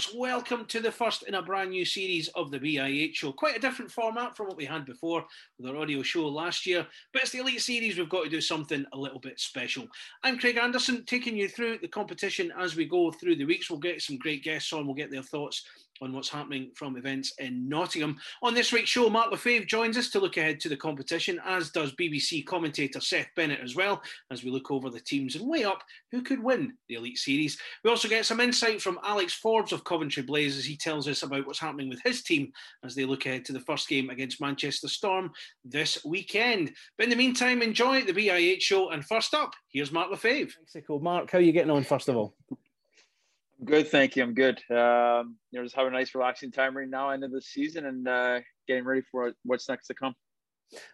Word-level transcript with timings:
Folks. 0.00 0.14
Welcome 0.14 0.64
to 0.66 0.80
the 0.80 0.92
first 0.92 1.24
in 1.24 1.34
a 1.34 1.42
brand 1.42 1.70
new 1.70 1.84
series 1.84 2.28
of 2.28 2.50
the 2.50 2.58
BIH 2.58 3.14
show. 3.14 3.32
Quite 3.32 3.56
a 3.56 3.60
different 3.60 3.90
format 3.90 4.36
from 4.36 4.46
what 4.46 4.56
we 4.56 4.64
had 4.64 4.84
before 4.84 5.24
with 5.58 5.68
our 5.68 5.76
audio 5.76 6.02
show 6.02 6.26
last 6.26 6.66
year, 6.66 6.86
but 7.12 7.22
it's 7.22 7.32
the 7.32 7.38
Elite 7.38 7.60
Series. 7.60 7.98
We've 7.98 8.08
got 8.08 8.24
to 8.24 8.30
do 8.30 8.40
something 8.40 8.84
a 8.92 8.98
little 8.98 9.18
bit 9.18 9.38
special. 9.38 9.86
I'm 10.22 10.38
Craig 10.38 10.56
Anderson, 10.56 11.04
taking 11.04 11.36
you 11.36 11.48
through 11.48 11.78
the 11.78 11.88
competition 11.88 12.52
as 12.58 12.76
we 12.76 12.86
go 12.86 13.10
through 13.10 13.36
the 13.36 13.44
weeks. 13.44 13.70
We'll 13.70 13.78
get 13.78 14.02
some 14.02 14.18
great 14.18 14.42
guests 14.42 14.72
on, 14.72 14.86
we'll 14.86 14.94
get 14.94 15.10
their 15.10 15.22
thoughts 15.22 15.64
on 16.00 16.12
what's 16.12 16.28
happening 16.28 16.70
from 16.74 16.96
events 16.96 17.32
in 17.38 17.68
Nottingham. 17.68 18.16
On 18.42 18.54
this 18.54 18.72
week's 18.72 18.90
show, 18.90 19.08
Mark 19.10 19.30
Lefebvre 19.30 19.66
joins 19.66 19.96
us 19.96 20.10
to 20.10 20.20
look 20.20 20.36
ahead 20.36 20.60
to 20.60 20.68
the 20.68 20.76
competition, 20.76 21.40
as 21.44 21.70
does 21.70 21.92
BBC 21.92 22.44
commentator 22.46 23.00
Seth 23.00 23.28
Bennett 23.36 23.60
as 23.60 23.76
well, 23.76 24.02
as 24.30 24.42
we 24.42 24.50
look 24.50 24.70
over 24.70 24.90
the 24.90 25.00
teams 25.00 25.36
and 25.36 25.48
weigh 25.48 25.64
up 25.64 25.82
who 26.10 26.22
could 26.22 26.42
win 26.42 26.74
the 26.88 26.96
Elite 26.96 27.18
Series. 27.18 27.58
We 27.84 27.90
also 27.90 28.08
get 28.08 28.26
some 28.26 28.40
insight 28.40 28.80
from 28.80 28.98
Alex 29.04 29.34
Forbes 29.34 29.72
of 29.72 29.84
Coventry 29.84 30.22
Blaze 30.22 30.56
as 30.56 30.64
he 30.64 30.76
tells 30.76 31.08
us 31.08 31.22
about 31.22 31.46
what's 31.46 31.58
happening 31.58 31.88
with 31.88 32.00
his 32.02 32.22
team 32.22 32.52
as 32.84 32.94
they 32.94 33.04
look 33.04 33.26
ahead 33.26 33.44
to 33.46 33.52
the 33.52 33.60
first 33.60 33.88
game 33.88 34.10
against 34.10 34.40
Manchester 34.40 34.88
Storm 34.88 35.30
this 35.64 36.04
weekend. 36.04 36.72
But 36.96 37.04
in 37.04 37.10
the 37.10 37.16
meantime, 37.16 37.62
enjoy 37.62 38.02
the 38.02 38.12
BIH 38.12 38.62
show. 38.62 38.90
And 38.90 39.04
first 39.04 39.34
up, 39.34 39.52
here's 39.68 39.92
Mark 39.92 40.10
Lefebvre. 40.10 40.52
Mark, 41.00 41.30
how 41.30 41.38
are 41.38 41.42
you 41.42 41.52
getting 41.52 41.70
on, 41.70 41.84
first 41.84 42.08
of 42.08 42.16
all? 42.16 42.34
Good, 43.64 43.88
thank 43.88 44.16
you. 44.16 44.22
I'm 44.22 44.34
good. 44.34 44.58
Um, 44.70 45.36
you 45.50 45.58
know, 45.58 45.64
just 45.64 45.76
having 45.76 45.92
a 45.92 45.96
nice, 45.96 46.14
relaxing 46.14 46.50
time 46.50 46.76
right 46.76 46.88
now, 46.88 47.10
end 47.10 47.24
of 47.24 47.32
the 47.32 47.42
season, 47.42 47.86
and 47.86 48.08
uh, 48.08 48.40
getting 48.66 48.84
ready 48.84 49.02
for 49.12 49.32
what's 49.44 49.68
next 49.68 49.86
to 49.88 49.94
come. 49.94 50.14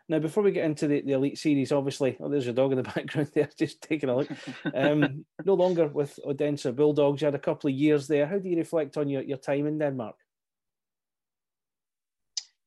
Now, 0.09 0.19
before 0.19 0.43
we 0.43 0.53
get 0.53 0.65
into 0.65 0.89
the, 0.89 1.03
the 1.03 1.13
Elite 1.13 1.39
Series, 1.39 1.71
obviously, 1.71 2.17
oh, 2.19 2.29
there's 2.29 2.47
your 2.47 2.55
dog 2.55 2.73
in 2.73 2.79
the 2.79 2.83
background 2.95 3.31
there, 3.35 3.49
just 3.59 3.83
taking 3.83 4.09
a 4.09 4.17
look. 4.17 4.29
Um, 4.75 5.25
no 5.45 5.55
longer 5.55 5.87
with 5.87 6.19
Odense 6.25 6.67
Bulldogs. 6.75 7.21
You 7.21 7.27
had 7.27 7.35
a 7.35 7.39
couple 7.39 7.69
of 7.69 7.77
years 7.77 8.09
there. 8.09 8.27
How 8.27 8.39
do 8.39 8.49
you 8.49 8.57
reflect 8.57 8.97
on 8.97 9.09
your, 9.09 9.23
your 9.23 9.39
time 9.39 9.67
in 9.67 9.79
Denmark? 9.79 10.17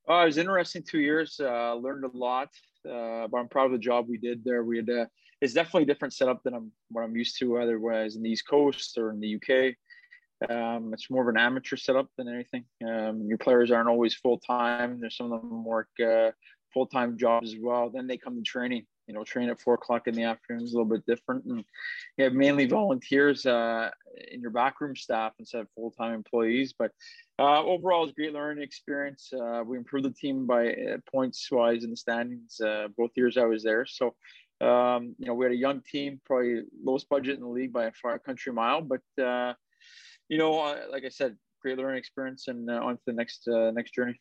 Oh, 0.08 0.22
it 0.22 0.26
was 0.26 0.38
interesting 0.38 0.84
two 0.84 1.00
years. 1.00 1.40
Uh, 1.44 1.76
learned 1.76 2.06
a 2.06 2.18
lot, 2.18 2.50
uh, 2.90 3.28
but 3.28 3.38
I'm 3.38 3.50
proud 3.50 3.66
of 3.66 3.74
the 3.74 3.78
job 3.78 4.08
we 4.08 4.18
did 4.18 4.44
there. 4.44 4.64
We 4.64 4.78
had 4.78 4.90
uh, 4.90 5.06
it's 5.42 5.54
definitely 5.54 5.84
a 5.84 5.86
different 5.86 6.14
setup 6.14 6.42
than 6.44 6.54
I'm 6.54 6.72
what 6.90 7.04
I'm 7.04 7.16
used 7.16 7.38
to, 7.40 7.54
whether 7.54 7.76
it 7.76 7.82
was 7.82 8.16
in 8.16 8.24
the 8.24 8.30
East 8.30 8.48
Coast 8.48 8.98
or 8.98 9.12
in 9.12 9.20
the 9.20 9.36
UK. 9.36 9.76
Um, 10.48 10.94
it's 10.94 11.10
more 11.10 11.24
of 11.24 11.28
an 11.28 11.40
amateur 11.40 11.76
setup 11.76 12.08
than 12.18 12.28
anything. 12.28 12.64
Um, 12.86 13.24
your 13.28 13.38
players 13.38 13.72
aren't 13.72 13.90
always 13.90 14.14
full 14.14 14.40
time. 14.40 15.00
There's 15.00 15.18
some 15.18 15.32
of 15.32 15.42
them 15.42 15.66
work 15.66 15.90
uh, 16.02 16.32
full 16.74 16.86
time 16.86 17.18
jobs 17.18 17.54
as 17.54 17.60
well. 17.60 17.90
Then 17.90 18.08
they 18.08 18.18
come 18.18 18.36
to 18.36 18.42
training. 18.42 18.86
You 19.08 19.16
know, 19.16 19.24
train 19.24 19.50
at 19.50 19.60
four 19.60 19.74
o'clock 19.74 20.08
in 20.08 20.14
the 20.14 20.24
afternoon 20.24 20.64
is 20.64 20.72
a 20.74 20.78
little 20.78 20.86
bit 20.90 21.04
different, 21.08 21.44
and 21.46 21.64
you 22.18 22.24
have 22.26 22.34
mainly 22.34 22.68
volunteers 22.68 23.44
uh, 23.44 23.90
in 24.32 24.40
your 24.40 24.52
backroom 24.52 24.96
staff 24.96 25.34
instead 25.40 25.62
of 25.62 25.68
full 25.76 25.90
time 25.90 26.14
employees. 26.14 26.76
But 26.78 26.92
uh, 27.40 27.64
overall, 27.64 28.04
it's 28.04 28.12
a 28.12 28.16
great 28.16 28.34
learning 28.34 28.64
experience. 28.64 29.32
Uh, 29.34 29.64
we 29.66 29.78
improved 29.78 30.06
the 30.06 30.12
team 30.12 30.46
by 30.46 30.74
uh, 30.74 30.98
points 31.12 31.50
wise 31.52 31.84
in 31.84 31.90
the 31.90 31.98
standings 31.98 32.62
uh, 32.62 32.88
both 32.96 33.10
years 33.16 33.36
I 33.36 33.46
was 33.46 33.64
there. 33.64 33.88
So 33.88 34.14
um, 34.62 35.16
you 35.18 35.26
know, 35.26 35.34
we 35.34 35.46
had 35.46 35.54
a 35.54 35.58
young 35.58 35.82
team, 35.82 36.22
probably 36.26 36.64
lowest 36.84 37.10
budget 37.10 37.36
in 37.36 37.42
the 37.42 37.48
league 37.48 37.74
by 37.74 37.86
a 37.86 37.92
far 37.92 38.20
country 38.20 38.54
mile, 38.54 38.82
but 38.82 39.02
you 40.30 40.38
know, 40.38 40.60
uh, 40.60 40.84
like 40.92 41.04
I 41.06 41.10
said, 41.10 41.36
great 41.62 41.78
learning 41.78 41.98
experience 41.98 42.48
and 42.48 42.70
uh, 42.70 42.76
on 42.76 42.96
to 42.96 43.02
the 43.06 43.14
next 43.14 43.48
uh, 43.48 43.72
next 43.72 43.94
journey. 43.94 44.20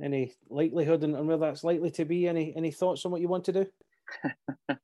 Any 0.00 0.34
likelihood 0.48 1.02
and 1.04 1.28
where 1.28 1.36
that's 1.36 1.64
likely 1.64 1.90
to 1.92 2.04
be? 2.04 2.26
Any 2.26 2.54
any 2.56 2.70
thoughts 2.70 3.04
on 3.04 3.12
what 3.12 3.20
you 3.20 3.28
want 3.28 3.44
to 3.44 3.52
do? 3.52 3.66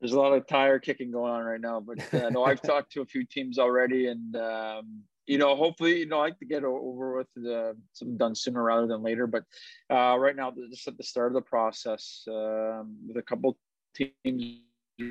There's 0.00 0.12
a 0.12 0.20
lot 0.20 0.32
of 0.32 0.46
tire 0.46 0.78
kicking 0.78 1.10
going 1.10 1.32
on 1.32 1.44
right 1.44 1.60
now, 1.60 1.80
but 1.80 1.98
uh, 2.12 2.28
no, 2.28 2.44
I've 2.44 2.60
talked 2.60 2.92
to 2.92 3.00
a 3.00 3.06
few 3.06 3.24
teams 3.24 3.58
already, 3.58 4.08
and 4.08 4.36
um, 4.36 5.02
you 5.26 5.38
know, 5.38 5.56
hopefully, 5.56 6.00
you 6.00 6.06
know, 6.06 6.18
I 6.18 6.24
like 6.24 6.38
to 6.40 6.44
get 6.44 6.64
over 6.64 7.16
with 7.16 7.28
the 7.34 7.74
something 7.92 8.18
done 8.18 8.34
sooner 8.34 8.62
rather 8.62 8.86
than 8.86 9.02
later. 9.02 9.26
But 9.26 9.44
uh, 9.90 10.16
right 10.18 10.36
now, 10.36 10.52
just 10.70 10.86
at 10.88 10.98
the 10.98 11.02
start 11.02 11.28
of 11.28 11.34
the 11.34 11.40
process, 11.40 12.24
um, 12.28 12.98
with 13.06 13.16
a 13.16 13.22
couple 13.22 13.56
teams 13.94 14.60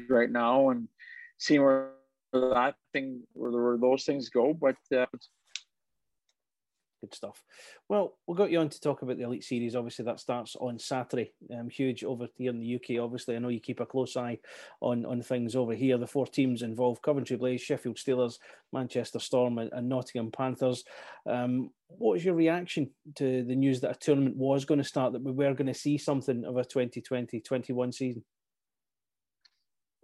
right 0.10 0.30
now, 0.30 0.70
and 0.70 0.88
seeing 1.40 1.64
where 1.64 1.94
that 2.34 2.76
thing, 2.92 3.22
where 3.34 3.78
those 3.78 4.06
things 4.06 4.30
go. 4.30 4.54
But 4.54 4.78
uh, 4.96 5.06
Good 7.04 7.14
stuff. 7.16 7.44
Well, 7.90 8.14
we'll 8.26 8.38
get 8.38 8.50
you 8.50 8.62
on 8.62 8.70
to 8.70 8.80
talk 8.80 9.02
about 9.02 9.18
the 9.18 9.26
Elite 9.26 9.44
Series. 9.44 9.76
Obviously, 9.76 10.06
that 10.06 10.22
starts 10.22 10.56
on 10.56 10.80
Saturday. 10.80 11.34
Um, 11.54 11.68
huge 11.70 12.06
over 12.06 12.30
here 12.38 12.50
in 12.50 12.62
the 12.62 12.76
UK. 12.76 13.04
Obviously, 13.04 13.36
I 13.36 13.40
know 13.40 13.50
you 13.50 13.60
keep 13.60 13.82
a 13.82 13.86
close 13.86 14.16
eye 14.16 14.40
on, 14.80 15.06
on 15.06 15.22
things 15.22 15.54
over 15.54 15.74
here. 15.74 15.98
The 15.98 16.08
four 16.08 16.26
teams 16.26 16.62
involved 16.62 17.02
Coventry 17.02 17.36
Blaze, 17.36 17.60
Sheffield 17.60 17.98
Steelers, 17.98 18.36
Manchester 18.72 19.20
Storm, 19.20 19.58
and, 19.58 19.70
and 19.74 19.90
Nottingham 19.90 20.32
Panthers. 20.32 20.86
Um, 21.26 21.72
what 21.90 22.14
was 22.14 22.24
your 22.24 22.36
reaction 22.36 22.90
to 23.16 23.44
the 23.44 23.56
news 23.56 23.82
that 23.82 23.92
a 23.92 24.00
tournament 24.00 24.38
was 24.38 24.64
going 24.64 24.78
to 24.78 24.86
start, 24.86 25.12
that 25.12 25.24
we 25.24 25.34
were 25.34 25.54
going 25.54 25.68
to 25.68 25.74
see 25.74 25.98
something 25.98 26.46
of 26.46 26.56
a 26.56 26.64
2020 26.64 27.42
21 27.42 27.92
season? 27.92 28.24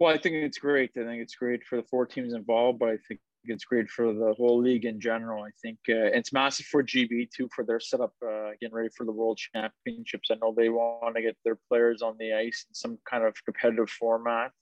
Well, 0.00 0.14
I 0.14 0.16
think 0.16 0.36
it's 0.36 0.56
great. 0.56 0.92
I 0.96 1.04
think 1.04 1.20
it's 1.20 1.34
great 1.34 1.62
for 1.62 1.76
the 1.76 1.82
four 1.82 2.06
teams 2.06 2.32
involved, 2.32 2.78
but 2.78 2.88
I 2.88 2.96
think 3.06 3.20
it's 3.44 3.66
great 3.66 3.90
for 3.90 4.14
the 4.14 4.32
whole 4.34 4.58
league 4.58 4.86
in 4.86 4.98
general. 4.98 5.44
I 5.44 5.50
think 5.60 5.78
uh, 5.90 6.08
it's 6.16 6.32
massive 6.32 6.64
for 6.66 6.82
GB 6.82 7.30
too 7.30 7.50
for 7.54 7.64
their 7.66 7.80
setup, 7.80 8.14
uh, 8.26 8.52
getting 8.58 8.74
ready 8.74 8.88
for 8.96 9.04
the 9.04 9.12
World 9.12 9.38
Championships. 9.38 10.30
I 10.30 10.36
know 10.40 10.54
they 10.56 10.70
want 10.70 11.16
to 11.16 11.22
get 11.22 11.36
their 11.44 11.58
players 11.68 12.00
on 12.00 12.16
the 12.18 12.32
ice 12.32 12.64
in 12.66 12.74
some 12.74 12.98
kind 13.08 13.24
of 13.24 13.34
competitive 13.44 13.90
format. 13.90 14.52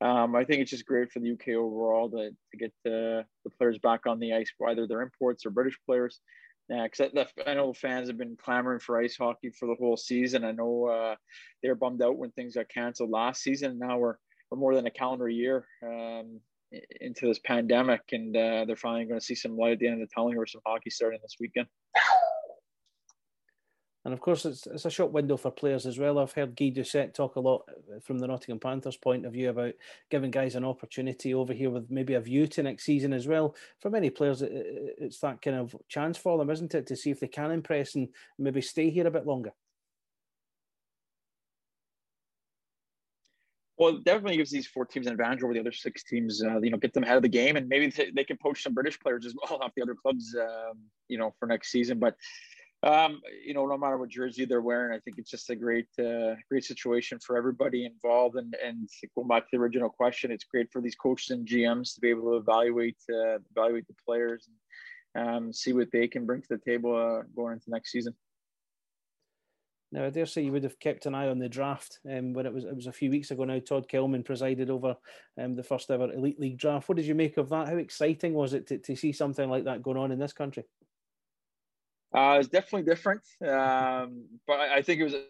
Um, 0.00 0.34
I 0.34 0.44
think 0.44 0.62
it's 0.62 0.70
just 0.70 0.86
great 0.86 1.12
for 1.12 1.20
the 1.20 1.32
UK 1.32 1.48
overall 1.48 2.08
to, 2.10 2.30
to 2.30 2.56
get 2.56 2.72
the, 2.84 3.26
the 3.44 3.50
players 3.50 3.78
back 3.78 4.06
on 4.06 4.18
the 4.18 4.32
ice, 4.32 4.50
whether 4.56 4.86
they're 4.86 5.02
imports 5.02 5.44
or 5.44 5.50
British 5.50 5.78
players. 5.84 6.20
Because 6.70 7.10
yeah, 7.12 7.24
I 7.46 7.52
know 7.52 7.74
fans 7.74 8.08
have 8.08 8.16
been 8.16 8.38
clamoring 8.42 8.80
for 8.80 8.98
ice 8.98 9.18
hockey 9.18 9.50
for 9.50 9.66
the 9.66 9.74
whole 9.74 9.98
season. 9.98 10.44
I 10.44 10.52
know 10.52 10.86
uh, 10.86 11.16
they 11.62 11.68
were 11.68 11.74
bummed 11.74 12.00
out 12.00 12.16
when 12.16 12.30
things 12.30 12.54
got 12.54 12.70
canceled 12.70 13.10
last 13.10 13.42
season. 13.42 13.78
Now 13.78 13.98
we're, 13.98 14.16
we're 14.50 14.58
more 14.58 14.74
than 14.74 14.86
a 14.86 14.90
calendar 14.90 15.28
year. 15.28 15.66
Um, 15.82 16.40
into 17.00 17.26
this 17.26 17.38
pandemic, 17.38 18.02
and 18.12 18.36
uh, 18.36 18.64
they're 18.66 18.76
finally 18.76 19.04
going 19.04 19.20
to 19.20 19.24
see 19.24 19.34
some 19.34 19.56
light 19.56 19.74
at 19.74 19.78
the 19.78 19.86
end 19.86 20.02
of 20.02 20.08
the 20.08 20.12
tunnel 20.14 20.34
or 20.36 20.46
some 20.46 20.60
hockey 20.66 20.90
starting 20.90 21.20
this 21.22 21.36
weekend. 21.38 21.68
And 24.04 24.12
of 24.12 24.20
course, 24.20 24.44
it's, 24.44 24.66
it's 24.66 24.84
a 24.84 24.90
short 24.90 25.12
window 25.12 25.38
for 25.38 25.50
players 25.50 25.86
as 25.86 25.98
well. 25.98 26.18
I've 26.18 26.32
heard 26.32 26.56
Guy 26.56 26.66
Doucette 26.66 27.14
talk 27.14 27.36
a 27.36 27.40
lot 27.40 27.62
from 28.02 28.18
the 28.18 28.26
Nottingham 28.26 28.60
Panthers' 28.60 28.98
point 28.98 29.24
of 29.24 29.32
view 29.32 29.48
about 29.48 29.72
giving 30.10 30.30
guys 30.30 30.56
an 30.56 30.64
opportunity 30.64 31.32
over 31.32 31.54
here 31.54 31.70
with 31.70 31.90
maybe 31.90 32.12
a 32.12 32.20
view 32.20 32.46
to 32.48 32.62
next 32.62 32.84
season 32.84 33.14
as 33.14 33.26
well. 33.26 33.56
For 33.80 33.88
many 33.88 34.10
players, 34.10 34.42
it's 34.42 35.20
that 35.20 35.40
kind 35.40 35.56
of 35.56 35.74
chance 35.88 36.18
for 36.18 36.36
them, 36.36 36.50
isn't 36.50 36.74
it, 36.74 36.86
to 36.88 36.96
see 36.96 37.12
if 37.12 37.20
they 37.20 37.28
can 37.28 37.50
impress 37.50 37.94
and 37.94 38.08
maybe 38.38 38.60
stay 38.60 38.90
here 38.90 39.06
a 39.06 39.10
bit 39.10 39.26
longer. 39.26 39.52
Well, 43.76 43.96
it 43.96 44.04
definitely 44.04 44.36
gives 44.36 44.50
these 44.50 44.68
four 44.68 44.86
teams 44.86 45.06
an 45.06 45.12
advantage 45.12 45.42
over 45.42 45.52
the 45.52 45.60
other 45.60 45.72
six 45.72 46.04
teams. 46.04 46.42
Uh, 46.42 46.60
you 46.60 46.70
know, 46.70 46.76
get 46.76 46.92
them 46.92 47.02
ahead 47.02 47.16
of 47.16 47.22
the 47.22 47.28
game, 47.28 47.56
and 47.56 47.68
maybe 47.68 47.92
they 48.14 48.24
can 48.24 48.36
poach 48.36 48.62
some 48.62 48.74
British 48.74 48.98
players 49.00 49.26
as 49.26 49.34
well 49.50 49.60
off 49.62 49.72
the 49.74 49.82
other 49.82 49.94
clubs. 49.94 50.34
Um, 50.40 50.78
you 51.08 51.18
know, 51.18 51.34
for 51.38 51.46
next 51.46 51.70
season. 51.70 51.98
But 51.98 52.14
um, 52.84 53.22
you 53.44 53.54
know, 53.54 53.66
no 53.66 53.78
matter 53.78 53.96
what 53.96 54.10
jersey 54.10 54.44
they're 54.44 54.60
wearing, 54.60 54.94
I 54.94 55.00
think 55.00 55.18
it's 55.18 55.30
just 55.30 55.48
a 55.48 55.56
great, 55.56 55.88
uh, 55.98 56.34
great 56.50 56.64
situation 56.64 57.18
for 57.18 57.38
everybody 57.38 57.86
involved. 57.86 58.36
And 58.36 58.54
and 58.64 58.88
going 59.14 59.26
back 59.26 59.44
to 59.44 59.48
the 59.52 59.58
original 59.58 59.88
question, 59.88 60.30
it's 60.30 60.44
great 60.44 60.70
for 60.70 60.80
these 60.80 60.94
coaches 60.94 61.30
and 61.30 61.48
GMs 61.48 61.94
to 61.94 62.00
be 62.00 62.10
able 62.10 62.32
to 62.32 62.36
evaluate 62.36 62.98
uh, 63.10 63.38
evaluate 63.56 63.88
the 63.88 63.94
players 64.06 64.48
and 65.14 65.28
um, 65.28 65.52
see 65.52 65.72
what 65.72 65.90
they 65.92 66.06
can 66.06 66.26
bring 66.26 66.42
to 66.42 66.48
the 66.48 66.58
table 66.58 66.94
uh, 66.94 67.22
going 67.34 67.54
into 67.54 67.70
next 67.70 67.90
season. 67.90 68.14
Now, 69.94 70.04
I 70.04 70.10
dare 70.10 70.26
say 70.26 70.42
you 70.42 70.50
would 70.50 70.64
have 70.64 70.80
kept 70.80 71.06
an 71.06 71.14
eye 71.14 71.28
on 71.28 71.38
the 71.38 71.48
draft 71.48 72.00
um, 72.10 72.32
when 72.32 72.46
it 72.46 72.52
was 72.52 72.64
it 72.64 72.74
was 72.74 72.88
a 72.88 72.92
few 72.92 73.10
weeks 73.10 73.30
ago 73.30 73.44
now. 73.44 73.60
Todd 73.60 73.88
Kelman 73.88 74.24
presided 74.24 74.68
over 74.68 74.96
um, 75.40 75.54
the 75.54 75.62
first 75.62 75.88
ever 75.88 76.12
Elite 76.12 76.40
League 76.40 76.58
draft. 76.58 76.88
What 76.88 76.96
did 76.96 77.06
you 77.06 77.14
make 77.14 77.36
of 77.36 77.48
that? 77.50 77.68
How 77.68 77.76
exciting 77.76 78.34
was 78.34 78.54
it 78.54 78.66
to, 78.66 78.78
to 78.78 78.96
see 78.96 79.12
something 79.12 79.48
like 79.48 79.64
that 79.64 79.84
going 79.84 79.96
on 79.96 80.10
in 80.10 80.18
this 80.18 80.32
country? 80.32 80.64
Uh, 82.12 82.38
it's 82.40 82.48
definitely 82.48 82.82
different, 82.82 83.20
um, 83.42 84.24
but 84.48 84.58
I, 84.58 84.82
think 84.82 85.00
it 85.00 85.04
was 85.04 85.14
it 85.14 85.28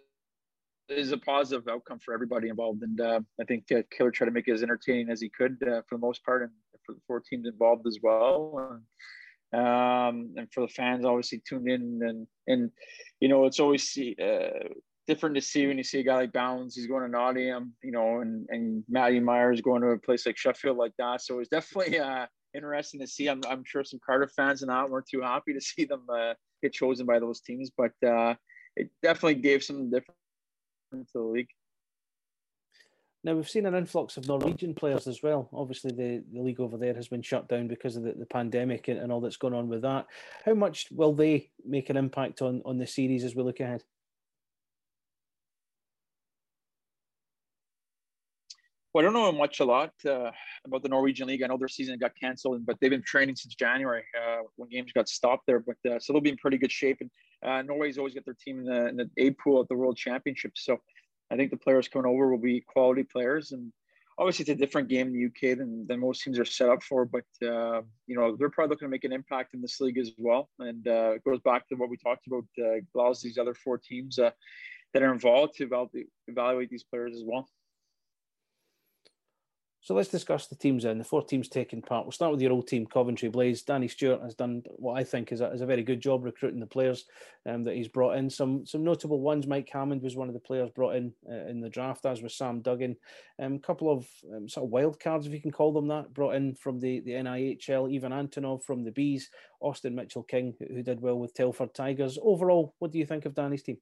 was 0.88 1.12
a 1.12 1.19
positive 1.19 1.69
outcome 1.69 1.99
for 1.99 2.14
everybody 2.14 2.49
involved, 2.49 2.82
and 2.82 2.99
uh, 3.02 3.20
I 3.38 3.44
think 3.44 3.64
uh, 3.70 3.82
Killer 3.90 4.10
tried 4.10 4.26
to 4.26 4.32
make 4.32 4.49
it 4.49 4.52
as 4.52 4.62
entertaining 4.62 5.10
as 5.10 5.20
he 5.20 5.28
could 5.28 5.62
uh, 5.62 5.82
for 5.87 5.96
the 5.96 5.99
most 5.99 6.25
part, 6.25 6.43
and 6.43 6.50
for 6.87 6.94
the 6.94 7.00
four 7.06 7.20
teams 7.20 7.46
involved 7.46 7.87
as 7.87 7.99
well. 8.02 8.81
Um, 9.54 10.34
and 10.36 10.48
for 10.52 10.62
the 10.62 10.68
fans, 10.68 11.04
obviously 11.04 11.42
tuned 11.48 11.68
in, 11.68 12.00
and 12.02 12.26
and 12.46 12.70
you 13.20 13.28
know 13.28 13.44
it's 13.46 13.60
always 13.60 13.96
uh, 14.20 14.68
different 15.06 15.34
to 15.36 15.40
see 15.40 15.66
when 15.66 15.78
you 15.78 15.84
see 15.84 16.00
a 16.00 16.02
guy 16.02 16.16
like 16.16 16.32
Bowns, 16.32 16.74
he's 16.74 16.86
going 16.86 17.02
to 17.02 17.08
Nottingham, 17.08 17.74
you 17.82 17.92
know, 17.92 18.20
and 18.20 18.46
and 18.50 18.84
Matty 18.88 19.20
Myers 19.20 19.60
going 19.60 19.82
to 19.82 19.88
a 19.88 19.98
place 19.98 20.26
like 20.26 20.36
Sheffield 20.36 20.76
like 20.76 20.92
that. 20.98 21.20
So 21.20 21.38
it's 21.38 21.48
definitely 21.48 21.98
uh, 22.00 22.26
interesting 22.54 23.00
to 23.00 23.06
see. 23.06 23.28
I'm, 23.28 23.42
I'm 23.48 23.64
sure 23.64 23.84
some 23.84 24.00
Cardiff 24.04 24.32
fans 24.32 24.62
and 24.62 24.70
that 24.70 24.88
weren't 24.88 25.08
too 25.08 25.20
happy 25.20 25.52
to 25.52 25.60
see 25.60 25.84
them 25.84 26.06
uh, 26.12 26.34
get 26.62 26.72
chosen 26.72 27.06
by 27.06 27.18
those 27.18 27.40
teams, 27.40 27.70
but 27.76 27.92
uh, 28.06 28.34
it 28.76 28.90
definitely 29.02 29.36
gave 29.36 29.62
some 29.62 29.90
difference 29.90 30.18
to 30.92 31.06
the 31.14 31.20
league. 31.20 31.48
Now 33.24 33.34
we've 33.34 33.48
seen 33.48 33.64
an 33.64 33.74
influx 33.74 34.18
of 34.18 34.28
Norwegian 34.28 34.74
players 34.74 35.06
as 35.06 35.22
well. 35.22 35.48
Obviously, 35.50 35.90
the, 35.92 36.22
the 36.30 36.42
league 36.42 36.60
over 36.60 36.76
there 36.76 36.92
has 36.92 37.08
been 37.08 37.22
shut 37.22 37.48
down 37.48 37.68
because 37.68 37.96
of 37.96 38.02
the, 38.02 38.12
the 38.12 38.26
pandemic 38.26 38.88
and, 38.88 39.00
and 39.00 39.10
all 39.10 39.22
that's 39.22 39.38
going 39.38 39.54
on 39.54 39.66
with 39.66 39.80
that. 39.80 40.06
How 40.44 40.52
much 40.52 40.88
will 40.90 41.14
they 41.14 41.50
make 41.64 41.88
an 41.88 41.96
impact 41.96 42.42
on, 42.42 42.60
on 42.66 42.76
the 42.76 42.86
series 42.86 43.24
as 43.24 43.34
we 43.34 43.42
look 43.42 43.60
ahead? 43.60 43.82
Well, 48.92 49.02
I 49.02 49.06
don't 49.06 49.14
know 49.14 49.32
much 49.32 49.58
a 49.58 49.64
lot 49.64 49.92
uh, 50.06 50.30
about 50.64 50.82
the 50.82 50.88
Norwegian 50.90 51.26
league. 51.26 51.42
I 51.42 51.48
know 51.48 51.56
their 51.56 51.66
season 51.66 51.98
got 51.98 52.12
canceled, 52.14 52.64
but 52.64 52.76
they've 52.80 52.90
been 52.90 53.02
training 53.02 53.36
since 53.36 53.54
January 53.54 54.04
uh, 54.16 54.42
when 54.56 54.68
games 54.68 54.92
got 54.92 55.08
stopped 55.08 55.44
there. 55.46 55.60
But 55.60 55.90
uh, 55.90 55.98
so 55.98 56.12
they'll 56.12 56.22
be 56.22 56.28
in 56.30 56.36
pretty 56.36 56.58
good 56.58 56.70
shape. 56.70 56.98
And 57.00 57.10
uh, 57.44 57.62
Norway's 57.62 57.98
always 57.98 58.14
got 58.14 58.24
their 58.26 58.36
team 58.38 58.60
in 58.60 58.64
the, 58.66 58.86
in 58.88 58.96
the 58.96 59.10
A 59.16 59.30
pool 59.32 59.62
at 59.62 59.68
the 59.68 59.74
World 59.74 59.96
Championships. 59.96 60.64
So 60.64 60.78
I 61.30 61.36
think 61.36 61.50
the 61.50 61.56
players 61.56 61.88
coming 61.88 62.10
over 62.10 62.30
will 62.30 62.38
be 62.38 62.60
quality 62.60 63.02
players. 63.02 63.52
And 63.52 63.72
obviously, 64.18 64.44
it's 64.44 64.50
a 64.50 64.54
different 64.54 64.88
game 64.88 65.08
in 65.08 65.12
the 65.12 65.26
UK 65.26 65.58
than, 65.58 65.86
than 65.86 66.00
most 66.00 66.22
teams 66.22 66.38
are 66.38 66.44
set 66.44 66.68
up 66.68 66.82
for. 66.82 67.04
But 67.04 67.24
uh, 67.42 67.82
you 68.06 68.16
know, 68.16 68.36
they're 68.36 68.50
probably 68.50 68.74
looking 68.74 68.86
to 68.86 68.90
make 68.90 69.04
an 69.04 69.12
impact 69.12 69.54
in 69.54 69.62
this 69.62 69.80
league 69.80 69.98
as 69.98 70.12
well. 70.16 70.48
And 70.58 70.86
uh, 70.86 71.12
it 71.14 71.24
goes 71.24 71.40
back 71.40 71.68
to 71.68 71.74
what 71.76 71.90
we 71.90 71.96
talked 71.96 72.26
about. 72.26 72.44
Uh, 72.58 72.80
allows 72.94 73.20
these 73.20 73.38
other 73.38 73.54
four 73.54 73.78
teams 73.78 74.16
that 74.16 75.02
are 75.02 75.12
involved 75.12 75.56
to 75.56 75.64
evaluate, 75.64 76.08
evaluate 76.28 76.70
these 76.70 76.84
players 76.84 77.14
as 77.14 77.22
well. 77.24 77.48
So 79.84 79.92
let's 79.92 80.08
discuss 80.08 80.46
the 80.46 80.54
teams 80.54 80.84
then, 80.84 80.96
the 80.96 81.04
four 81.04 81.22
teams 81.22 81.46
taking 81.46 81.82
part. 81.82 82.06
We'll 82.06 82.12
start 82.12 82.32
with 82.32 82.40
your 82.40 82.52
old 82.52 82.66
team, 82.66 82.86
Coventry 82.86 83.28
Blaze. 83.28 83.60
Danny 83.60 83.86
Stewart 83.86 84.22
has 84.22 84.34
done 84.34 84.62
what 84.76 84.94
I 84.94 85.04
think 85.04 85.31
is 85.31 85.42
a, 85.42 85.52
is 85.52 85.60
a 85.60 85.66
very 85.66 85.82
good 85.82 86.00
job 86.00 86.25
recruiting 86.25 86.58
the 86.58 86.64
players 86.64 87.04
um, 87.44 87.62
that 87.64 87.75
he's 87.75 87.86
brought 87.86 88.16
in. 88.16 88.31
Some 88.31 88.64
some 88.64 88.82
notable 88.82 89.20
ones. 89.20 89.46
Mike 89.46 89.69
Hammond 89.70 90.00
was 90.00 90.16
one 90.16 90.28
of 90.28 90.32
the 90.32 90.40
players 90.40 90.70
brought 90.70 90.96
in 90.96 91.12
uh, 91.31 91.50
in 91.50 91.60
the 91.60 91.69
draft, 91.69 92.06
as 92.06 92.22
was 92.22 92.34
Sam 92.34 92.62
Duggan. 92.62 92.96
A 93.38 93.44
um, 93.44 93.58
couple 93.58 93.92
of 93.92 94.06
um, 94.34 94.48
sort 94.48 94.64
of 94.64 94.70
wild 94.70 94.98
cards, 94.98 95.26
if 95.26 95.34
you 95.34 95.40
can 95.42 95.52
call 95.52 95.70
them 95.70 95.88
that, 95.88 96.14
brought 96.14 96.34
in 96.34 96.54
from 96.54 96.81
the, 96.81 97.00
the 97.00 97.12
NIHL. 97.12 97.94
Ivan 97.94 98.12
Antonov 98.12 98.64
from 98.64 98.84
the 98.84 98.90
Bees, 98.90 99.28
Austin 99.60 99.94
Mitchell 99.94 100.22
King, 100.22 100.54
who, 100.60 100.76
who 100.76 100.82
did 100.82 101.02
well 101.02 101.19
with 101.19 101.34
Telford 101.34 101.75
Tigers. 101.75 102.19
Overall, 102.22 102.75
what 102.78 102.90
do 102.90 102.98
you 102.98 103.04
think 103.04 103.26
of 103.26 103.34
Danny's 103.34 103.62
team? 103.62 103.76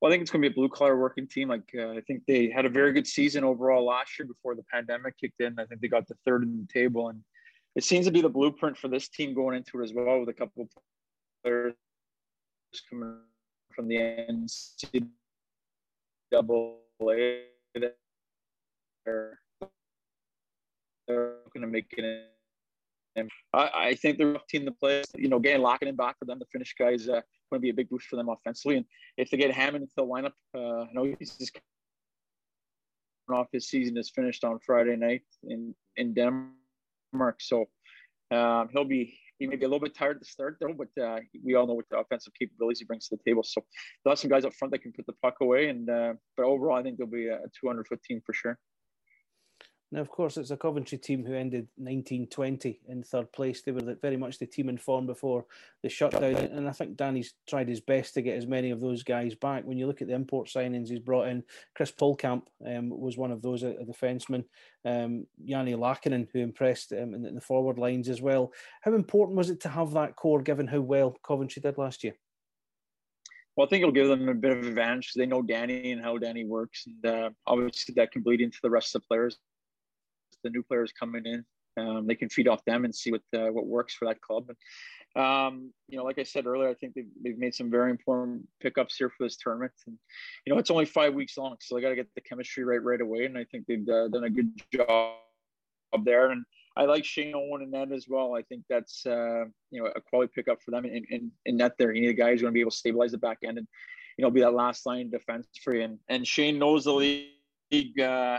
Well, 0.00 0.10
I 0.10 0.14
think 0.14 0.22
it's 0.22 0.30
going 0.30 0.42
to 0.42 0.48
be 0.48 0.52
a 0.52 0.54
blue 0.54 0.68
collar 0.68 0.96
working 0.96 1.26
team. 1.26 1.48
Like 1.48 1.68
uh, 1.76 1.90
I 1.90 2.00
think 2.06 2.22
they 2.26 2.50
had 2.50 2.64
a 2.64 2.68
very 2.68 2.92
good 2.92 3.06
season 3.06 3.42
overall 3.42 3.84
last 3.84 4.18
year 4.18 4.26
before 4.26 4.54
the 4.54 4.62
pandemic 4.72 5.18
kicked 5.18 5.40
in. 5.40 5.58
I 5.58 5.64
think 5.64 5.80
they 5.80 5.88
got 5.88 6.06
the 6.06 6.14
third 6.24 6.44
in 6.44 6.56
the 6.56 6.72
table, 6.72 7.08
and 7.08 7.20
it 7.74 7.82
seems 7.82 8.06
to 8.06 8.12
be 8.12 8.20
the 8.20 8.28
blueprint 8.28 8.76
for 8.76 8.86
this 8.88 9.08
team 9.08 9.34
going 9.34 9.56
into 9.56 9.80
it 9.80 9.84
as 9.84 9.92
well. 9.92 10.20
With 10.20 10.28
a 10.28 10.32
couple 10.32 10.62
of 10.62 10.68
players 11.42 11.74
coming 12.88 13.16
from 13.74 13.88
the 13.88 13.96
NCAA, 13.96 15.04
they're, 19.04 19.38
they're 21.08 21.34
going 21.52 21.62
to 21.62 21.66
make 21.66 21.92
it. 21.96 22.24
I, 23.52 23.70
I 23.74 23.94
think 23.96 24.18
they're 24.18 24.34
a 24.34 24.40
team 24.48 24.64
to 24.66 24.70
play. 24.70 25.02
You 25.16 25.28
know, 25.28 25.40
getting 25.40 25.62
locking 25.62 25.88
in 25.88 25.96
back 25.96 26.20
for 26.20 26.24
them, 26.24 26.38
the 26.38 26.46
Finnish 26.52 26.74
guys. 26.78 27.08
Uh, 27.08 27.22
going 27.50 27.60
to 27.60 27.62
be 27.62 27.70
a 27.70 27.74
big 27.74 27.88
boost 27.88 28.06
for 28.06 28.16
them 28.16 28.28
offensively. 28.28 28.76
And 28.76 28.86
if 29.16 29.30
they 29.30 29.36
get 29.36 29.52
Hammond 29.52 29.82
into 29.82 29.94
the 29.96 30.04
lineup, 30.04 30.32
uh, 30.54 30.82
I 30.82 30.88
know 30.92 31.14
he's 31.18 31.36
just 31.36 31.58
off 33.30 33.48
his 33.52 33.68
season 33.68 33.96
is 33.98 34.10
finished 34.10 34.44
on 34.44 34.58
Friday 34.64 34.96
night 34.96 35.22
in 35.44 35.74
in 35.96 36.14
Denmark, 36.14 37.40
so 37.40 37.68
um, 38.30 38.68
he'll 38.72 38.84
be 38.84 39.18
he 39.38 39.46
may 39.46 39.56
be 39.56 39.64
a 39.64 39.68
little 39.68 39.80
bit 39.80 39.94
tired 39.94 40.20
to 40.20 40.26
start 40.26 40.56
though, 40.60 40.74
but 40.74 41.02
uh, 41.02 41.20
we 41.44 41.54
all 41.54 41.66
know 41.66 41.74
what 41.74 41.88
the 41.90 41.98
offensive 41.98 42.32
capabilities 42.38 42.80
he 42.80 42.84
brings 42.84 43.08
to 43.08 43.16
the 43.16 43.22
table. 43.30 43.42
So 43.42 43.64
they'll 44.04 44.12
have 44.12 44.18
some 44.18 44.30
guys 44.30 44.44
up 44.44 44.54
front 44.54 44.72
that 44.72 44.82
can 44.82 44.92
put 44.92 45.06
the 45.06 45.14
puck 45.22 45.36
away, 45.40 45.68
and 45.68 45.88
uh, 45.88 46.14
but 46.36 46.44
overall, 46.44 46.76
I 46.76 46.82
think 46.82 46.98
they'll 46.98 47.06
be 47.06 47.28
a 47.28 47.40
200 47.60 47.86
foot 47.86 48.02
team 48.02 48.20
for 48.24 48.32
sure. 48.32 48.58
Now, 49.90 50.00
of 50.02 50.10
course, 50.10 50.36
it's 50.36 50.50
a 50.50 50.56
Coventry 50.56 50.98
team 50.98 51.24
who 51.24 51.32
ended 51.32 51.68
1920 51.76 52.80
in 52.88 53.02
third 53.02 53.32
place. 53.32 53.62
They 53.62 53.72
were 53.72 53.96
very 54.02 54.18
much 54.18 54.38
the 54.38 54.44
team 54.44 54.68
in 54.68 54.76
form 54.76 55.06
before 55.06 55.46
the 55.82 55.88
shutdown, 55.88 56.36
and 56.36 56.68
I 56.68 56.72
think 56.72 56.96
Danny's 56.96 57.32
tried 57.48 57.70
his 57.70 57.80
best 57.80 58.12
to 58.14 58.22
get 58.22 58.36
as 58.36 58.46
many 58.46 58.70
of 58.70 58.82
those 58.82 59.02
guys 59.02 59.34
back. 59.34 59.64
When 59.64 59.78
you 59.78 59.86
look 59.86 60.02
at 60.02 60.08
the 60.08 60.14
import 60.14 60.48
signings 60.48 60.88
he's 60.88 60.98
brought 60.98 61.28
in, 61.28 61.42
Chris 61.74 61.90
Polkamp 61.90 62.42
um, 62.66 62.90
was 62.90 63.16
one 63.16 63.30
of 63.30 63.40
those, 63.40 63.62
a, 63.62 63.70
a 63.70 63.84
defenseman. 63.86 64.44
Um, 64.84 65.26
Yanni 65.42 65.72
Lakinen, 65.72 66.28
who 66.34 66.40
impressed 66.40 66.92
um, 66.92 67.14
in, 67.14 67.24
in 67.24 67.34
the 67.34 67.40
forward 67.40 67.78
lines 67.78 68.10
as 68.10 68.20
well. 68.20 68.52
How 68.82 68.92
important 68.92 69.38
was 69.38 69.48
it 69.48 69.60
to 69.60 69.70
have 69.70 69.92
that 69.92 70.16
core, 70.16 70.42
given 70.42 70.66
how 70.66 70.80
well 70.80 71.16
Coventry 71.26 71.62
did 71.62 71.78
last 71.78 72.04
year? 72.04 72.14
Well, 73.56 73.66
I 73.66 73.70
think 73.70 73.80
it'll 73.80 73.92
give 73.92 74.08
them 74.08 74.28
a 74.28 74.34
bit 74.34 74.56
of 74.56 74.66
advantage. 74.66 75.14
They 75.16 75.26
know 75.26 75.42
Danny 75.42 75.92
and 75.92 76.00
how 76.00 76.18
Danny 76.18 76.44
works, 76.44 76.86
and 76.86 77.06
uh, 77.06 77.30
obviously 77.46 77.94
that 77.94 78.12
can 78.12 78.22
bleed 78.22 78.42
into 78.42 78.58
the 78.62 78.70
rest 78.70 78.94
of 78.94 79.00
the 79.00 79.06
players 79.08 79.38
the 80.44 80.50
new 80.50 80.62
players 80.62 80.92
coming 80.92 81.24
in. 81.26 81.44
Um, 81.78 82.06
they 82.06 82.14
can 82.14 82.28
feed 82.28 82.48
off 82.48 82.64
them 82.64 82.84
and 82.84 82.94
see 82.94 83.12
what 83.12 83.22
uh, 83.36 83.52
what 83.52 83.66
works 83.66 83.94
for 83.94 84.06
that 84.06 84.20
club. 84.20 84.48
And 84.48 84.56
um, 85.24 85.72
you 85.88 85.96
know, 85.96 86.04
like 86.04 86.18
I 86.18 86.24
said 86.24 86.46
earlier, 86.46 86.68
I 86.68 86.74
think 86.74 86.94
they've, 86.94 87.08
they've 87.22 87.38
made 87.38 87.54
some 87.54 87.70
very 87.70 87.90
important 87.90 88.46
pickups 88.60 88.96
here 88.96 89.10
for 89.10 89.24
this 89.24 89.36
tournament. 89.36 89.72
And 89.86 89.96
you 90.44 90.52
know, 90.52 90.58
it's 90.58 90.70
only 90.70 90.86
five 90.86 91.14
weeks 91.14 91.36
long, 91.38 91.56
so 91.60 91.74
they 91.74 91.80
got 91.80 91.90
to 91.90 91.96
get 91.96 92.08
the 92.14 92.20
chemistry 92.20 92.64
right 92.64 92.82
right 92.82 93.00
away. 93.00 93.24
And 93.24 93.38
I 93.38 93.44
think 93.44 93.66
they've 93.66 93.88
uh, 93.88 94.08
done 94.08 94.24
a 94.24 94.30
good 94.30 94.50
job 94.74 95.14
there. 96.04 96.30
And 96.30 96.44
I 96.76 96.84
like 96.84 97.04
Shane 97.04 97.34
Owen 97.34 97.62
in 97.62 97.70
that 97.72 97.92
as 97.92 98.06
well. 98.08 98.34
I 98.34 98.42
think 98.42 98.64
that's 98.68 99.04
uh, 99.06 99.44
you 99.70 99.82
know 99.82 99.90
a 99.94 100.00
quality 100.00 100.32
pickup 100.34 100.62
for 100.62 100.70
them 100.70 100.84
in, 100.84 101.04
in, 101.10 101.30
in 101.46 101.56
net 101.56 101.72
there. 101.78 101.92
You 101.92 102.02
need 102.02 102.10
a 102.10 102.14
guy 102.14 102.30
who's 102.30 102.40
going 102.40 102.52
to 102.52 102.54
be 102.54 102.60
able 102.60 102.70
to 102.70 102.76
stabilize 102.76 103.12
the 103.12 103.18
back 103.18 103.38
end 103.44 103.58
and 103.58 103.66
you 104.16 104.24
know 104.24 104.30
be 104.30 104.40
that 104.40 104.54
last 104.54 104.86
line 104.86 105.10
defense 105.10 105.48
for 105.62 105.74
you. 105.74 105.82
And 105.82 105.98
and 106.08 106.26
Shane 106.26 106.58
knows 106.58 106.84
the 106.84 106.92
league 106.92 108.00
uh, 108.00 108.38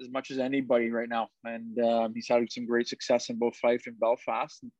as 0.00 0.08
much 0.10 0.30
as 0.30 0.38
anybody 0.38 0.90
right 0.90 1.08
now, 1.08 1.28
and 1.44 1.78
um, 1.84 2.12
he's 2.14 2.28
had 2.28 2.50
some 2.50 2.66
great 2.66 2.88
success 2.88 3.28
in 3.30 3.38
both 3.38 3.56
Fife 3.56 3.84
and 3.86 3.98
Belfast. 3.98 4.62
And 4.62 4.72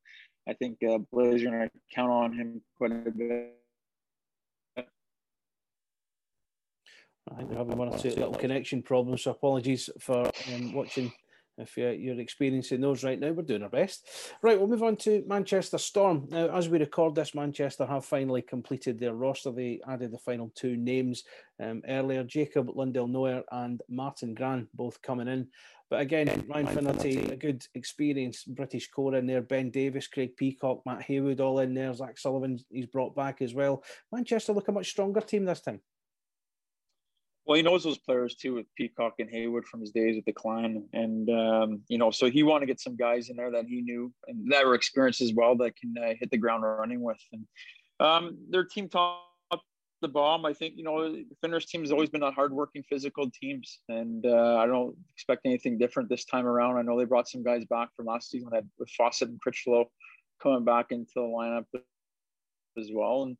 I 0.48 0.54
think 0.54 0.78
uh, 0.82 0.98
Blaze 1.12 1.42
are 1.42 1.50
going 1.50 1.68
to 1.68 1.70
count 1.94 2.10
on 2.10 2.32
him 2.32 2.62
quite 2.76 2.92
a 2.92 3.10
bit. 3.10 3.54
I 7.30 7.36
think 7.36 7.50
we're 7.50 7.58
having 7.58 7.76
one 7.76 7.88
or 7.88 7.98
two 7.98 8.10
little 8.10 8.34
connection 8.34 8.82
problems, 8.82 9.22
so 9.22 9.30
apologies 9.30 9.88
for 10.00 10.30
um, 10.52 10.72
watching 10.72 11.12
if 11.58 11.76
you're, 11.76 11.92
you're 11.92 12.20
experiencing 12.20 12.80
those 12.80 13.04
right 13.04 13.20
now, 13.20 13.30
we're 13.32 13.42
doing 13.42 13.62
our 13.62 13.68
best. 13.68 14.08
Right, 14.42 14.58
we'll 14.58 14.68
move 14.68 14.82
on 14.82 14.96
to 14.96 15.24
Manchester 15.26 15.78
Storm. 15.78 16.26
Now, 16.30 16.48
as 16.56 16.68
we 16.68 16.78
record 16.78 17.14
this, 17.14 17.34
Manchester 17.34 17.86
have 17.86 18.04
finally 18.04 18.42
completed 18.42 18.98
their 18.98 19.14
roster. 19.14 19.50
They 19.50 19.80
added 19.88 20.12
the 20.12 20.18
final 20.18 20.50
two 20.54 20.76
names 20.76 21.24
um, 21.62 21.82
earlier 21.88 22.24
Jacob 22.24 22.70
Lundell-Noyer 22.74 23.42
and 23.52 23.80
Martin 23.88 24.34
Gran 24.34 24.68
both 24.74 25.00
coming 25.02 25.28
in. 25.28 25.48
But 25.90 26.00
again, 26.00 26.46
Ryan 26.48 26.68
Finnerty, 26.68 27.18
a 27.30 27.36
good 27.36 27.66
experienced 27.74 28.54
British 28.54 28.88
core 28.88 29.14
in 29.16 29.26
there. 29.26 29.42
Ben 29.42 29.70
Davis, 29.70 30.06
Craig 30.06 30.34
Peacock, 30.38 30.80
Matt 30.86 31.02
Haywood 31.02 31.42
all 31.42 31.58
in 31.58 31.74
there. 31.74 31.92
Zach 31.92 32.18
Sullivan, 32.18 32.58
he's 32.70 32.86
brought 32.86 33.14
back 33.14 33.42
as 33.42 33.52
well. 33.52 33.84
Manchester 34.10 34.54
look 34.54 34.68
a 34.68 34.72
much 34.72 34.88
stronger 34.88 35.20
team 35.20 35.44
this 35.44 35.60
time. 35.60 35.82
Well, 37.44 37.56
he 37.56 37.62
knows 37.62 37.82
those 37.82 37.98
players 37.98 38.36
too 38.36 38.54
with 38.54 38.66
Peacock 38.76 39.14
and 39.18 39.28
Haywood 39.28 39.64
from 39.66 39.80
his 39.80 39.90
days 39.90 40.16
at 40.16 40.24
the 40.24 40.32
Clan. 40.32 40.86
And, 40.92 41.28
um, 41.28 41.82
you 41.88 41.98
know, 41.98 42.12
so 42.12 42.30
he 42.30 42.44
wanted 42.44 42.66
to 42.66 42.72
get 42.72 42.80
some 42.80 42.96
guys 42.96 43.30
in 43.30 43.36
there 43.36 43.50
that 43.50 43.64
he 43.66 43.80
knew 43.80 44.12
and 44.28 44.50
that 44.52 44.64
were 44.64 44.74
experienced 44.74 45.20
as 45.20 45.32
well 45.34 45.56
that 45.56 45.76
can 45.76 45.94
uh, 46.00 46.14
hit 46.20 46.30
the 46.30 46.38
ground 46.38 46.62
running 46.62 47.02
with. 47.02 47.18
And 47.32 47.46
um, 47.98 48.38
their 48.48 48.64
team 48.64 48.88
top 48.88 49.26
the 50.02 50.08
bomb. 50.08 50.44
I 50.44 50.52
think 50.52 50.74
you 50.76 50.84
know 50.84 51.10
the 51.10 51.24
Finner's 51.40 51.64
team 51.64 51.80
has 51.80 51.92
always 51.92 52.10
been 52.10 52.22
a 52.22 52.30
hardworking, 52.30 52.82
physical 52.82 53.30
teams, 53.30 53.78
and 53.88 54.26
uh, 54.26 54.56
I 54.56 54.66
don't 54.66 54.94
expect 55.14 55.42
anything 55.46 55.78
different 55.78 56.10
this 56.10 56.26
time 56.26 56.46
around. 56.46 56.76
I 56.76 56.82
know 56.82 56.98
they 56.98 57.06
brought 57.06 57.28
some 57.28 57.42
guys 57.42 57.64
back 57.64 57.88
from 57.96 58.06
last 58.06 58.30
season 58.30 58.50
that 58.52 58.64
with 58.78 58.90
Fawcett 58.90 59.30
and 59.30 59.40
Critchlow 59.40 59.86
coming 60.42 60.64
back 60.64 60.86
into 60.90 61.12
the 61.14 61.22
lineup 61.22 61.64
as 62.78 62.90
well. 62.92 63.22
And 63.22 63.36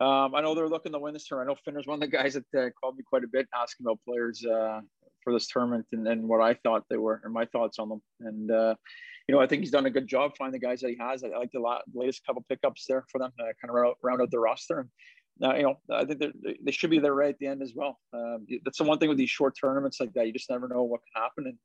um, 0.00 0.34
I 0.34 0.40
know 0.40 0.54
they're 0.54 0.68
looking 0.68 0.92
to 0.92 0.98
win 0.98 1.12
this 1.12 1.26
tournament. 1.26 1.50
I 1.50 1.52
know 1.52 1.60
Finner's 1.64 1.86
one 1.86 2.02
of 2.02 2.10
the 2.10 2.16
guys 2.16 2.34
that 2.34 2.44
uh, 2.58 2.70
called 2.80 2.96
me 2.96 3.04
quite 3.06 3.24
a 3.24 3.28
bit 3.28 3.46
asking 3.54 3.86
about 3.86 3.98
players 4.06 4.44
uh, 4.44 4.80
for 5.22 5.32
this 5.32 5.46
tournament 5.48 5.86
and, 5.92 6.06
and 6.08 6.28
what 6.28 6.40
I 6.40 6.54
thought 6.54 6.84
they 6.88 6.96
were 6.96 7.20
and 7.24 7.32
my 7.32 7.44
thoughts 7.46 7.78
on 7.78 7.90
them. 7.90 8.02
And 8.20 8.50
uh, 8.50 8.74
you 9.28 9.34
know, 9.34 9.40
I 9.40 9.46
think 9.46 9.60
he's 9.60 9.70
done 9.70 9.86
a 9.86 9.90
good 9.90 10.08
job 10.08 10.32
finding 10.36 10.58
the 10.60 10.66
guys 10.66 10.80
that 10.80 10.90
he 10.90 10.96
has. 10.98 11.22
I, 11.22 11.28
I 11.28 11.38
like 11.38 11.52
the 11.52 11.78
latest 11.94 12.24
couple 12.26 12.44
pickups 12.48 12.86
there 12.88 13.04
for 13.12 13.18
them 13.18 13.30
to 13.38 13.44
kind 13.44 13.68
of 13.68 13.74
round, 13.74 13.94
round 14.02 14.22
out 14.22 14.30
the 14.30 14.38
roster. 14.38 14.80
And 14.80 14.88
now, 15.38 15.54
you 15.54 15.62
know, 15.62 15.76
I 15.92 16.04
think 16.04 16.22
they 16.64 16.72
should 16.72 16.90
be 16.90 16.98
there 16.98 17.14
right 17.14 17.30
at 17.30 17.38
the 17.38 17.46
end 17.46 17.62
as 17.62 17.72
well. 17.74 17.98
Um, 18.12 18.46
that's 18.64 18.78
the 18.78 18.84
one 18.84 18.98
thing 18.98 19.08
with 19.08 19.18
these 19.18 19.30
short 19.30 19.54
tournaments 19.60 20.00
like 20.00 20.12
that. 20.14 20.26
You 20.26 20.32
just 20.32 20.50
never 20.50 20.66
know 20.66 20.82
what 20.82 21.00
can 21.12 21.22
happen. 21.22 21.58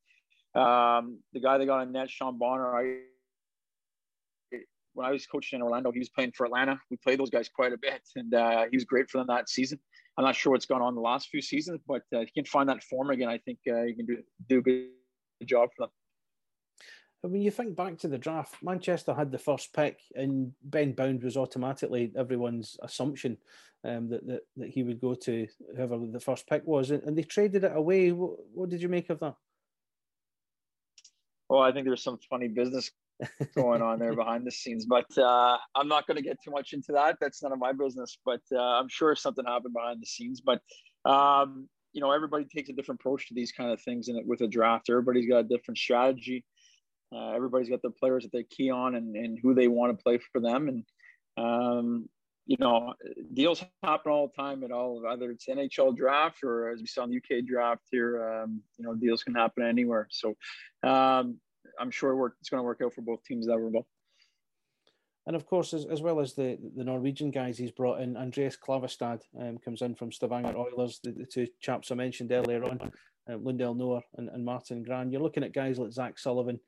And 0.54 0.62
um, 0.64 1.20
the 1.34 1.40
guy 1.40 1.58
they 1.58 1.66
got 1.66 1.80
on 1.80 1.92
net, 1.92 2.10
Sean 2.10 2.38
Bonner, 2.38 2.78
I 2.78 3.00
when 4.96 5.06
I 5.06 5.12
was 5.12 5.26
coaching 5.28 5.58
in 5.58 5.64
Orlando, 5.64 5.92
he 5.92 6.00
was 6.00 6.10
playing 6.10 6.32
for 6.32 6.46
Atlanta. 6.46 6.80
We 6.90 6.98
played 6.98 7.20
those 7.20 7.30
guys 7.30 7.48
quite 7.48 7.74
a 7.74 7.78
bit, 7.78 8.02
and 8.16 8.34
uh, 8.34 8.66
he 8.72 8.78
was 8.78 8.86
great 8.86 9.10
for 9.10 9.20
them 9.20 9.28
that 9.28 9.50
season. 9.50 9.80
I'm 10.18 10.26
not 10.26 10.36
sure 10.36 10.52
what's 10.54 10.66
gone 10.66 10.82
on 10.82 10.96
the 10.96 11.02
last 11.02 11.28
few 11.30 11.42
seasons, 11.42 11.82
but 11.88 12.02
uh, 12.14 12.20
if 12.20 12.30
you 12.34 12.44
can 12.44 12.50
find 12.50 12.70
that 12.70 12.84
form 12.84 13.10
again, 13.10 13.30
I 13.30 13.38
think 13.38 13.60
uh, 13.68 13.84
you 13.84 13.96
can 13.96 14.06
do 14.06 14.18
do 14.50 14.60
a 14.60 14.62
good 14.62 14.88
job 15.46 15.70
for 15.76 15.84
them 15.84 15.92
when 17.30 17.42
you 17.42 17.52
think 17.52 17.76
back 17.76 17.98
to 18.00 18.08
the 18.08 18.18
draft, 18.18 18.56
Manchester 18.62 19.14
had 19.14 19.32
the 19.32 19.38
first 19.38 19.74
pick, 19.74 20.00
and 20.16 20.52
Ben 20.64 20.94
Bound 20.94 21.24
was 21.24 21.38
automatically 21.38 22.12
everyone's 22.18 22.78
assumption 22.82 23.38
um, 23.84 24.10
that, 24.10 24.26
that 24.28 24.42
that 24.58 24.70
he 24.70 24.84
would 24.84 25.00
go 25.00 25.16
to 25.16 25.48
whoever 25.76 25.98
the 25.98 26.20
first 26.20 26.48
pick 26.48 26.66
was, 26.66 26.92
and, 26.92 27.04
and 27.04 27.18
they 27.18 27.24
traded 27.24 27.64
it 27.64 27.76
away. 27.76 28.12
What, 28.12 28.38
what, 28.54 28.70
did 28.70 28.82
you 28.82 28.90
make 28.90 29.10
of 29.10 29.20
that? 29.20 29.36
Well, 31.50 31.62
I 31.62 31.72
think 31.72 31.86
there's 31.86 32.04
some 32.04 32.20
funny 32.30 32.48
business 32.48 32.92
going 33.56 33.82
on 33.82 34.00
there 34.00 34.16
behind 34.16 34.46
the 34.46 34.52
scenes, 34.52 34.86
but 34.86 35.18
uh, 35.18 35.58
I'm 35.76 35.88
not 35.88 36.08
going 36.08 36.18
to 36.18 36.24
get 36.24 36.38
too 36.44 36.52
much 36.52 36.74
into 36.74 36.92
that. 36.94 37.18
That's 37.22 37.42
none 37.42 37.52
of 37.52 37.60
my 37.60 37.72
business, 37.72 38.18
but 38.26 38.42
uh, 38.52 38.60
I'm 38.60 38.90
sure 38.90 39.16
something 39.16 39.46
happened 39.46 39.74
behind 39.74 40.02
the 40.02 40.08
scenes. 40.08 40.42
But 40.42 40.62
um, 41.10 41.70
you 41.94 42.02
know, 42.02 42.12
everybody 42.12 42.46
takes 42.46 42.70
a 42.70 42.74
different 42.74 43.00
approach 43.00 43.28
to 43.30 43.34
these 43.34 43.52
kind 43.52 43.72
of 43.72 43.82
things, 43.82 44.10
and 44.10 44.20
with 44.28 44.42
a 44.42 44.48
draft, 44.48 44.90
everybody's 44.90 45.30
got 45.30 45.40
a 45.40 45.44
different 45.44 45.78
strategy. 45.78 46.44
Uh, 47.16 47.32
everybody's 47.32 47.70
got 47.70 47.82
their 47.82 47.92
players 47.92 48.24
that 48.24 48.32
they 48.32 48.44
key 48.44 48.70
on 48.70 48.96
and, 48.96 49.16
and 49.16 49.40
who 49.42 49.54
they 49.54 49.68
want 49.68 49.98
to 49.98 50.04
play 50.04 50.20
for 50.32 50.42
them. 50.42 50.68
And, 50.68 50.84
um, 51.38 52.10
you 52.46 52.58
know, 52.60 52.94
deals 53.34 53.64
happen 53.84 54.12
all 54.12 54.28
the 54.28 54.42
time 54.42 54.64
at 54.64 54.72
all, 54.72 55.02
whether 55.02 55.32
it's 55.32 55.48
NHL 55.48 55.96
draft 55.96 56.44
or 56.44 56.70
as 56.70 56.80
we 56.80 56.88
saw 56.88 57.04
in 57.04 57.12
the 57.12 57.18
UK 57.18 57.46
draft 57.46 57.84
here, 57.90 58.44
um, 58.44 58.62
you 58.78 58.86
know, 58.86 58.94
deals 58.94 59.24
can 59.24 59.34
happen 59.34 59.66
anywhere. 59.66 60.08
So 60.12 60.36
um, 60.84 61.40
I'm 61.80 61.92
sure 61.92 62.34
it's 62.40 62.50
going 62.50 62.60
to 62.60 62.66
work 62.66 62.82
out 62.84 62.94
for 62.94 63.02
both 63.02 63.24
teams 63.24 63.48
that 63.48 63.58
were 63.58 63.68
involved. 63.68 63.88
And 65.28 65.36
of 65.36 65.46
course, 65.48 65.74
as, 65.74 65.86
as 65.86 66.02
well 66.02 66.20
as 66.20 66.36
the, 66.36 66.58
the 66.76 66.84
Norwegian 66.84 67.32
guys 67.32 67.58
he's 67.58 67.72
brought 67.72 68.00
in, 68.02 68.16
Andreas 68.16 68.56
Klavestad 68.56 69.22
um, 69.40 69.58
comes 69.58 69.82
in 69.82 69.96
from 69.96 70.12
Stavanger 70.12 70.56
Oilers, 70.56 71.00
the, 71.04 71.12
the 71.12 71.26
two 71.26 71.48
chaps 71.60 71.92
I 71.92 71.96
mentioned 71.96 72.32
earlier 72.32 72.64
on, 72.64 72.80
uh, 73.30 73.38
Lundell-Noyer 73.38 74.02
and, 74.18 74.30
and 74.30 74.46
Martin 74.46 74.84
Gran. 74.84 75.12
You're 75.12 75.22
looking 75.22 75.44
at 75.44 75.54
guys 75.54 75.80
like 75.80 75.92
Zach 75.92 76.20
Sullivan, 76.20 76.60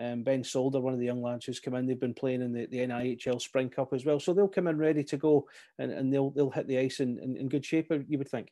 um, 0.00 0.22
ben 0.22 0.42
Solder, 0.42 0.80
one 0.80 0.94
of 0.94 0.98
the 0.98 1.04
young 1.04 1.22
lads 1.22 1.44
who's 1.44 1.60
come 1.60 1.74
in, 1.74 1.86
they've 1.86 2.00
been 2.00 2.14
playing 2.14 2.40
in 2.40 2.52
the, 2.52 2.66
the 2.66 2.78
NIHL 2.78 3.40
Spring 3.40 3.68
Cup 3.68 3.92
as 3.92 4.06
well. 4.06 4.18
So 4.18 4.32
they'll 4.32 4.48
come 4.48 4.66
in 4.66 4.78
ready 4.78 5.04
to 5.04 5.16
go 5.18 5.46
and, 5.78 5.92
and 5.92 6.12
they'll 6.12 6.30
they'll 6.30 6.50
hit 6.50 6.68
the 6.68 6.78
ice 6.78 7.00
in, 7.00 7.18
in, 7.18 7.36
in 7.36 7.48
good 7.48 7.64
shape, 7.64 7.92
you 8.08 8.18
would 8.18 8.28
think. 8.28 8.48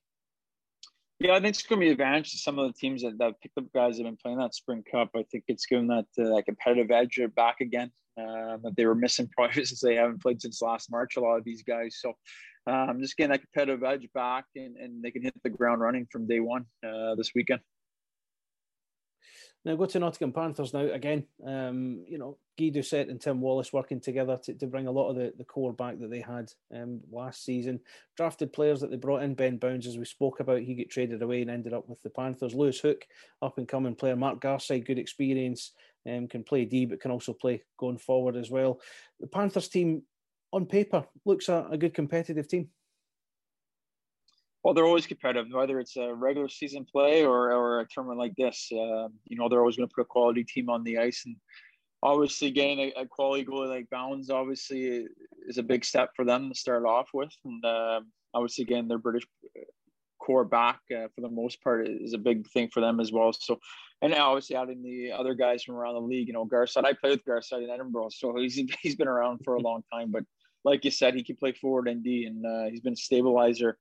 Yeah, 1.24 1.32
I 1.32 1.36
think 1.36 1.54
it's 1.54 1.62
going 1.62 1.80
to 1.80 1.84
be 1.84 1.86
an 1.86 1.92
advantage 1.92 2.32
to 2.32 2.36
some 2.36 2.58
of 2.58 2.66
the 2.66 2.78
teams 2.78 3.00
that, 3.00 3.16
that 3.16 3.40
picked 3.40 3.56
up 3.56 3.64
guys 3.74 3.96
that 3.96 4.04
have 4.04 4.12
been 4.12 4.18
playing 4.22 4.36
that 4.36 4.54
Spring 4.54 4.84
Cup. 4.92 5.08
I 5.16 5.24
think 5.32 5.44
it's 5.48 5.64
given 5.64 5.86
that 5.86 6.04
uh, 6.18 6.36
that 6.36 6.42
competitive 6.44 6.90
edge 6.90 7.18
back 7.34 7.62
again 7.62 7.90
uh, 8.20 8.58
that 8.62 8.74
they 8.76 8.84
were 8.84 8.94
missing 8.94 9.30
probably 9.34 9.64
since 9.64 9.80
they 9.80 9.94
haven't 9.94 10.20
played 10.20 10.42
since 10.42 10.60
last 10.60 10.90
March. 10.90 11.16
A 11.16 11.20
lot 11.20 11.38
of 11.38 11.44
these 11.44 11.62
guys, 11.62 11.96
so 11.98 12.12
um, 12.66 13.00
just 13.00 13.16
getting 13.16 13.30
that 13.30 13.40
competitive 13.40 13.82
edge 13.84 14.06
back, 14.12 14.44
and, 14.54 14.76
and 14.76 15.02
they 15.02 15.10
can 15.10 15.22
hit 15.22 15.32
the 15.42 15.48
ground 15.48 15.80
running 15.80 16.06
from 16.12 16.26
day 16.26 16.40
one 16.40 16.66
uh, 16.86 17.14
this 17.14 17.30
weekend. 17.34 17.62
Now 19.64 19.76
go 19.76 19.86
to 19.86 19.98
Nottingham 19.98 20.32
Panthers 20.32 20.74
now 20.74 20.80
again. 20.92 21.24
Um, 21.46 22.04
you 22.06 22.18
know, 22.18 22.36
Guy 22.58 22.66
Doucette 22.66 23.08
and 23.08 23.18
Tim 23.18 23.40
Wallace 23.40 23.72
working 23.72 23.98
together 23.98 24.38
to, 24.44 24.54
to 24.54 24.66
bring 24.66 24.86
a 24.86 24.92
lot 24.92 25.08
of 25.08 25.16
the, 25.16 25.32
the 25.38 25.44
core 25.44 25.72
back 25.72 25.98
that 26.00 26.10
they 26.10 26.20
had 26.20 26.52
um, 26.74 27.00
last 27.10 27.44
season. 27.44 27.80
Drafted 28.16 28.52
players 28.52 28.80
that 28.80 28.90
they 28.90 28.96
brought 28.96 29.22
in, 29.22 29.34
Ben 29.34 29.56
Bowns, 29.56 29.86
as 29.86 29.96
we 29.96 30.04
spoke 30.04 30.40
about, 30.40 30.60
he 30.60 30.74
got 30.74 30.90
traded 30.90 31.22
away 31.22 31.40
and 31.40 31.50
ended 31.50 31.72
up 31.72 31.88
with 31.88 32.02
the 32.02 32.10
Panthers. 32.10 32.54
Lewis 32.54 32.78
Hook, 32.78 33.06
up 33.40 33.56
and 33.56 33.66
coming 33.66 33.94
player. 33.94 34.16
Mark 34.16 34.40
Garside, 34.40 34.86
good 34.86 34.98
experience, 34.98 35.72
um, 36.06 36.28
can 36.28 36.44
play 36.44 36.66
D, 36.66 36.84
but 36.84 37.00
can 37.00 37.10
also 37.10 37.32
play 37.32 37.62
going 37.78 37.98
forward 37.98 38.36
as 38.36 38.50
well. 38.50 38.80
The 39.18 39.26
Panthers 39.26 39.68
team, 39.68 40.02
on 40.52 40.66
paper, 40.66 41.06
looks 41.24 41.48
a, 41.48 41.66
a 41.70 41.78
good 41.78 41.94
competitive 41.94 42.48
team. 42.48 42.68
Well, 44.64 44.72
they're 44.72 44.86
always 44.86 45.06
competitive, 45.06 45.52
whether 45.52 45.78
it's 45.78 45.98
a 45.98 46.14
regular 46.14 46.48
season 46.48 46.86
play 46.90 47.22
or, 47.22 47.52
or 47.52 47.80
a 47.80 47.86
tournament 47.86 48.18
like 48.18 48.34
this. 48.34 48.70
Uh, 48.72 49.08
you 49.26 49.36
know, 49.36 49.46
they're 49.48 49.60
always 49.60 49.76
going 49.76 49.86
to 49.86 49.94
put 49.94 50.02
a 50.02 50.06
quality 50.06 50.42
team 50.42 50.70
on 50.70 50.82
the 50.82 50.98
ice, 50.98 51.24
and 51.26 51.36
obviously 52.02 52.50
getting 52.50 52.78
a, 52.80 53.02
a, 53.02 53.06
quality 53.06 53.44
goalie 53.44 53.68
like 53.68 53.90
Bowns 53.90 54.30
obviously 54.30 55.06
is 55.46 55.58
a 55.58 55.62
big 55.62 55.84
step 55.84 56.10
for 56.16 56.24
them 56.24 56.48
to 56.48 56.58
start 56.58 56.86
off 56.86 57.10
with. 57.12 57.30
And 57.44 57.62
uh, 57.62 58.00
obviously, 58.32 58.64
again, 58.64 58.88
their 58.88 58.96
British 58.96 59.24
core 60.18 60.46
back 60.46 60.80
uh, 60.90 61.08
for 61.14 61.20
the 61.20 61.28
most 61.28 61.62
part 61.62 61.86
is 61.86 62.14
a 62.14 62.18
big 62.18 62.48
thing 62.48 62.70
for 62.72 62.80
them 62.80 63.00
as 63.00 63.12
well. 63.12 63.34
So, 63.34 63.58
and 64.00 64.14
obviously 64.14 64.56
adding 64.56 64.82
the 64.82 65.12
other 65.12 65.34
guys 65.34 65.62
from 65.62 65.74
around 65.74 65.94
the 65.94 66.00
league, 66.00 66.26
you 66.26 66.32
know, 66.32 66.46
Garside. 66.46 66.86
I 66.86 66.94
played 66.94 67.18
with 67.18 67.24
Garside 67.26 67.64
in 67.64 67.70
Edinburgh, 67.70 68.08
so 68.12 68.34
he's 68.36 68.58
he's 68.80 68.96
been 68.96 69.08
around 69.08 69.40
for 69.44 69.56
a 69.56 69.60
long 69.60 69.82
time. 69.92 70.10
But 70.10 70.24
like 70.64 70.86
you 70.86 70.90
said, 70.90 71.14
he 71.14 71.22
can 71.22 71.36
play 71.36 71.52
forward 71.52 71.86
and 71.86 72.02
D, 72.02 72.24
and 72.24 72.46
uh, 72.46 72.70
he's 72.70 72.80
been 72.80 72.94
a 72.94 72.96
stabilizer 72.96 73.76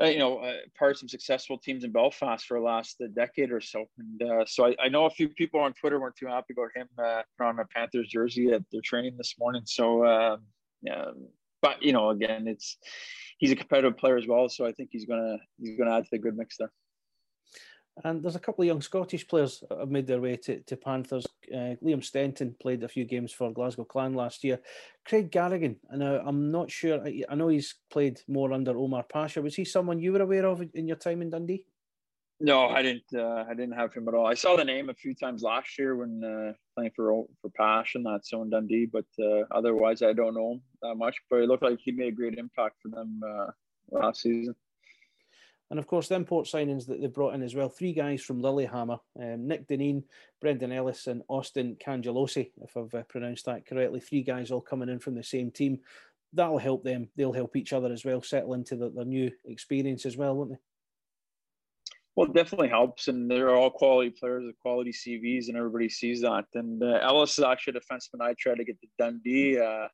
uh, 0.00 0.06
you 0.06 0.18
know, 0.18 0.38
uh, 0.38 0.52
part 0.78 0.92
of 0.92 0.98
some 0.98 1.08
successful 1.08 1.58
teams 1.58 1.84
in 1.84 1.90
Belfast 1.90 2.44
for 2.44 2.58
the 2.58 2.64
last 2.64 3.00
uh, 3.02 3.06
decade 3.14 3.50
or 3.50 3.60
so. 3.60 3.86
And 3.98 4.30
uh, 4.30 4.44
so 4.46 4.66
I, 4.66 4.76
I, 4.84 4.88
know 4.88 5.06
a 5.06 5.10
few 5.10 5.28
people 5.28 5.60
on 5.60 5.72
Twitter 5.72 5.98
weren't 5.98 6.16
too 6.16 6.26
happy 6.26 6.52
about 6.52 6.68
him 6.74 6.88
uh, 6.98 7.22
on 7.42 7.58
a 7.58 7.64
Panthers 7.64 8.08
jersey 8.08 8.52
at 8.52 8.62
their 8.70 8.82
training 8.84 9.16
this 9.16 9.36
morning. 9.38 9.62
So, 9.64 10.04
um, 10.04 10.42
yeah, 10.82 11.06
but 11.62 11.82
you 11.82 11.92
know, 11.92 12.10
again, 12.10 12.46
it's 12.46 12.76
he's 13.38 13.52
a 13.52 13.56
competitive 13.56 13.96
player 13.96 14.18
as 14.18 14.26
well. 14.26 14.48
So 14.48 14.66
I 14.66 14.72
think 14.72 14.90
he's 14.92 15.06
gonna 15.06 15.38
he's 15.58 15.78
gonna 15.78 15.96
add 15.96 16.04
to 16.04 16.10
the 16.12 16.18
good 16.18 16.36
mix 16.36 16.58
there. 16.58 16.72
And 18.04 18.22
there's 18.22 18.36
a 18.36 18.40
couple 18.40 18.62
of 18.62 18.66
young 18.66 18.82
Scottish 18.82 19.26
players 19.26 19.64
have 19.70 19.90
made 19.90 20.06
their 20.06 20.20
way 20.20 20.36
to, 20.36 20.60
to 20.60 20.76
Panthers. 20.76 21.26
Uh, 21.50 21.76
Liam 21.82 22.02
Stenton 22.02 22.58
played 22.60 22.82
a 22.82 22.88
few 22.88 23.04
games 23.04 23.32
for 23.32 23.50
Glasgow 23.52 23.84
Clan 23.84 24.12
last 24.12 24.44
year. 24.44 24.60
Craig 25.06 25.30
Garrigan, 25.30 25.76
and 25.88 26.02
uh, 26.02 26.22
I'm 26.26 26.50
not 26.50 26.70
sure, 26.70 27.02
I 27.28 27.34
know 27.34 27.48
he's 27.48 27.74
played 27.90 28.20
more 28.28 28.52
under 28.52 28.76
Omar 28.76 29.04
Pasha. 29.04 29.40
Was 29.40 29.54
he 29.54 29.64
someone 29.64 29.98
you 29.98 30.12
were 30.12 30.20
aware 30.20 30.46
of 30.46 30.62
in 30.74 30.86
your 30.86 30.98
time 30.98 31.22
in 31.22 31.30
Dundee? 31.30 31.64
No, 32.38 32.66
I 32.68 32.82
didn't. 32.82 33.04
Uh, 33.14 33.44
I 33.48 33.54
didn't 33.54 33.76
have 33.76 33.94
him 33.94 34.08
at 34.08 34.14
all. 34.14 34.26
I 34.26 34.34
saw 34.34 34.56
the 34.56 34.64
name 34.64 34.90
a 34.90 34.94
few 34.94 35.14
times 35.14 35.42
last 35.42 35.78
year 35.78 35.96
when 35.96 36.22
uh, 36.22 36.52
playing 36.74 36.90
for 36.94 37.24
for 37.40 37.50
Pash 37.56 37.94
and 37.94 38.04
that 38.04 38.26
so 38.26 38.42
in 38.42 38.50
Dundee, 38.50 38.84
but 38.84 39.06
uh, 39.18 39.44
otherwise 39.50 40.02
I 40.02 40.12
don't 40.12 40.34
know 40.34 40.52
him 40.52 40.62
that 40.82 40.96
much. 40.96 41.16
But 41.30 41.40
it 41.40 41.48
looked 41.48 41.62
like 41.62 41.78
he 41.82 41.92
made 41.92 42.08
a 42.08 42.16
great 42.16 42.36
impact 42.36 42.76
for 42.82 42.88
them 42.88 43.22
uh, 43.26 43.46
last 43.90 44.20
season. 44.20 44.54
And 45.70 45.78
of 45.80 45.86
course, 45.86 46.08
the 46.08 46.14
import 46.14 46.46
signings 46.46 46.86
that 46.86 47.00
they 47.00 47.08
brought 47.08 47.34
in 47.34 47.42
as 47.42 47.54
well 47.54 47.68
three 47.68 47.92
guys 47.92 48.22
from 48.22 48.40
Lillehammer 48.40 48.98
um, 49.20 49.48
Nick 49.48 49.66
Dineen, 49.66 50.04
Brendan 50.40 50.72
Ellis, 50.72 51.08
and 51.08 51.22
Austin 51.28 51.76
Cangelosi, 51.84 52.52
if 52.62 52.76
I've 52.76 52.94
uh, 52.94 53.02
pronounced 53.08 53.46
that 53.46 53.66
correctly. 53.66 54.00
Three 54.00 54.22
guys 54.22 54.50
all 54.50 54.60
coming 54.60 54.88
in 54.88 55.00
from 55.00 55.14
the 55.14 55.24
same 55.24 55.50
team. 55.50 55.80
That'll 56.32 56.58
help 56.58 56.84
them. 56.84 57.08
They'll 57.16 57.32
help 57.32 57.56
each 57.56 57.72
other 57.72 57.92
as 57.92 58.04
well, 58.04 58.22
settle 58.22 58.54
into 58.54 58.76
the, 58.76 58.90
their 58.90 59.04
new 59.04 59.30
experience 59.46 60.06
as 60.06 60.16
well, 60.16 60.36
won't 60.36 60.50
they? 60.50 60.58
Well, 62.14 62.28
it 62.28 62.34
definitely 62.34 62.68
helps, 62.68 63.08
and 63.08 63.30
they're 63.30 63.54
all 63.54 63.68
quality 63.68 64.10
players 64.10 64.44
with 64.46 64.58
quality 64.60 64.92
CVs, 64.92 65.48
and 65.48 65.56
everybody 65.56 65.88
sees 65.88 66.22
that. 66.22 66.46
And 66.54 66.82
uh, 66.82 66.98
Ellis 67.02 67.38
is 67.38 67.44
actually 67.44 67.76
a 67.76 67.80
defenseman 67.80 68.22
I 68.22 68.34
tried 68.38 68.56
to 68.56 68.64
get 68.64 68.80
to 68.80 68.88
Dundee 68.98 69.58
uh, 69.58 69.88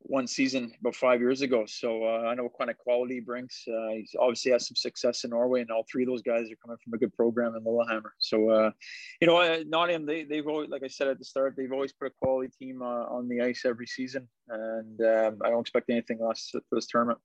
one 0.00 0.26
season 0.26 0.72
about 0.80 0.94
five 0.94 1.20
years 1.20 1.42
ago, 1.42 1.64
so 1.66 2.04
uh, 2.04 2.28
I 2.28 2.34
know 2.34 2.44
what 2.44 2.58
kind 2.58 2.70
of 2.70 2.78
quality 2.78 3.14
he 3.14 3.20
brings. 3.20 3.64
Uh, 3.68 3.88
he's 3.94 4.14
obviously 4.18 4.52
has 4.52 4.66
some 4.66 4.76
success 4.76 5.24
in 5.24 5.30
Norway, 5.30 5.60
and 5.60 5.70
all 5.70 5.84
three 5.90 6.04
of 6.04 6.08
those 6.08 6.22
guys 6.22 6.50
are 6.50 6.56
coming 6.64 6.78
from 6.82 6.94
a 6.94 6.98
good 6.98 7.14
program 7.14 7.54
in 7.56 7.64
Lillehammer. 7.64 8.14
So, 8.18 8.48
uh, 8.48 8.70
you 9.20 9.26
know, 9.26 9.36
uh, 9.36 9.64
Nottingham, 9.66 10.06
they, 10.06 10.24
they've 10.24 10.46
always, 10.46 10.70
like 10.70 10.82
I 10.82 10.88
said 10.88 11.08
at 11.08 11.18
the 11.18 11.24
start, 11.24 11.54
they've 11.56 11.72
always 11.72 11.92
put 11.92 12.06
a 12.06 12.14
quality 12.22 12.52
team 12.58 12.82
on 12.82 13.28
the 13.28 13.40
ice 13.40 13.62
every 13.64 13.86
season, 13.86 14.28
and 14.48 15.00
um, 15.00 15.38
I 15.44 15.50
don't 15.50 15.60
expect 15.60 15.90
anything 15.90 16.18
less 16.20 16.50
for 16.50 16.62
this 16.72 16.86
tournament. 16.86 17.18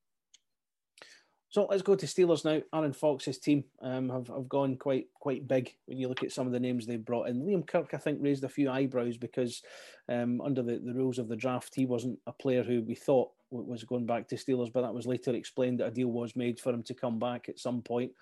So 1.53 1.67
let's 1.69 1.83
go 1.83 1.93
to 1.93 2.07
Steelers 2.07 2.43
now. 2.43 2.63
Aaron 2.73 2.93
Fox's 2.93 3.37
team 3.37 3.63
um, 3.79 4.09
have, 4.09 4.27
have 4.27 4.49
gone 4.49 4.75
quite 4.75 5.05
quite 5.19 5.47
big 5.47 5.75
when 5.85 5.99
you 5.99 6.07
look 6.07 6.23
at 6.23 6.31
some 6.31 6.47
of 6.47 6.51
the 6.51 6.59
names 6.59 6.87
they've 6.87 7.05
brought 7.05 7.29
in. 7.29 7.43
Liam 7.43 7.67
Kirk, 7.67 7.93
I 7.93 7.97
think, 7.97 8.17
raised 8.23 8.43
a 8.43 8.49
few 8.49 8.71
eyebrows 8.71 9.17
because 9.17 9.61
um, 10.09 10.41
under 10.41 10.63
the, 10.63 10.81
the 10.83 10.95
rules 10.95 11.19
of 11.19 11.27
the 11.27 11.35
draft, 11.35 11.75
he 11.75 11.85
wasn't 11.85 12.17
a 12.25 12.31
player 12.31 12.63
who 12.63 12.81
we 12.81 12.95
thought 12.95 13.29
was 13.51 13.83
going 13.83 14.07
back 14.07 14.27
to 14.29 14.35
Steelers, 14.35 14.73
but 14.73 14.81
that 14.81 14.95
was 14.95 15.05
later 15.05 15.35
explained 15.35 15.79
that 15.79 15.89
a 15.89 15.91
deal 15.91 16.07
was 16.07 16.35
made 16.35 16.59
for 16.59 16.71
him 16.71 16.81
to 16.81 16.95
come 16.95 17.19
back 17.19 17.47
at 17.47 17.59
some 17.59 17.83
point. 17.83 18.13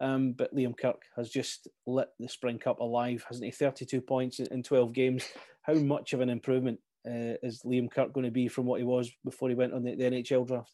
Um, 0.00 0.32
but 0.32 0.52
Liam 0.52 0.76
Kirk 0.76 1.02
has 1.14 1.30
just 1.30 1.68
lit 1.86 2.08
the 2.18 2.28
Spring 2.28 2.58
Cup 2.58 2.80
alive, 2.80 3.24
hasn't 3.28 3.44
he? 3.44 3.52
32 3.52 4.00
points 4.00 4.40
in 4.40 4.64
12 4.64 4.92
games. 4.92 5.28
How 5.62 5.74
much 5.74 6.12
of 6.12 6.22
an 6.22 6.28
improvement 6.28 6.80
uh, 7.06 7.38
is 7.40 7.62
Liam 7.64 7.88
Kirk 7.88 8.12
going 8.12 8.26
to 8.26 8.32
be 8.32 8.48
from 8.48 8.66
what 8.66 8.80
he 8.80 8.84
was 8.84 9.12
before 9.24 9.48
he 9.48 9.54
went 9.54 9.74
on 9.74 9.84
the, 9.84 9.94
the 9.94 10.02
NHL 10.02 10.44
draft? 10.44 10.72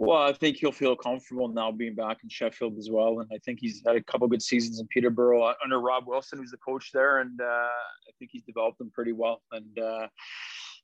Well, 0.00 0.22
I 0.22 0.32
think 0.32 0.58
he'll 0.58 0.70
feel 0.70 0.94
comfortable 0.94 1.48
now 1.48 1.72
being 1.72 1.96
back 1.96 2.18
in 2.22 2.28
Sheffield 2.28 2.78
as 2.78 2.88
well, 2.88 3.18
and 3.18 3.28
I 3.34 3.38
think 3.44 3.58
he's 3.60 3.82
had 3.84 3.96
a 3.96 4.02
couple 4.04 4.28
good 4.28 4.42
seasons 4.42 4.78
in 4.78 4.86
Peterborough 4.86 5.42
uh, 5.42 5.54
under 5.62 5.80
Rob 5.80 6.04
Wilson, 6.06 6.38
who's 6.38 6.52
the 6.52 6.56
coach 6.58 6.92
there, 6.94 7.18
and 7.18 7.40
uh, 7.40 7.44
I 7.44 8.12
think 8.16 8.30
he's 8.32 8.44
developed 8.44 8.78
them 8.78 8.92
pretty 8.94 9.10
well. 9.10 9.42
And 9.50 9.76
uh, 9.76 10.06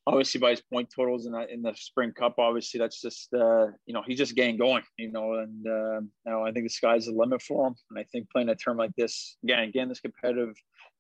obviously, 0.05 0.41
by 0.41 0.51
his 0.51 0.63
point 0.63 0.93
totals 0.95 1.27
in 1.27 1.33
that 1.33 1.49
in 1.51 1.63
the 1.63 1.75
Spring 1.77 2.11
Cup, 2.13 2.35
obviously 2.39 2.81
that's 2.81 3.01
just 3.01 3.33
uh, 3.33 3.67
you 3.87 3.95
know 3.95 4.03
he's 4.05 4.19
just 4.19 4.35
getting 4.35 4.57
going, 4.57 4.83
you 4.99 5.13
know, 5.13 5.35
and 5.35 5.65
uh, 5.65 6.01
you 6.01 6.11
know 6.27 6.45
I 6.45 6.51
think 6.51 6.67
the 6.67 6.71
sky's 6.71 7.07
the 7.07 7.13
limit 7.13 7.41
for 7.41 7.69
him. 7.69 7.77
And 7.91 8.01
I 8.01 8.05
think 8.11 8.29
playing 8.31 8.49
a 8.49 8.57
term 8.57 8.79
like 8.79 8.97
this 8.97 9.37
again, 9.45 9.61
again, 9.61 9.89
this 9.89 10.01
competitive 10.01 10.57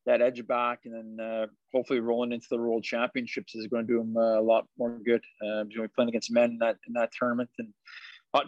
that 0.06 0.20
edge 0.20 0.46
back, 0.46 0.80
and 0.84 0.94
then 1.18 1.26
uh, 1.26 1.46
hopefully 1.72 2.00
rolling 2.00 2.32
into 2.32 2.46
the 2.50 2.58
World 2.58 2.84
Championships 2.84 3.54
is 3.54 3.66
going 3.66 3.86
to 3.86 3.92
do 3.92 4.00
him 4.00 4.16
uh, 4.16 4.38
a 4.38 4.42
lot 4.42 4.66
more 4.78 4.98
good. 5.04 5.22
Uh, 5.42 5.64
to 5.64 5.82
be 5.82 5.88
playing 5.94 6.08
against 6.08 6.32
men 6.32 6.50
in 6.50 6.58
that 6.58 6.76
in 6.86 6.92
that 6.94 7.10
tournament, 7.18 7.50
and 7.58 7.72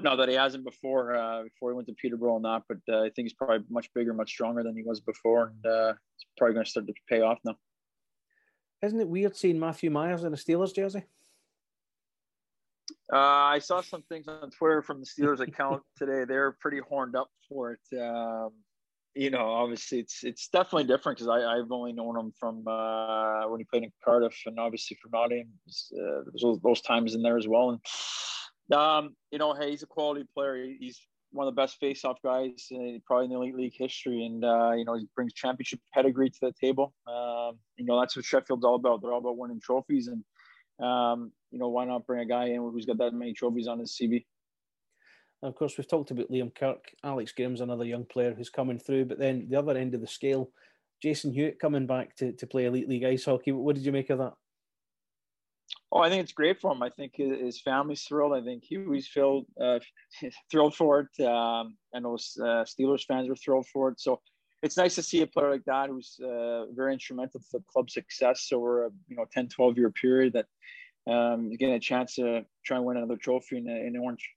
not 0.01 0.17
that 0.17 0.29
he 0.29 0.35
hasn't 0.35 0.65
before 0.65 1.15
uh, 1.15 1.43
before 1.45 1.71
he 1.71 1.77
went 1.77 1.89
to 1.89 1.95
Peterborough 1.95 2.37
and 2.37 2.45
that, 2.45 2.63
but 2.69 2.79
uh, 2.93 3.03
I 3.03 3.11
think 3.11 3.27
he's 3.27 3.35
probably 3.35 3.65
much 3.71 3.89
bigger, 3.95 4.13
much 4.13 4.31
stronger 4.31 4.63
than 4.63 4.77
he 4.77 4.83
was 4.83 5.01
before, 5.01 5.53
and 5.55 5.67
uh, 5.67 5.95
it's 6.17 6.27
probably 6.37 6.55
going 6.55 6.65
to 6.65 6.71
start 6.71 6.87
to 6.87 6.95
pay 7.09 7.21
off 7.21 7.39
now. 7.45 7.57
Isn't 8.83 9.01
it 9.01 9.09
weird 9.09 9.37
seeing 9.37 9.59
Matthew 9.59 9.91
Myers 9.91 10.25
in 10.25 10.33
a 10.33 10.37
Steelers 10.37 10.75
jersey? 10.75 11.05
Uh, 13.13 13.17
I 13.17 13.61
saw 13.61 13.81
some 13.81 14.03
things 14.03 14.27
on 14.27 14.51
Twitter 14.51 14.83
from 14.83 15.01
the 15.01 15.07
Steelers 15.07 15.41
account 15.41 15.83
today. 15.97 16.25
They're 16.25 16.53
pretty 16.53 16.81
horned 16.81 17.15
up 17.15 17.31
for 17.49 17.73
it. 17.73 18.01
Um, 18.01 18.51
you 19.17 19.31
know, 19.31 19.49
obviously 19.49 19.99
it's 19.99 20.23
it's 20.23 20.49
definitely 20.49 20.85
different 20.85 21.19
because 21.19 21.29
I've 21.29 21.73
only 21.73 21.93
known 21.93 22.19
him 22.19 22.33
from 22.39 22.69
uh, 22.69 23.49
when 23.49 23.61
he 23.61 23.65
played 23.65 23.83
in 23.85 23.91
Cardiff 24.05 24.37
and 24.45 24.59
obviously 24.59 24.99
from 25.01 25.13
Nottingham. 25.15 25.49
Uh, 25.67 26.31
those, 26.41 26.61
those 26.63 26.81
times 26.83 27.15
in 27.15 27.23
there 27.23 27.39
as 27.39 27.49
well. 27.49 27.71
And 27.71 28.79
um, 28.79 29.17
you 29.33 29.39
know, 29.39 29.55
hey, 29.55 29.71
he's 29.71 29.83
a 29.83 29.87
quality 29.87 30.27
player. 30.35 30.67
He's 30.79 31.01
one 31.33 31.49
of 31.49 31.55
the 31.55 31.61
best 31.61 31.79
face-off 31.79 32.19
guys 32.23 32.69
uh, 32.73 32.99
probably 33.07 33.27
in 33.27 33.31
the 33.31 33.37
elite 33.37 33.57
league 33.57 33.75
history, 33.77 34.25
and 34.27 34.45
uh, 34.45 34.73
you 34.73 34.85
know 34.85 34.95
he 34.95 35.09
brings 35.17 35.33
championship 35.33 35.81
pedigree 35.95 36.29
to 36.29 36.39
the 36.43 36.53
table. 36.61 36.93
Um, 37.07 37.59
you 37.77 37.87
know 37.87 37.99
that's 37.99 38.17
what 38.17 38.25
Sheffield's 38.25 38.65
all 38.65 38.77
about. 38.77 39.01
They're 39.01 39.13
all 39.13 39.21
about 39.21 39.39
winning 39.39 39.61
trophies, 39.65 40.09
and 40.09 40.23
um, 40.87 41.33
you 41.51 41.59
know 41.59 41.69
why 41.69 41.87
not 41.87 42.07
bring 42.07 42.21
a 42.21 42.27
guy 42.27 42.49
in 42.49 42.57
who's 42.57 42.85
got 42.85 42.99
that 42.99 43.15
many 43.15 43.33
trophies 43.33 43.67
on 43.67 43.79
his 43.79 43.97
CV? 43.99 44.25
Of 45.47 45.55
course, 45.55 45.77
we've 45.77 45.89
talked 45.89 46.11
about 46.11 46.31
Liam 46.31 46.55
Kirk. 46.55 46.93
Alex 47.05 47.33
Graham's 47.33 47.61
another 47.61 47.85
young 47.85 48.05
player 48.05 48.35
who's 48.35 48.51
coming 48.51 48.79
through. 48.79 49.07
But 49.07 49.19
then 49.19 49.47
the 49.49 49.59
other 49.59 49.77
end 49.77 49.95
of 49.95 50.01
the 50.01 50.07
scale, 50.07 50.51
Jason 51.03 51.33
Hewitt 51.33 51.59
coming 51.59 51.87
back 51.87 52.17
to, 52.17 52.33
to 52.33 52.47
play 52.47 52.67
Elite 52.67 52.89
League 52.89 53.05
ice 53.05 53.25
hockey. 53.25 53.53
What 53.53 53.75
did 53.75 53.85
you 53.85 53.93
make 53.93 54.11
of 54.11 54.19
that? 54.19 54.35
Oh, 55.93 56.01
I 56.01 56.09
think 56.09 56.23
it's 56.23 56.33
great 56.33 56.61
for 56.61 56.73
him. 56.73 56.83
I 56.83 56.91
think 56.91 57.13
his 57.17 57.61
family's 57.61 58.03
thrilled. 58.03 58.35
I 58.35 58.43
think 58.43 58.65
was 58.87 59.07
filled, 59.07 59.47
uh, 59.61 59.79
thrilled 60.51 60.75
for 60.75 61.01
it. 61.01 61.25
Um, 61.25 61.77
and 61.93 62.05
those 62.05 62.37
uh, 62.41 62.65
Steelers 62.65 63.05
fans 63.07 63.29
were 63.29 63.37
thrilled 63.37 63.67
for 63.73 63.91
it. 63.91 64.01
So 64.01 64.21
it's 64.63 64.77
nice 64.77 64.95
to 64.97 65.03
see 65.03 65.23
a 65.23 65.27
player 65.27 65.51
like 65.51 65.65
that 65.67 65.89
who's 65.89 66.19
uh, 66.23 66.67
very 66.75 66.93
instrumental 66.93 67.41
to 67.41 67.47
the 67.53 67.65
club's 67.71 67.95
success 67.95 68.49
over 68.53 68.87
a 68.87 68.91
you 69.09 69.17
know 69.17 69.27
10, 69.33 69.49
12 69.49 69.79
year 69.79 69.91
period 69.91 70.33
that 70.33 70.47
um, 71.13 71.51
getting 71.51 71.75
a 71.75 71.81
chance 71.81 72.17
to 72.17 72.45
try 72.65 72.77
and 72.77 72.87
win 72.87 72.97
another 72.97 73.17
trophy 73.17 73.59
in, 73.59 73.69
in 73.69 73.97
Orange. 73.97 74.29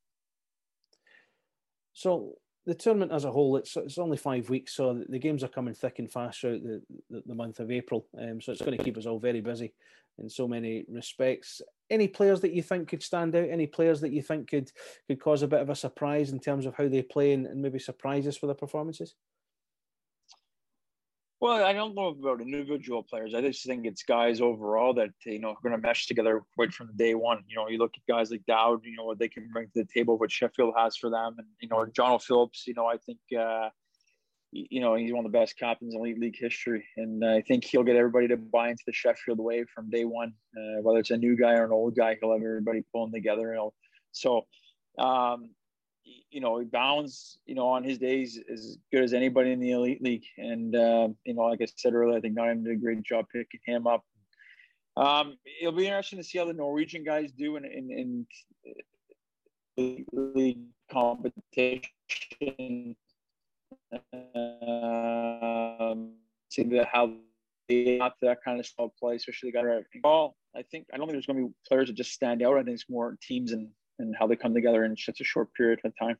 So 1.99 2.37
the 2.65 2.73
tournament 2.73 3.11
as 3.11 3.25
a 3.25 3.31
whole, 3.31 3.57
it's 3.57 3.75
it's 3.75 3.97
only 3.97 4.15
five 4.15 4.49
weeks, 4.49 4.73
so 4.73 5.03
the 5.09 5.19
games 5.19 5.43
are 5.43 5.49
coming 5.49 5.73
thick 5.73 5.99
and 5.99 6.09
fast 6.09 6.39
throughout 6.39 6.63
the, 6.63 6.81
the, 7.09 7.23
the 7.25 7.35
month 7.35 7.59
of 7.59 7.71
April. 7.71 8.07
Um, 8.17 8.39
so 8.39 8.53
it's 8.53 8.61
going 8.61 8.77
to 8.77 8.83
keep 8.83 8.97
us 8.97 9.05
all 9.05 9.19
very 9.19 9.41
busy 9.41 9.73
in 10.17 10.29
so 10.29 10.47
many 10.47 10.85
respects. 10.87 11.61
Any 11.89 12.07
players 12.07 12.39
that 12.39 12.53
you 12.53 12.63
think 12.63 12.87
could 12.87 13.03
stand 13.03 13.35
out? 13.35 13.49
Any 13.49 13.67
players 13.67 13.99
that 13.99 14.13
you 14.13 14.21
think 14.21 14.49
could 14.49 14.71
could 15.07 15.19
cause 15.19 15.41
a 15.41 15.47
bit 15.47 15.59
of 15.59 15.69
a 15.69 15.75
surprise 15.75 16.31
in 16.31 16.39
terms 16.39 16.65
of 16.65 16.73
how 16.73 16.87
they 16.87 17.01
play 17.01 17.33
and, 17.33 17.45
and 17.45 17.61
maybe 17.61 17.79
surprise 17.79 18.25
us 18.27 18.37
for 18.37 18.45
their 18.45 18.55
performances? 18.55 19.15
Well, 21.41 21.63
I 21.63 21.71
don't 21.71 21.95
know 21.95 22.07
about 22.07 22.41
individual 22.41 23.01
players. 23.01 23.33
I 23.33 23.39
just 23.39 23.65
think 23.65 23.85
it's 23.85 24.03
guys 24.03 24.41
overall 24.41 24.93
that 24.95 25.11
you 25.25 25.39
know 25.39 25.51
are 25.51 25.57
going 25.63 25.79
to 25.79 25.87
mesh 25.87 26.05
together 26.05 26.41
right 26.57 26.71
from 26.71 26.89
day 26.97 27.15
one. 27.15 27.43
You 27.47 27.55
know, 27.55 27.69
you 27.69 27.77
look 27.77 27.93
at 27.95 28.13
guys 28.13 28.29
like 28.29 28.45
Dowd. 28.45 28.81
You 28.83 28.97
know 28.97 29.05
what 29.05 29.19
they 29.19 29.29
can 29.29 29.49
bring 29.53 29.67
to 29.67 29.83
the 29.83 29.87
table, 29.93 30.17
what 30.17 30.31
Sheffield 30.31 30.73
has 30.77 30.97
for 30.97 31.09
them, 31.09 31.35
and 31.37 31.47
you 31.61 31.69
know 31.69 31.85
John 31.85 32.11
O'Phillips. 32.11 32.67
You 32.67 32.73
know, 32.73 32.87
I 32.87 32.97
think 32.97 33.19
uh, 33.39 33.69
you 34.51 34.81
know 34.81 34.95
he's 34.95 35.13
one 35.13 35.25
of 35.25 35.31
the 35.31 35.37
best 35.37 35.57
captains 35.57 35.93
in 35.93 36.01
elite 36.01 36.19
league 36.19 36.37
history, 36.37 36.85
and 36.97 37.23
I 37.23 37.41
think 37.41 37.63
he'll 37.63 37.83
get 37.83 37.95
everybody 37.95 38.27
to 38.27 38.37
buy 38.37 38.69
into 38.69 38.83
the 38.85 38.91
Sheffield 38.91 39.39
way 39.39 39.63
from 39.73 39.89
day 39.89 40.03
one. 40.03 40.33
Uh, 40.57 40.81
whether 40.81 40.99
it's 40.99 41.11
a 41.11 41.17
new 41.17 41.37
guy 41.37 41.53
or 41.53 41.63
an 41.63 41.71
old 41.71 41.95
guy, 41.95 42.17
he'll 42.19 42.33
have 42.33 42.41
everybody 42.43 42.83
pulling 42.91 43.13
together. 43.13 43.53
You 43.53 43.59
know, 43.59 43.73
so 44.11 44.45
um, 44.97 45.51
you 46.29 46.41
know, 46.41 46.63
Bowns, 46.63 47.39
you 47.45 47.55
know, 47.55 47.67
on 47.67 47.83
his 47.83 47.97
days 47.97 48.39
as 48.51 48.77
good 48.91 49.03
as 49.03 49.13
anybody 49.13 49.51
in 49.51 49.59
the 49.59 49.71
elite 49.71 50.01
league. 50.01 50.25
And, 50.37 50.75
uh, 50.75 51.09
you 51.25 51.33
know, 51.33 51.43
like 51.43 51.61
I 51.61 51.67
said 51.75 51.93
earlier, 51.93 52.17
I 52.17 52.21
think 52.21 52.35
Nottingham 52.35 52.63
did 52.63 52.73
a 52.73 52.77
great 52.77 53.03
job 53.03 53.25
picking 53.33 53.59
him 53.65 53.87
up. 53.87 54.03
Um, 54.97 55.37
it'll 55.61 55.73
be 55.73 55.85
interesting 55.85 56.19
to 56.19 56.23
see 56.23 56.39
how 56.39 56.45
the 56.45 56.53
Norwegian 56.53 57.03
guys 57.03 57.31
do 57.31 57.55
in, 57.55 57.65
in, 57.65 58.25
in 59.77 60.05
league 60.35 60.59
competition. 60.91 62.95
Um, 64.13 66.13
see 66.49 66.63
the, 66.63 66.85
how 66.91 67.13
they 67.67 67.97
got 67.97 68.15
that 68.21 68.43
kind 68.43 68.59
of 68.59 68.65
style 68.65 68.93
play, 68.99 69.15
especially 69.15 69.51
the 69.51 69.61
guy. 69.61 69.81
Well, 70.03 70.35
I 70.55 70.63
think 70.63 70.87
I 70.93 70.97
don't 70.97 71.07
think 71.07 71.15
there's 71.15 71.27
going 71.27 71.39
to 71.39 71.47
be 71.47 71.53
players 71.67 71.87
that 71.87 71.95
just 71.95 72.11
stand 72.11 72.41
out. 72.41 72.57
I 72.57 72.63
think 72.63 72.75
it's 72.75 72.89
more 72.89 73.17
teams 73.21 73.51
and 73.51 73.69
and 73.99 74.15
how 74.17 74.27
they 74.27 74.35
come 74.35 74.53
together 74.53 74.83
in 74.83 74.95
such 74.97 75.21
a 75.21 75.25
short 75.25 75.53
period 75.53 75.79
of 75.83 75.93
time. 75.97 76.17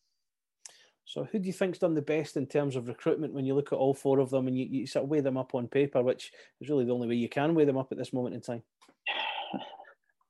So, 1.06 1.24
who 1.24 1.40
do 1.40 1.48
you 1.48 1.54
think's 1.54 1.80
done 1.80 1.96
the 1.96 2.04
best 2.04 2.38
in 2.38 2.46
terms 2.46 2.76
of 2.76 2.88
recruitment 2.88 3.34
when 3.34 3.46
you 3.46 3.56
look 3.56 3.74
at 3.74 3.78
all 3.78 3.96
four 3.96 4.20
of 4.20 4.30
them 4.30 4.48
and 4.48 4.56
you, 4.56 4.68
you 4.70 4.86
sort 4.86 5.06
of 5.06 5.10
weigh 5.10 5.22
them 5.22 5.38
up 5.38 5.56
on 5.56 5.68
paper, 5.68 6.04
which 6.04 6.32
is 6.62 6.70
really 6.70 6.86
the 6.86 6.94
only 6.94 7.08
way 7.08 7.16
you 7.16 7.28
can 7.28 7.56
weigh 7.56 7.66
them 7.66 7.78
up 7.78 7.92
at 7.92 7.98
this 7.98 8.14
moment 8.14 8.36
in 8.36 8.42
time? 8.42 8.62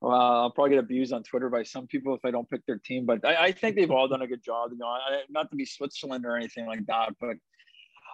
Well, 0.02 0.14
I'll 0.14 0.52
probably 0.52 0.70
get 0.70 0.80
abused 0.80 1.12
on 1.12 1.24
Twitter 1.24 1.50
by 1.50 1.64
some 1.64 1.86
people 1.86 2.16
if 2.16 2.24
I 2.24 2.32
don't 2.32 2.50
pick 2.50 2.66
their 2.66 2.78
team, 2.78 3.06
but 3.06 3.20
I, 3.26 3.48
I 3.48 3.52
think 3.52 3.76
they've 3.76 3.92
all 3.92 4.08
done 4.08 4.22
a 4.22 4.28
good 4.28 4.42
job. 4.42 4.72
You 4.72 4.78
know, 4.78 4.88
I, 4.88 5.24
not 5.30 5.50
to 5.52 5.58
be 5.58 5.66
Switzerland 5.66 6.26
or 6.26 6.38
anything 6.38 6.66
like 6.68 6.86
that, 6.86 7.16
but 7.20 7.36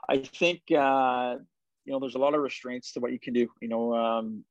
I 0.10 0.18
think 0.18 0.62
uh, 0.72 1.36
you 1.86 1.94
know 1.94 2.00
there's 2.00 2.16
a 2.16 2.20
lot 2.20 2.34
of 2.34 2.42
restraints 2.42 2.94
to 2.94 3.00
what 3.02 3.12
you 3.12 3.20
can 3.20 3.34
do. 3.34 3.48
You 3.62 3.68
know, 3.68 3.96
um, 3.96 4.44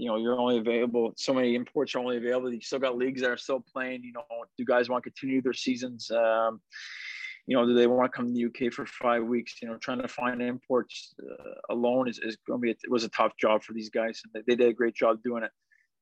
you 0.00 0.08
know 0.08 0.16
you're 0.16 0.38
only 0.38 0.58
available 0.58 1.12
so 1.16 1.34
many 1.34 1.54
imports 1.54 1.94
are 1.94 1.98
only 1.98 2.16
available 2.16 2.52
you 2.52 2.60
still 2.60 2.78
got 2.78 2.96
leagues 2.96 3.20
that 3.20 3.30
are 3.30 3.36
still 3.36 3.60
playing 3.60 4.02
you 4.02 4.12
know 4.12 4.22
do 4.56 4.64
guys 4.64 4.88
want 4.88 5.04
to 5.04 5.10
continue 5.10 5.42
their 5.42 5.52
seasons 5.52 6.10
um, 6.10 6.60
you 7.46 7.56
know 7.56 7.66
do 7.66 7.74
they 7.74 7.86
want 7.86 8.10
to 8.10 8.16
come 8.16 8.26
to 8.26 8.32
the 8.32 8.46
uk 8.46 8.72
for 8.72 8.86
five 8.86 9.22
weeks 9.22 9.54
you 9.60 9.68
know 9.68 9.76
trying 9.76 10.00
to 10.00 10.08
find 10.08 10.40
imports 10.40 11.14
uh, 11.22 11.74
alone 11.74 12.08
is, 12.08 12.18
is 12.18 12.36
going 12.46 12.60
to 12.60 12.62
be 12.62 12.70
a, 12.70 12.74
it 12.84 12.90
was 12.90 13.04
a 13.04 13.08
tough 13.10 13.32
job 13.38 13.62
for 13.62 13.72
these 13.72 13.90
guys 13.90 14.22
and 14.24 14.32
they, 14.32 14.52
they 14.52 14.56
did 14.56 14.70
a 14.70 14.74
great 14.74 14.94
job 14.94 15.22
doing 15.22 15.44
it 15.44 15.50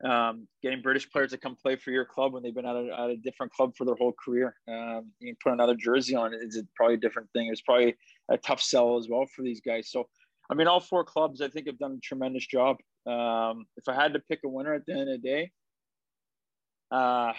um, 0.05 0.47
getting 0.63 0.81
British 0.81 1.11
players 1.11 1.31
to 1.31 1.39
come 1.39 1.57
play 1.57 1.77
for 1.77 1.91
your 1.91 2.05
club 2.05 2.33
when 2.33 2.43
they've 2.43 2.55
been 2.55 2.67
at 2.67 2.77
a, 2.77 2.89
at 2.97 3.11
a 3.11 3.17
different 3.17 3.53
club 3.53 3.73
for 3.77 3.85
their 3.85 3.97
whole 3.97 4.15
career. 4.25 4.55
Um, 4.69 5.11
you 5.19 5.35
put 5.43 5.53
another 5.53 5.75
jersey 5.75 6.15
on 6.15 6.33
it. 6.33 6.41
It's 6.41 6.61
probably 6.77 6.95
a 6.95 6.99
different 6.99 7.29
thing. 7.33 7.49
It's 7.51 7.63
probably 7.63 7.97
a 8.29 8.39
tough 8.39 8.63
sell 8.63 8.97
as 8.97 9.09
well 9.09 9.27
for 9.27 9.43
these 9.43 9.61
guys. 9.61 9.91
So, 9.91 10.09
I 10.51 10.55
mean, 10.55 10.69
all 10.69 10.81
four 10.81 11.05
clubs 11.05 11.41
I 11.41 11.49
think 11.49 11.67
have 11.67 11.79
done 11.79 11.99
a 11.99 12.01
tremendous 12.01 12.47
job. 12.47 12.77
Um, 13.09 13.66
if 13.77 13.88
I 13.88 13.94
had 13.94 14.12
to 14.12 14.21
pick 14.21 14.40
a 14.44 14.49
winner 14.49 14.75
at 14.75 14.85
the 14.87 14.92
end 14.92 15.09
of 15.09 15.09
the 15.09 15.18
day, 15.18 15.51
uh, 16.90 17.33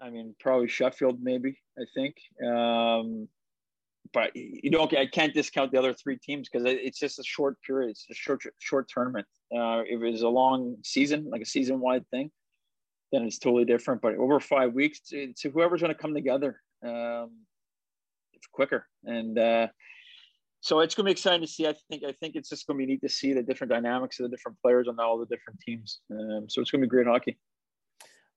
I 0.00 0.10
mean, 0.10 0.34
probably 0.40 0.68
Sheffield, 0.68 1.22
maybe, 1.22 1.58
I 1.78 1.84
think. 1.94 2.16
Um, 2.46 3.28
but 4.12 4.30
you 4.34 4.78
okay, 4.78 4.98
I 5.00 5.06
can't 5.06 5.34
discount 5.34 5.72
the 5.72 5.78
other 5.78 5.94
three 5.94 6.18
teams 6.18 6.48
because 6.48 6.66
it's 6.66 6.98
just 6.98 7.18
a 7.18 7.24
short 7.24 7.56
period. 7.62 7.90
It's 7.90 8.06
a 8.10 8.14
short 8.14 8.42
short 8.58 8.88
tournament. 8.88 9.26
Uh, 9.54 9.82
if 9.86 10.00
it 10.00 10.10
was 10.10 10.22
a 10.22 10.28
long 10.28 10.76
season, 10.84 11.28
like 11.30 11.42
a 11.42 11.46
season 11.46 11.80
wide 11.80 12.06
thing, 12.10 12.30
then 13.12 13.24
it's 13.24 13.38
totally 13.38 13.64
different. 13.64 14.00
But 14.00 14.14
over 14.16 14.38
five 14.40 14.74
weeks, 14.74 15.00
it's 15.10 15.42
whoever's 15.42 15.80
going 15.80 15.94
to 15.94 15.98
come 16.00 16.14
together. 16.14 16.60
Um, 16.84 17.30
it's 18.32 18.46
quicker, 18.52 18.86
and 19.04 19.38
uh, 19.38 19.68
so 20.66 20.80
it's 20.80 20.96
going 20.96 21.04
to 21.04 21.08
be 21.08 21.12
exciting 21.12 21.42
to 21.42 21.46
see. 21.46 21.64
I 21.68 21.74
think 21.88 22.02
I 22.02 22.10
think 22.10 22.34
it's 22.34 22.48
just 22.48 22.66
going 22.66 22.76
to 22.76 22.84
be 22.84 22.92
neat 22.92 23.00
to 23.02 23.08
see 23.08 23.32
the 23.32 23.42
different 23.42 23.72
dynamics 23.72 24.18
of 24.18 24.24
the 24.24 24.36
different 24.36 24.60
players 24.60 24.88
on 24.88 24.98
all 24.98 25.16
the 25.16 25.26
different 25.26 25.60
teams. 25.60 26.00
Um, 26.10 26.46
so 26.48 26.60
it's 26.60 26.72
going 26.72 26.80
to 26.80 26.86
be 26.86 26.90
great 26.90 27.06
hockey. 27.06 27.38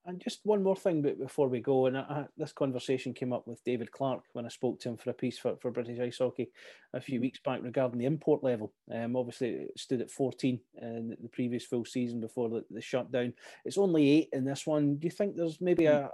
And 0.06 0.22
just 0.22 0.40
one 0.44 0.62
more 0.62 0.76
thing 0.76 1.02
before 1.02 1.48
we 1.48 1.60
go, 1.60 1.88
and 1.88 1.98
I, 1.98 2.26
this 2.38 2.54
conversation 2.54 3.16
came 3.16 3.34
up 3.34 3.48
with 3.48 3.64
David 3.64 3.92
Clark 3.92 4.24
when 4.34 4.46
I 4.46 4.50
spoke 4.50 4.80
to 4.80 4.90
him 4.90 4.98
for 4.98 5.10
a 5.10 5.14
piece 5.14 5.40
for, 5.40 5.58
for 5.58 5.72
British 5.72 6.00
Ice 6.00 6.20
Hockey 6.20 6.52
a 6.94 7.02
few 7.02 7.20
weeks 7.20 7.40
back 7.44 7.62
regarding 7.64 7.98
the 7.98 8.06
import 8.06 8.44
level. 8.44 8.74
Um, 8.94 9.16
obviously, 9.16 9.50
it 9.50 9.80
stood 9.80 10.02
at 10.02 10.12
14 10.12 10.60
in 10.82 11.18
the 11.22 11.30
previous 11.30 11.66
full 11.66 11.84
season 11.84 12.22
before 12.22 12.50
the, 12.50 12.64
the 12.70 12.82
shutdown. 12.82 13.34
It's 13.66 13.78
only 13.78 14.08
eight 14.10 14.30
in 14.34 14.46
this 14.46 14.68
one. 14.68 14.98
Do 14.98 15.06
you 15.06 15.12
think 15.12 15.36
there's 15.36 15.60
maybe 15.62 15.86
a, 15.86 16.12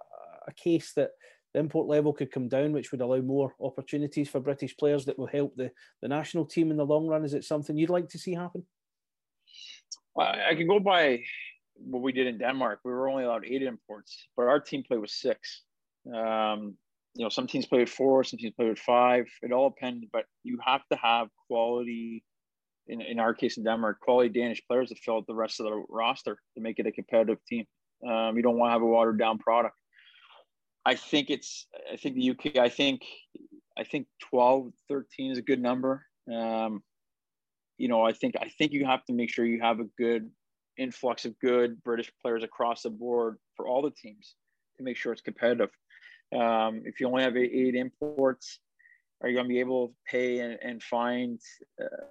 a 0.48 0.54
case 0.54 0.94
that 0.94 1.12
the 1.56 1.62
import 1.62 1.88
level 1.88 2.12
could 2.12 2.32
come 2.32 2.50
down, 2.50 2.74
which 2.74 2.92
would 2.92 3.00
allow 3.00 3.22
more 3.22 3.56
opportunities 3.62 4.30
for 4.30 4.42
British 4.42 4.76
players 4.76 5.06
that 5.06 5.18
will 5.18 5.28
help 5.28 5.56
the, 5.56 5.72
the 6.02 6.08
national 6.08 6.46
team 6.46 6.70
in 6.70 6.76
the 6.76 6.86
long 6.86 7.08
run? 7.08 7.24
Is 7.24 7.34
it 7.34 7.46
something 7.46 7.78
you'd 7.78 7.90
like 7.90 8.10
to 8.10 8.20
see 8.20 8.34
happen? 8.34 8.66
I 10.20 10.54
can 10.56 10.68
go 10.68 10.80
by 10.82 11.24
what 11.76 12.02
we 12.02 12.12
did 12.12 12.28
in 12.28 12.38
Denmark, 12.38 12.80
we 12.84 12.92
were 12.92 13.10
only 13.10 13.24
allowed 13.24 13.46
eight 13.46 13.62
imports, 13.62 14.28
but 14.36 14.48
our 14.48 14.60
team 14.60 14.84
played 14.84 15.00
with 15.00 15.10
six. 15.10 15.64
Um, 16.08 16.76
you 17.14 17.24
know, 17.24 17.30
some 17.30 17.48
teams 17.48 17.66
played 17.66 17.82
with 17.82 17.90
four, 17.90 18.26
some 18.26 18.38
teams 18.38 18.54
played 18.56 18.70
with 18.70 18.80
five. 18.80 19.26
It 19.42 19.54
all 19.54 19.70
depends, 19.70 20.06
but 20.12 20.26
you 20.44 20.60
have 20.66 20.82
to 20.92 20.98
have 20.98 21.30
quality. 21.48 22.24
In, 22.88 23.02
in 23.02 23.18
our 23.18 23.34
case 23.34 23.58
in 23.58 23.64
Denmark, 23.64 24.00
quality 24.02 24.30
Danish 24.30 24.62
players 24.68 24.90
to 24.90 24.96
fill 24.96 25.18
out 25.18 25.28
the 25.28 25.34
rest 25.34 25.60
of 25.60 25.66
the 25.66 25.84
roster 25.90 26.38
to 26.56 26.62
make 26.62 26.80
it 26.80 26.86
a 26.86 26.92
competitive 26.92 27.40
team. 27.48 27.66
Um, 28.08 28.36
you 28.36 28.44
don't 28.44 28.58
want 28.58 28.70
to 28.70 28.74
have 28.74 28.82
a 28.82 28.86
watered 28.86 29.18
down 29.18 29.38
product. 29.38 29.76
I 30.86 30.96
think 30.96 31.30
it's. 31.30 31.68
I 31.92 31.96
think 31.96 32.16
the 32.16 32.32
UK. 32.32 32.58
I 32.58 32.70
think. 32.70 33.04
I 33.78 33.84
think 33.84 34.08
12, 34.30 34.72
13 34.88 35.32
is 35.32 35.38
a 35.38 35.42
good 35.42 35.62
number. 35.62 36.06
Um, 36.34 36.82
you 37.78 37.88
know, 37.88 38.04
I 38.04 38.14
think. 38.14 38.36
I 38.40 38.50
think 38.50 38.72
you 38.72 38.86
have 38.86 39.04
to 39.06 39.14
make 39.14 39.30
sure 39.30 39.46
you 39.46 39.62
have 39.62 39.80
a 39.80 39.86
good 39.98 40.30
influx 40.78 41.26
of 41.26 41.38
good 41.40 41.84
British 41.84 42.12
players 42.22 42.44
across 42.44 42.84
the 42.84 42.90
board 42.90 43.38
for 43.56 43.68
all 43.68 43.82
the 43.82 43.92
teams 43.92 44.36
to 44.78 44.84
make 44.84 44.98
sure 44.98 45.14
it's 45.14 45.22
competitive. 45.22 45.70
Um, 46.34 46.82
if 46.86 47.00
you 47.00 47.08
only 47.08 47.24
have 47.24 47.38
eight, 47.38 47.52
eight, 47.54 47.76
imports, 47.76 48.60
are 49.22 49.30
you 49.30 49.36
going 49.36 49.46
to 49.46 49.54
be 49.54 49.60
able 49.60 49.90
to 49.90 49.94
pay 50.10 50.40
and, 50.40 50.58
and 50.62 50.84
find 50.84 51.40
uh, 51.82 52.06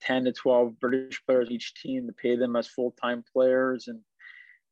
10 0.00 0.24
to 0.24 0.32
12 0.32 0.80
British 0.80 1.22
players 1.26 1.50
each 1.50 1.74
team 1.74 2.06
to 2.06 2.12
pay 2.12 2.36
them 2.36 2.56
as 2.56 2.66
full 2.66 2.92
time 2.92 3.24
players? 3.32 3.88
And 3.88 4.00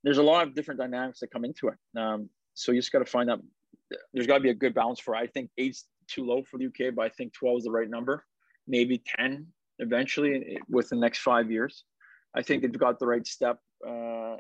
there's 0.05 0.19
a 0.19 0.23
lot 0.23 0.47
of 0.47 0.55
different 0.55 0.79
dynamics 0.79 1.21
that 1.21 1.31
come 1.31 1.45
into 1.45 1.69
it. 1.69 1.99
Um, 1.99 2.29
so 2.53 2.71
you 2.71 2.79
just 2.79 2.93
got 2.93 3.01
to 3.01 3.07
find 3.07 3.31
out. 3.31 3.41
There's 4.13 4.27
got 4.27 4.35
to 4.35 4.41
be 4.41 4.51
a 4.51 4.55
good 4.55 4.75
balance 4.75 5.01
for. 5.01 5.17
I 5.17 5.27
think 5.27 5.51
eight's 5.59 5.87
too 6.07 6.25
low 6.25 6.43
for 6.43 6.59
the 6.59 6.67
UK, 6.67 6.95
but 6.95 7.07
I 7.07 7.09
think 7.09 7.33
12 7.33 7.59
is 7.59 7.65
the 7.65 7.71
right 7.71 7.89
number. 7.89 8.25
Maybe 8.69 9.03
10 9.19 9.47
eventually 9.79 10.59
within 10.69 11.01
the 11.01 11.05
next 11.05 11.19
five 11.19 11.51
years. 11.51 11.85
I 12.37 12.43
think 12.43 12.63
they've 12.63 12.79
got 12.79 12.99
the 12.99 13.07
right 13.07 13.27
step 13.27 13.59
uh, 13.87 14.37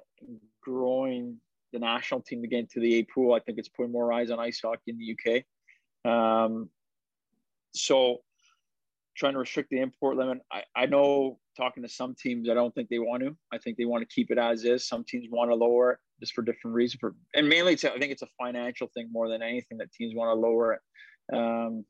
growing 0.62 1.40
the 1.72 1.78
national 1.78 2.20
team 2.22 2.42
to 2.42 2.80
the 2.80 2.96
A 2.96 3.02
pool. 3.04 3.34
I 3.34 3.40
think 3.40 3.58
it's 3.58 3.68
putting 3.68 3.92
more 3.92 4.12
eyes 4.12 4.30
on 4.30 4.38
ice 4.38 4.60
hockey 4.62 4.82
in 4.88 4.98
the 4.98 5.16
UK. 5.16 6.10
Um, 6.10 6.68
so 7.74 8.18
trying 9.16 9.32
to 9.32 9.38
restrict 9.38 9.70
the 9.70 9.80
import 9.80 10.16
limit. 10.16 10.38
I, 10.52 10.62
I 10.76 10.86
know 10.86 11.38
talking 11.56 11.82
to 11.82 11.88
some 11.88 12.14
teams, 12.14 12.48
I 12.48 12.54
don't 12.54 12.74
think 12.74 12.88
they 12.88 12.98
want 12.98 13.22
to. 13.22 13.36
I 13.52 13.58
think 13.58 13.76
they 13.76 13.84
want 13.84 14.08
to 14.08 14.14
keep 14.14 14.30
it 14.30 14.38
as 14.38 14.64
is. 14.64 14.88
Some 14.88 15.04
teams 15.04 15.26
want 15.30 15.50
to 15.50 15.54
lower 15.54 15.92
it 15.92 15.98
just 16.20 16.32
for 16.34 16.42
different 16.42 16.74
reasons. 16.74 17.00
For 17.00 17.14
and 17.34 17.48
mainly, 17.48 17.72
I 17.72 17.76
think 17.76 18.12
it's 18.12 18.22
a 18.22 18.28
financial 18.38 18.88
thing 18.94 19.08
more 19.12 19.28
than 19.28 19.42
anything 19.42 19.78
that 19.78 19.92
teams 19.92 20.14
want 20.14 20.28
to 20.28 20.40
lower 20.40 20.74
it. 20.74 21.36
Um, 21.36 21.84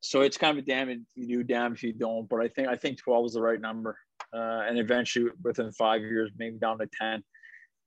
so 0.00 0.22
it's 0.22 0.36
kind 0.36 0.58
of 0.58 0.64
a 0.64 0.66
damn 0.66 0.88
if 0.88 0.98
you 1.14 1.38
do, 1.38 1.44
damn 1.44 1.72
if 1.72 1.82
you 1.82 1.92
don't. 1.92 2.28
But 2.28 2.40
I 2.40 2.48
think 2.48 2.68
I 2.68 2.76
think 2.76 2.98
12 2.98 3.26
is 3.26 3.32
the 3.34 3.42
right 3.42 3.60
number, 3.60 3.96
uh, 4.34 4.62
and 4.66 4.78
eventually 4.78 5.30
within 5.42 5.70
five 5.72 6.02
years, 6.02 6.30
maybe 6.36 6.58
down 6.58 6.78
to 6.78 6.88
10. 7.00 7.22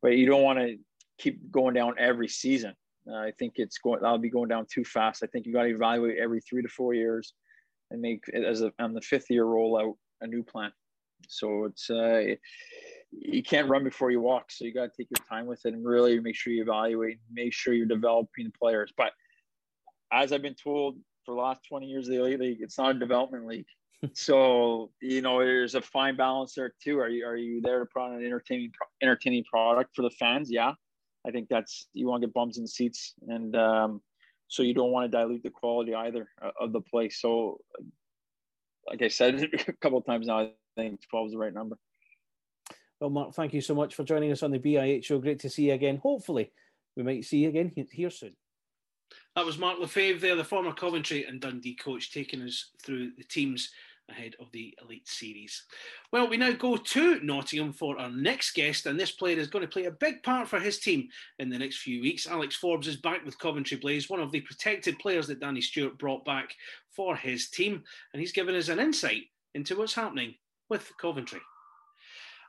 But 0.02 0.14
you 0.14 0.26
don't 0.26 0.44
want 0.44 0.60
to 0.60 0.78
keep 1.20 1.52
going 1.52 1.74
down 1.74 1.96
every 2.00 2.28
season. 2.28 2.74
Uh, 3.10 3.18
I 3.18 3.32
think 3.38 3.54
it's 3.58 3.78
going 3.78 4.02
that'll 4.02 4.18
be 4.18 4.30
going 4.30 4.50
down 4.50 4.66
too 4.72 4.84
fast. 4.84 5.24
I 5.24 5.28
think 5.28 5.46
you 5.46 5.54
got 5.54 5.64
to 5.64 5.70
evaluate 5.70 6.18
every 6.18 6.42
three 6.42 6.62
to 6.62 6.70
four 6.70 6.94
years, 6.94 7.34
and 7.92 8.02
make 8.02 8.24
as 8.34 8.62
a, 8.62 8.72
on 8.80 8.94
the 8.94 9.02
fifth 9.02 9.30
year 9.30 9.44
roll 9.44 9.78
out 9.78 9.96
a 10.22 10.28
new 10.28 10.44
plan. 10.44 10.72
So 11.28 11.66
it's 11.66 11.90
uh, 11.90 12.36
you 13.12 13.42
can't 13.44 13.70
run 13.70 13.84
before 13.84 14.12
you 14.12 14.22
walk. 14.22 14.52
So 14.52 14.66
you 14.66 14.74
got 14.74 14.92
to 14.92 14.98
take 14.98 15.08
your 15.10 15.26
time 15.28 15.46
with 15.46 15.66
it 15.66 15.74
and 15.74 15.86
really 15.86 16.20
make 16.20 16.36
sure 16.36 16.54
you 16.54 16.62
evaluate, 16.62 17.20
make 17.32 17.54
sure 17.54 17.74
you're 17.74 17.86
developing 17.86 18.46
the 18.46 18.52
players. 18.52 18.94
But 18.96 19.12
as 20.12 20.32
I've 20.32 20.42
been 20.42 20.56
told 20.56 20.98
for 21.26 21.36
the 21.36 21.42
last 21.42 21.62
20 21.68 21.88
years 21.88 22.08
of 22.08 22.14
the 22.14 22.20
elite 22.20 22.40
league 22.40 22.58
it's 22.62 22.78
not 22.78 22.96
a 22.96 23.00
development 23.00 23.48
league 23.48 23.66
so 24.14 24.92
you 25.02 25.22
know 25.22 25.40
there's 25.40 25.76
a 25.76 25.82
fine 25.82 26.16
balance 26.16 26.54
there 26.54 26.74
too 26.84 27.00
are 27.00 27.10
you 27.10 27.26
are 27.26 27.36
you 27.36 27.62
there 27.62 27.80
to 27.80 27.86
put 27.86 28.02
on 28.02 28.14
an 28.14 28.26
entertaining 28.26 28.72
entertaining 29.02 29.44
product 29.44 29.96
for 29.96 30.04
the 30.04 30.10
fans 30.12 30.52
yeah 30.52 30.72
i 31.28 31.32
think 31.32 31.48
that's 31.50 31.88
you 31.94 32.08
want 32.08 32.22
to 32.22 32.28
get 32.28 32.34
bums 32.34 32.58
in 32.58 32.68
seats 32.68 33.14
and 33.28 33.56
um, 33.56 34.02
so 34.48 34.62
you 34.62 34.74
don't 34.74 34.92
want 34.92 35.10
to 35.10 35.18
dilute 35.18 35.42
the 35.44 35.50
quality 35.50 35.96
either 35.96 36.30
uh, 36.42 36.52
of 36.60 36.72
the 36.72 36.82
play 36.82 37.10
so 37.10 37.60
like 38.88 39.02
i 39.02 39.08
said 39.08 39.44
a 39.68 39.74
couple 39.74 39.98
of 39.98 40.06
times 40.06 40.28
now 40.28 40.40
i 40.40 40.52
think 40.76 41.00
12 41.10 41.28
is 41.28 41.32
the 41.34 41.38
right 41.38 41.54
number. 41.54 41.78
Well 43.00 43.10
mark 43.10 43.34
thank 43.34 43.54
you 43.54 43.62
so 43.62 43.76
much 43.76 43.96
for 43.96 44.04
joining 44.04 44.32
us 44.32 44.44
on 44.44 44.52
the 44.52 44.60
bih 44.60 45.04
show 45.04 45.20
great 45.20 45.40
to 45.40 45.50
see 45.50 45.68
you 45.68 45.74
again. 45.74 45.98
Hopefully 45.98 46.52
we 46.96 47.04
might 47.04 47.26
see 47.26 47.40
you 47.40 47.50
again 47.50 47.72
here 47.92 48.10
soon. 48.10 48.36
That 49.36 49.46
was 49.46 49.58
Mark 49.58 49.80
Lefebvre 49.80 50.20
there, 50.20 50.36
the 50.36 50.44
former 50.44 50.74
Coventry 50.74 51.26
and 51.26 51.42
Dundee 51.42 51.76
coach, 51.76 52.12
taking 52.12 52.42
us 52.42 52.72
through 52.82 53.12
the 53.18 53.24
teams 53.24 53.70
ahead 54.10 54.36
of 54.40 54.52
the 54.52 54.74
Elite 54.82 55.08
Series. 55.08 55.66
Well, 56.12 56.28
we 56.28 56.38
now 56.38 56.52
go 56.52 56.78
to 56.78 57.20
Nottingham 57.22 57.74
for 57.74 57.98
our 58.00 58.10
next 58.10 58.54
guest, 58.54 58.86
and 58.86 59.00
this 59.00 59.12
player 59.12 59.38
is 59.38 59.48
going 59.48 59.64
to 59.64 59.72
play 59.72 59.86
a 59.86 59.92
big 59.92 60.24
part 60.24 60.48
for 60.48 60.60
his 60.60 60.80
team 60.80 61.08
in 61.40 61.50
the 61.50 61.60
next 61.60 61.80
few 61.80 62.02
weeks. 62.02 62.28
Alex 62.28 62.56
Forbes 62.56 62.88
is 62.88 62.98
back 62.98 63.26
with 63.26 63.40
Coventry 63.40 63.78
Blaze, 63.78 64.10
one 64.10 64.20
of 64.20 64.32
the 64.32 64.42
protected 64.42 65.00
players 65.00 65.28
that 65.28 65.40
Danny 65.40 65.62
Stewart 65.62 65.98
brought 65.98 66.26
back 66.26 66.54
for 66.92 67.16
his 67.16 67.50
team, 67.50 67.84
and 68.14 68.20
he's 68.20 68.32
given 68.32 68.56
us 68.56 68.70
an 68.70 68.80
insight 68.80 69.24
into 69.54 69.78
what's 69.78 69.94
happening 69.94 70.36
with 70.70 70.92
Coventry. 71.00 71.42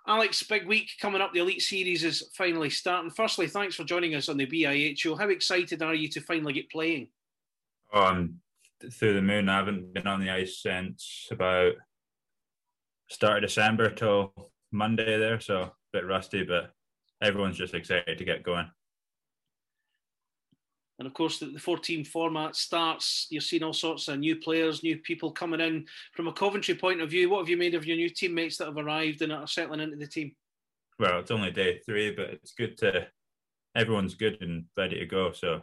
Alex, 0.08 0.42
big 0.44 0.68
week 0.68 0.90
coming 1.00 1.20
up. 1.20 1.32
The 1.32 1.40
Elite 1.40 1.62
Series 1.62 2.04
is 2.04 2.30
finally 2.34 2.70
starting. 2.70 3.10
Firstly, 3.10 3.48
thanks 3.48 3.74
for 3.74 3.82
joining 3.82 4.14
us 4.14 4.28
on 4.28 4.36
the 4.36 4.46
BIH. 4.46 5.18
How 5.18 5.28
excited 5.28 5.82
are 5.82 5.94
you 5.94 6.08
to 6.10 6.20
finally 6.20 6.52
get 6.52 6.70
playing? 6.70 7.08
Oh, 7.92 8.02
I'm 8.02 8.40
through 8.92 9.14
the 9.14 9.22
moon. 9.22 9.48
I 9.48 9.56
haven't 9.56 9.94
been 9.94 10.06
on 10.06 10.20
the 10.20 10.30
ice 10.30 10.60
since 10.62 11.28
about 11.30 11.74
start 13.10 13.42
of 13.42 13.48
December 13.48 13.90
till 13.90 14.32
Monday 14.72 15.18
there, 15.18 15.40
so 15.40 15.62
a 15.62 15.72
bit 15.92 16.06
rusty, 16.06 16.44
but 16.44 16.72
everyone's 17.22 17.56
just 17.56 17.74
excited 17.74 18.18
to 18.18 18.24
get 18.24 18.42
going. 18.42 18.70
And 20.98 21.06
of 21.06 21.12
course, 21.12 21.38
the, 21.38 21.46
the 21.46 21.58
14 21.58 22.04
format 22.04 22.56
starts. 22.56 23.26
You're 23.30 23.42
seeing 23.42 23.62
all 23.62 23.74
sorts 23.74 24.08
of 24.08 24.18
new 24.18 24.36
players, 24.36 24.82
new 24.82 24.96
people 24.98 25.30
coming 25.30 25.60
in. 25.60 25.84
From 26.14 26.28
a 26.28 26.32
Coventry 26.32 26.74
point 26.74 27.02
of 27.02 27.10
view, 27.10 27.28
what 27.28 27.40
have 27.40 27.48
you 27.50 27.56
made 27.56 27.74
of 27.74 27.84
your 27.84 27.96
new 27.96 28.08
teammates 28.08 28.56
that 28.56 28.66
have 28.66 28.78
arrived 28.78 29.20
and 29.20 29.32
are 29.32 29.46
settling 29.46 29.80
into 29.80 29.96
the 29.96 30.06
team? 30.06 30.32
Well, 30.98 31.20
it's 31.20 31.30
only 31.30 31.50
day 31.50 31.80
three, 31.84 32.14
but 32.14 32.30
it's 32.30 32.52
good 32.52 32.78
to. 32.78 33.08
Everyone's 33.74 34.14
good 34.14 34.38
and 34.40 34.64
ready 34.74 34.98
to 34.98 35.04
go. 35.04 35.32
So 35.32 35.60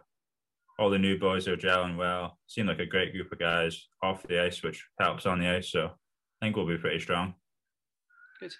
all 0.79 0.89
the 0.89 0.99
new 0.99 1.17
boys 1.17 1.47
are 1.47 1.57
gelling 1.57 1.97
well. 1.97 2.37
Seem 2.47 2.67
like 2.67 2.79
a 2.79 2.85
great 2.85 3.13
group 3.13 3.31
of 3.31 3.39
guys 3.39 3.87
off 4.01 4.23
the 4.23 4.43
ice, 4.43 4.63
which 4.63 4.85
helps 4.99 5.25
on 5.25 5.39
the 5.39 5.47
ice. 5.47 5.71
So 5.71 5.85
I 5.85 6.45
think 6.45 6.55
we'll 6.55 6.67
be 6.67 6.77
pretty 6.77 6.99
strong. 6.99 7.35
Good. 8.39 8.53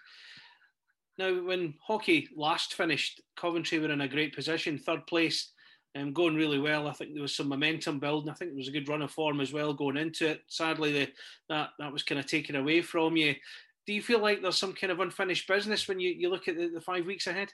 Now, 1.17 1.43
when 1.43 1.76
hockey 1.86 2.30
last 2.36 2.73
finished, 2.73 3.21
Coventry 3.38 3.80
were 3.80 3.91
in 3.91 4.02
a 4.02 4.08
great 4.08 4.36
position, 4.36 4.78
third 4.78 5.06
place 5.06 5.52
um, 5.95 6.13
going 6.13 6.36
really 6.36 6.60
well. 6.60 6.88
I 6.88 6.93
think 6.93 7.13
there 7.13 7.21
was 7.21 7.36
some 7.36 7.49
momentum 7.49 7.99
building. 7.99 8.30
I 8.30 8.34
think 8.34 8.52
there 8.52 8.58
was 8.58 8.67
a 8.67 8.71
good 8.71 8.89
run 8.89 9.02
of 9.02 9.12
form 9.12 9.39
as 9.41 9.54
well 9.54 9.73
going 9.73 9.97
into 9.97 10.28
it. 10.28 10.41
Sadly, 10.47 10.91
the, 10.91 11.08
that 11.49 11.69
that 11.80 11.91
was 11.91 12.04
kind 12.04 12.19
of 12.19 12.26
taken 12.26 12.56
away 12.56 12.82
from 12.82 13.15
you. 13.15 13.36
Do 13.86 13.93
you 13.93 14.02
feel 14.02 14.19
like 14.19 14.41
there's 14.41 14.58
some 14.58 14.73
kind 14.73 14.91
of 14.91 15.02
unfinished 15.02 15.47
business 15.47 15.88
when 15.88 15.99
you, 15.99 16.10
you 16.10 16.30
look 16.30 16.47
at 16.47 16.58
the, 16.58 16.69
the 16.69 16.82
five 16.82 17.06
weeks 17.06 17.28
ahead? 17.28 17.49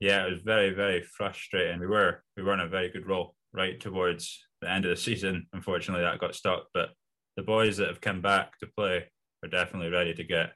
Yeah, 0.00 0.26
it 0.26 0.32
was 0.32 0.42
very 0.42 0.70
very 0.70 1.02
frustrating. 1.02 1.80
We 1.80 1.86
were 1.86 2.22
we 2.36 2.42
were 2.42 2.52
on 2.52 2.60
a 2.60 2.68
very 2.68 2.90
good 2.90 3.06
roll 3.06 3.34
right 3.52 3.78
towards 3.80 4.44
the 4.60 4.70
end 4.70 4.84
of 4.84 4.90
the 4.90 4.96
season. 4.96 5.46
Unfortunately, 5.52 6.04
that 6.04 6.18
got 6.18 6.34
stopped. 6.34 6.68
But 6.74 6.90
the 7.36 7.42
boys 7.42 7.76
that 7.76 7.88
have 7.88 8.00
come 8.00 8.20
back 8.20 8.58
to 8.58 8.66
play 8.66 9.04
are 9.42 9.48
definitely 9.48 9.90
ready 9.90 10.14
to 10.14 10.24
get 10.24 10.52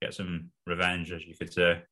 get 0.00 0.14
some 0.14 0.50
revenge, 0.66 1.12
as 1.12 1.24
you 1.24 1.34
could 1.36 1.52
say. 1.52 1.82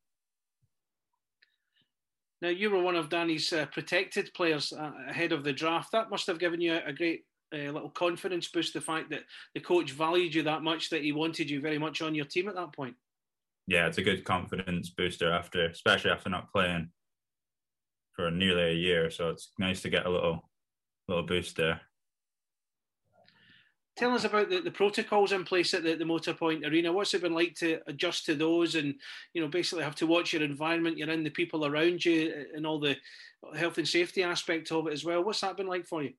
Now, 2.42 2.48
you 2.48 2.70
were 2.70 2.82
one 2.82 2.96
of 2.96 3.08
Danny's 3.08 3.52
uh, 3.52 3.66
protected 3.66 4.30
players 4.34 4.72
uh, 4.72 4.92
ahead 5.08 5.32
of 5.32 5.42
the 5.42 5.52
draft. 5.52 5.92
That 5.92 6.10
must 6.10 6.26
have 6.26 6.38
given 6.38 6.60
you 6.60 6.74
a, 6.74 6.88
a 6.88 6.92
great 6.92 7.22
uh, 7.54 7.72
little 7.72 7.90
confidence 7.90 8.48
boost. 8.48 8.74
The 8.74 8.80
fact 8.80 9.10
that 9.10 9.22
the 9.54 9.60
coach 9.60 9.92
valued 9.92 10.34
you 10.34 10.42
that 10.42 10.62
much 10.62 10.90
that 10.90 11.02
he 11.02 11.12
wanted 11.12 11.48
you 11.48 11.60
very 11.60 11.78
much 11.78 12.02
on 12.02 12.14
your 12.14 12.26
team 12.26 12.48
at 12.48 12.54
that 12.54 12.74
point. 12.74 12.94
Yeah, 13.66 13.86
it's 13.86 13.98
a 13.98 14.02
good 14.02 14.24
confidence 14.24 14.90
booster 14.90 15.32
after, 15.32 15.66
especially 15.66 16.12
after 16.12 16.30
not 16.30 16.52
playing 16.52 16.90
for 18.12 18.30
nearly 18.30 18.70
a 18.70 18.74
year. 18.74 19.10
So 19.10 19.30
it's 19.30 19.50
nice 19.58 19.82
to 19.82 19.90
get 19.90 20.06
a 20.06 20.10
little, 20.10 20.48
little 21.08 21.24
boost 21.24 21.56
there. 21.56 21.80
Tell 23.96 24.12
us 24.12 24.24
about 24.24 24.50
the, 24.50 24.60
the 24.60 24.70
protocols 24.70 25.32
in 25.32 25.42
place 25.44 25.72
at 25.72 25.82
the, 25.82 25.94
the 25.94 26.04
Motorpoint 26.04 26.70
Arena. 26.70 26.92
What's 26.92 27.14
it 27.14 27.22
been 27.22 27.34
like 27.34 27.54
to 27.56 27.80
adjust 27.86 28.26
to 28.26 28.34
those 28.34 28.74
and, 28.74 28.94
you 29.32 29.40
know, 29.40 29.48
basically 29.48 29.84
have 29.84 29.94
to 29.96 30.06
watch 30.06 30.34
your 30.34 30.42
environment, 30.42 30.98
you're 30.98 31.10
in, 31.10 31.24
the 31.24 31.30
people 31.30 31.64
around 31.64 32.04
you, 32.04 32.46
and 32.54 32.66
all 32.66 32.78
the 32.78 32.96
health 33.56 33.78
and 33.78 33.88
safety 33.88 34.22
aspect 34.22 34.70
of 34.70 34.86
it 34.86 34.92
as 34.92 35.04
well? 35.04 35.24
What's 35.24 35.40
that 35.40 35.56
been 35.56 35.66
like 35.66 35.86
for 35.86 36.02
you? 36.02 36.10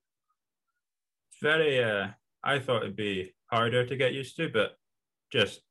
It's 1.29 1.39
very, 1.41 1.83
uh, 1.83 2.07
I 2.43 2.57
thought 2.57 2.81
it'd 2.81 2.95
be 2.95 3.33
harder 3.51 3.85
to 3.85 3.95
get 3.95 4.13
used 4.13 4.37
to, 4.37 4.49
but 4.49 4.71
just 5.31 5.61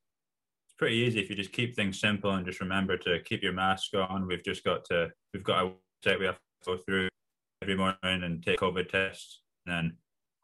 pretty 0.78 0.96
easy 0.96 1.20
if 1.20 1.30
you 1.30 1.36
just 1.36 1.52
keep 1.52 1.74
things 1.74 2.00
simple 2.00 2.32
and 2.32 2.46
just 2.46 2.60
remember 2.60 2.96
to 2.98 3.20
keep 3.24 3.42
your 3.42 3.52
mask 3.52 3.94
on. 3.94 4.26
We've 4.26 4.44
just 4.44 4.64
got 4.64 4.84
to, 4.86 5.10
we've 5.32 5.44
got 5.44 5.64
a 5.64 5.68
website 5.68 6.18
we 6.18 6.26
have 6.26 6.36
to 6.36 6.40
go 6.64 6.76
through 6.76 7.08
every 7.62 7.76
morning 7.76 7.96
and 8.02 8.42
take 8.42 8.60
COVID 8.60 8.88
tests 8.88 9.42
and 9.66 9.74
then 9.74 9.96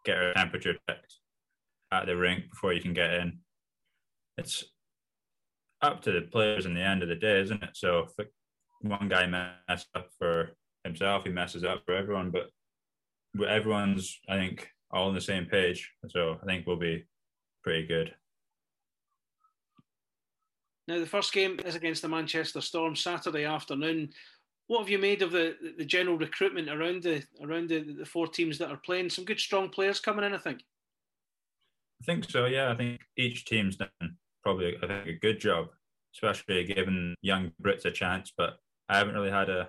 get 0.04 0.18
our 0.18 0.32
temperature 0.32 0.74
checked 0.88 1.16
at 1.92 2.06
the 2.06 2.16
rink 2.16 2.50
before 2.50 2.72
you 2.72 2.80
can 2.80 2.94
get 2.94 3.14
in. 3.14 3.38
It's 4.38 4.64
up 5.82 6.00
to 6.02 6.12
the 6.12 6.22
players 6.22 6.64
in 6.64 6.74
the 6.74 6.80
end 6.80 7.02
of 7.02 7.08
the 7.08 7.16
day, 7.16 7.40
isn't 7.40 7.62
it? 7.62 7.70
So 7.74 8.06
if 8.18 8.26
one 8.80 9.08
guy 9.08 9.26
messes 9.26 9.86
up 9.94 10.08
for 10.18 10.52
himself, 10.84 11.24
he 11.24 11.30
messes 11.30 11.64
up 11.64 11.82
for 11.84 11.94
everyone. 11.94 12.30
But 12.30 12.50
everyone's, 13.46 14.18
I 14.28 14.36
think, 14.36 14.68
all 14.90 15.08
on 15.08 15.14
the 15.14 15.20
same 15.20 15.46
page. 15.46 15.90
So 16.08 16.38
I 16.42 16.46
think 16.46 16.66
we'll 16.66 16.76
be 16.76 17.06
pretty 17.62 17.86
good. 17.86 18.14
Now 20.88 20.98
the 20.98 21.06
first 21.06 21.32
game 21.32 21.58
is 21.64 21.74
against 21.74 22.02
the 22.02 22.08
Manchester 22.08 22.60
Storm 22.60 22.96
Saturday 22.96 23.44
afternoon. 23.44 24.10
What 24.66 24.80
have 24.80 24.88
you 24.88 24.98
made 24.98 25.22
of 25.22 25.30
the, 25.30 25.56
the 25.78 25.84
general 25.84 26.16
recruitment 26.16 26.68
around 26.68 27.02
the 27.02 27.22
around 27.42 27.68
the, 27.68 27.94
the 27.98 28.04
four 28.04 28.26
teams 28.26 28.58
that 28.58 28.70
are 28.70 28.80
playing? 28.84 29.10
Some 29.10 29.24
good 29.24 29.40
strong 29.40 29.68
players 29.68 30.00
coming 30.00 30.24
in, 30.24 30.34
I 30.34 30.38
think. 30.38 30.62
I 32.02 32.04
think 32.04 32.28
so. 32.28 32.46
Yeah, 32.46 32.70
I 32.70 32.76
think 32.76 33.00
each 33.16 33.44
team's 33.44 33.76
done 33.76 34.16
probably 34.42 34.76
I 34.82 34.86
think 34.86 35.06
a 35.06 35.18
good 35.20 35.40
job, 35.40 35.68
especially 36.14 36.64
giving 36.64 37.14
young 37.22 37.52
Brits 37.62 37.84
a 37.84 37.92
chance. 37.92 38.32
But 38.36 38.56
I 38.88 38.98
haven't 38.98 39.14
really 39.14 39.30
had 39.30 39.50
a, 39.50 39.68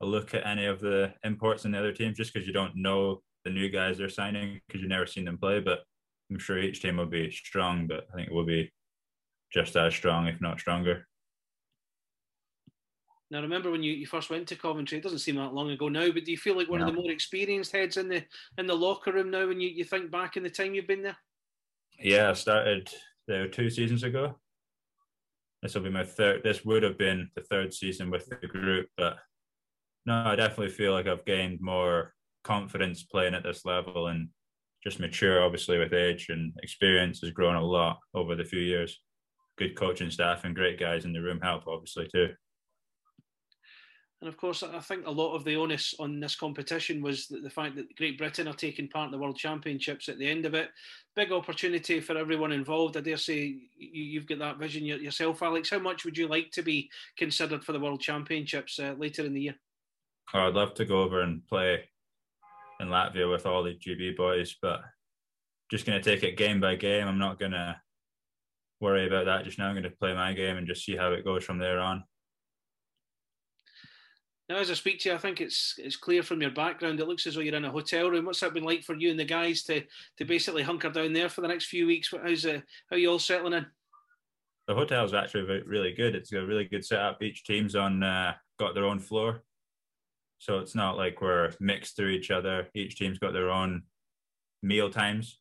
a 0.00 0.06
look 0.06 0.32
at 0.34 0.46
any 0.46 0.66
of 0.66 0.80
the 0.80 1.12
imports 1.22 1.66
in 1.66 1.72
the 1.72 1.78
other 1.78 1.92
teams 1.92 2.16
just 2.16 2.32
because 2.32 2.46
you 2.46 2.54
don't 2.54 2.76
know 2.76 3.20
the 3.44 3.50
new 3.50 3.68
guys 3.68 3.98
they're 3.98 4.08
signing 4.08 4.60
because 4.66 4.80
you've 4.80 4.90
never 4.90 5.06
seen 5.06 5.26
them 5.26 5.38
play. 5.38 5.60
But 5.60 5.80
I'm 6.30 6.38
sure 6.38 6.58
each 6.58 6.80
team 6.80 6.96
will 6.96 7.06
be 7.06 7.30
strong, 7.30 7.86
but 7.86 8.06
I 8.10 8.16
think 8.16 8.28
it 8.28 8.34
will 8.34 8.46
be 8.46 8.72
just 9.52 9.76
as 9.76 9.94
strong, 9.94 10.26
if 10.26 10.40
not 10.40 10.60
stronger. 10.60 11.06
Now, 13.30 13.42
remember 13.42 13.72
when 13.72 13.82
you, 13.82 13.92
you 13.92 14.06
first 14.06 14.30
went 14.30 14.46
to 14.48 14.56
Coventry? 14.56 14.98
It 14.98 15.02
doesn't 15.02 15.18
seem 15.18 15.36
that 15.36 15.52
long 15.52 15.70
ago 15.70 15.88
now, 15.88 16.10
but 16.12 16.24
do 16.24 16.30
you 16.30 16.38
feel 16.38 16.56
like 16.56 16.68
one 16.68 16.80
no. 16.80 16.86
of 16.86 16.94
the 16.94 17.00
more 17.00 17.10
experienced 17.10 17.72
heads 17.72 17.96
in 17.96 18.08
the 18.08 18.22
in 18.56 18.66
the 18.66 18.74
locker 18.74 19.12
room 19.12 19.30
now 19.30 19.48
when 19.48 19.60
you, 19.60 19.68
you 19.68 19.84
think 19.84 20.12
back 20.12 20.36
in 20.36 20.44
the 20.44 20.50
time 20.50 20.74
you've 20.74 20.86
been 20.86 21.02
there? 21.02 21.16
Yeah, 21.98 22.30
I 22.30 22.34
started 22.34 22.88
there 23.26 23.48
two 23.48 23.68
seasons 23.68 24.04
ago. 24.04 24.36
This 25.62 25.74
will 25.74 25.82
be 25.82 25.90
my 25.90 26.04
third. 26.04 26.42
This 26.44 26.64
would 26.64 26.84
have 26.84 26.98
been 26.98 27.28
the 27.34 27.42
third 27.42 27.74
season 27.74 28.10
with 28.10 28.28
the 28.28 28.46
group, 28.46 28.88
but 28.96 29.16
no, 30.04 30.14
I 30.24 30.36
definitely 30.36 30.68
feel 30.68 30.92
like 30.92 31.08
I've 31.08 31.24
gained 31.24 31.60
more 31.60 32.14
confidence 32.44 33.02
playing 33.02 33.34
at 33.34 33.42
this 33.42 33.64
level 33.64 34.06
and 34.06 34.28
just 34.84 35.00
mature, 35.00 35.42
obviously, 35.42 35.78
with 35.78 35.92
age 35.92 36.28
and 36.28 36.52
experience 36.62 37.20
has 37.20 37.32
grown 37.32 37.56
a 37.56 37.64
lot 37.64 37.98
over 38.14 38.36
the 38.36 38.44
few 38.44 38.60
years. 38.60 39.00
Good 39.58 39.76
coaching 39.76 40.10
staff 40.10 40.44
and 40.44 40.54
great 40.54 40.78
guys 40.78 41.04
in 41.04 41.12
the 41.12 41.22
room 41.22 41.40
help, 41.40 41.66
obviously, 41.66 42.08
too. 42.08 42.28
And 44.22 44.28
of 44.28 44.38
course, 44.38 44.62
I 44.62 44.80
think 44.80 45.06
a 45.06 45.10
lot 45.10 45.34
of 45.34 45.44
the 45.44 45.56
onus 45.56 45.94
on 45.98 46.20
this 46.20 46.34
competition 46.34 47.02
was 47.02 47.26
the 47.28 47.50
fact 47.50 47.76
that 47.76 47.94
Great 47.96 48.16
Britain 48.16 48.48
are 48.48 48.54
taking 48.54 48.88
part 48.88 49.06
in 49.06 49.12
the 49.12 49.18
World 49.18 49.36
Championships 49.36 50.08
at 50.08 50.18
the 50.18 50.28
end 50.28 50.46
of 50.46 50.54
it. 50.54 50.70
Big 51.14 51.32
opportunity 51.32 52.00
for 52.00 52.16
everyone 52.16 52.50
involved. 52.50 52.96
I 52.96 53.00
dare 53.00 53.18
say 53.18 53.56
you, 53.76 54.18
have 54.18 54.28
got 54.28 54.38
that 54.38 54.58
vision 54.58 54.86
yourself, 54.86 55.42
Alex. 55.42 55.68
How 55.68 55.78
much 55.78 56.06
would 56.06 56.16
you 56.16 56.28
like 56.28 56.50
to 56.52 56.62
be 56.62 56.90
considered 57.18 57.62
for 57.62 57.72
the 57.72 57.80
World 57.80 58.00
Championships 58.00 58.78
uh, 58.78 58.94
later 58.96 59.24
in 59.26 59.34
the 59.34 59.42
year? 59.42 59.54
Oh, 60.32 60.48
I'd 60.48 60.54
love 60.54 60.72
to 60.74 60.86
go 60.86 61.02
over 61.02 61.20
and 61.20 61.46
play 61.46 61.84
in 62.80 62.88
Latvia 62.88 63.30
with 63.30 63.44
all 63.44 63.62
the 63.62 63.74
GB 63.74 64.16
boys, 64.16 64.56
but 64.62 64.80
just 65.70 65.84
going 65.84 66.00
to 66.00 66.04
take 66.04 66.24
it 66.24 66.38
game 66.38 66.58
by 66.58 66.74
game. 66.74 67.06
I'm 67.06 67.18
not 67.18 67.38
going 67.38 67.52
to 67.52 67.76
worry 68.80 69.06
about 69.06 69.26
that 69.26 69.44
just 69.44 69.58
now. 69.58 69.66
I'm 69.66 69.74
going 69.74 69.84
to 69.84 69.90
play 69.90 70.14
my 70.14 70.32
game 70.32 70.56
and 70.56 70.66
just 70.66 70.84
see 70.84 70.96
how 70.96 71.12
it 71.12 71.24
goes 71.24 71.44
from 71.44 71.58
there 71.58 71.78
on. 71.78 72.04
Now, 74.48 74.58
as 74.58 74.70
I 74.70 74.74
speak 74.74 75.00
to 75.00 75.08
you, 75.08 75.14
I 75.14 75.18
think 75.18 75.40
it's 75.40 75.74
it's 75.76 75.96
clear 75.96 76.22
from 76.22 76.40
your 76.40 76.52
background. 76.52 77.00
It 77.00 77.08
looks 77.08 77.26
as 77.26 77.34
though 77.34 77.40
you're 77.40 77.56
in 77.56 77.64
a 77.64 77.70
hotel 77.70 78.08
room. 78.08 78.26
What's 78.26 78.40
that 78.40 78.54
been 78.54 78.62
like 78.62 78.84
for 78.84 78.94
you 78.94 79.10
and 79.10 79.18
the 79.18 79.24
guys 79.24 79.64
to 79.64 79.82
to 80.18 80.24
basically 80.24 80.62
hunker 80.62 80.88
down 80.90 81.12
there 81.12 81.28
for 81.28 81.40
the 81.40 81.48
next 81.48 81.66
few 81.66 81.86
weeks? 81.86 82.12
How's 82.22 82.46
uh, 82.46 82.60
how 82.88 82.96
are 82.96 82.98
you 82.98 83.10
all 83.10 83.18
settling 83.18 83.54
in? 83.54 83.66
The 84.68 84.74
hotel's 84.74 85.14
actually 85.14 85.62
really 85.66 85.92
good. 85.92 86.14
It's 86.14 86.32
a 86.32 86.44
really 86.44 86.64
good 86.64 86.84
setup. 86.84 87.22
Each 87.22 87.44
team's 87.44 87.74
on 87.74 88.02
uh, 88.04 88.34
got 88.58 88.74
their 88.74 88.84
own 88.84 89.00
floor, 89.00 89.42
so 90.38 90.58
it's 90.58 90.76
not 90.76 90.96
like 90.96 91.20
we're 91.20 91.52
mixed 91.58 91.96
through 91.96 92.10
each 92.10 92.30
other. 92.30 92.68
Each 92.72 92.96
team's 92.96 93.18
got 93.18 93.32
their 93.32 93.50
own 93.50 93.82
meal 94.62 94.90
times. 94.90 95.40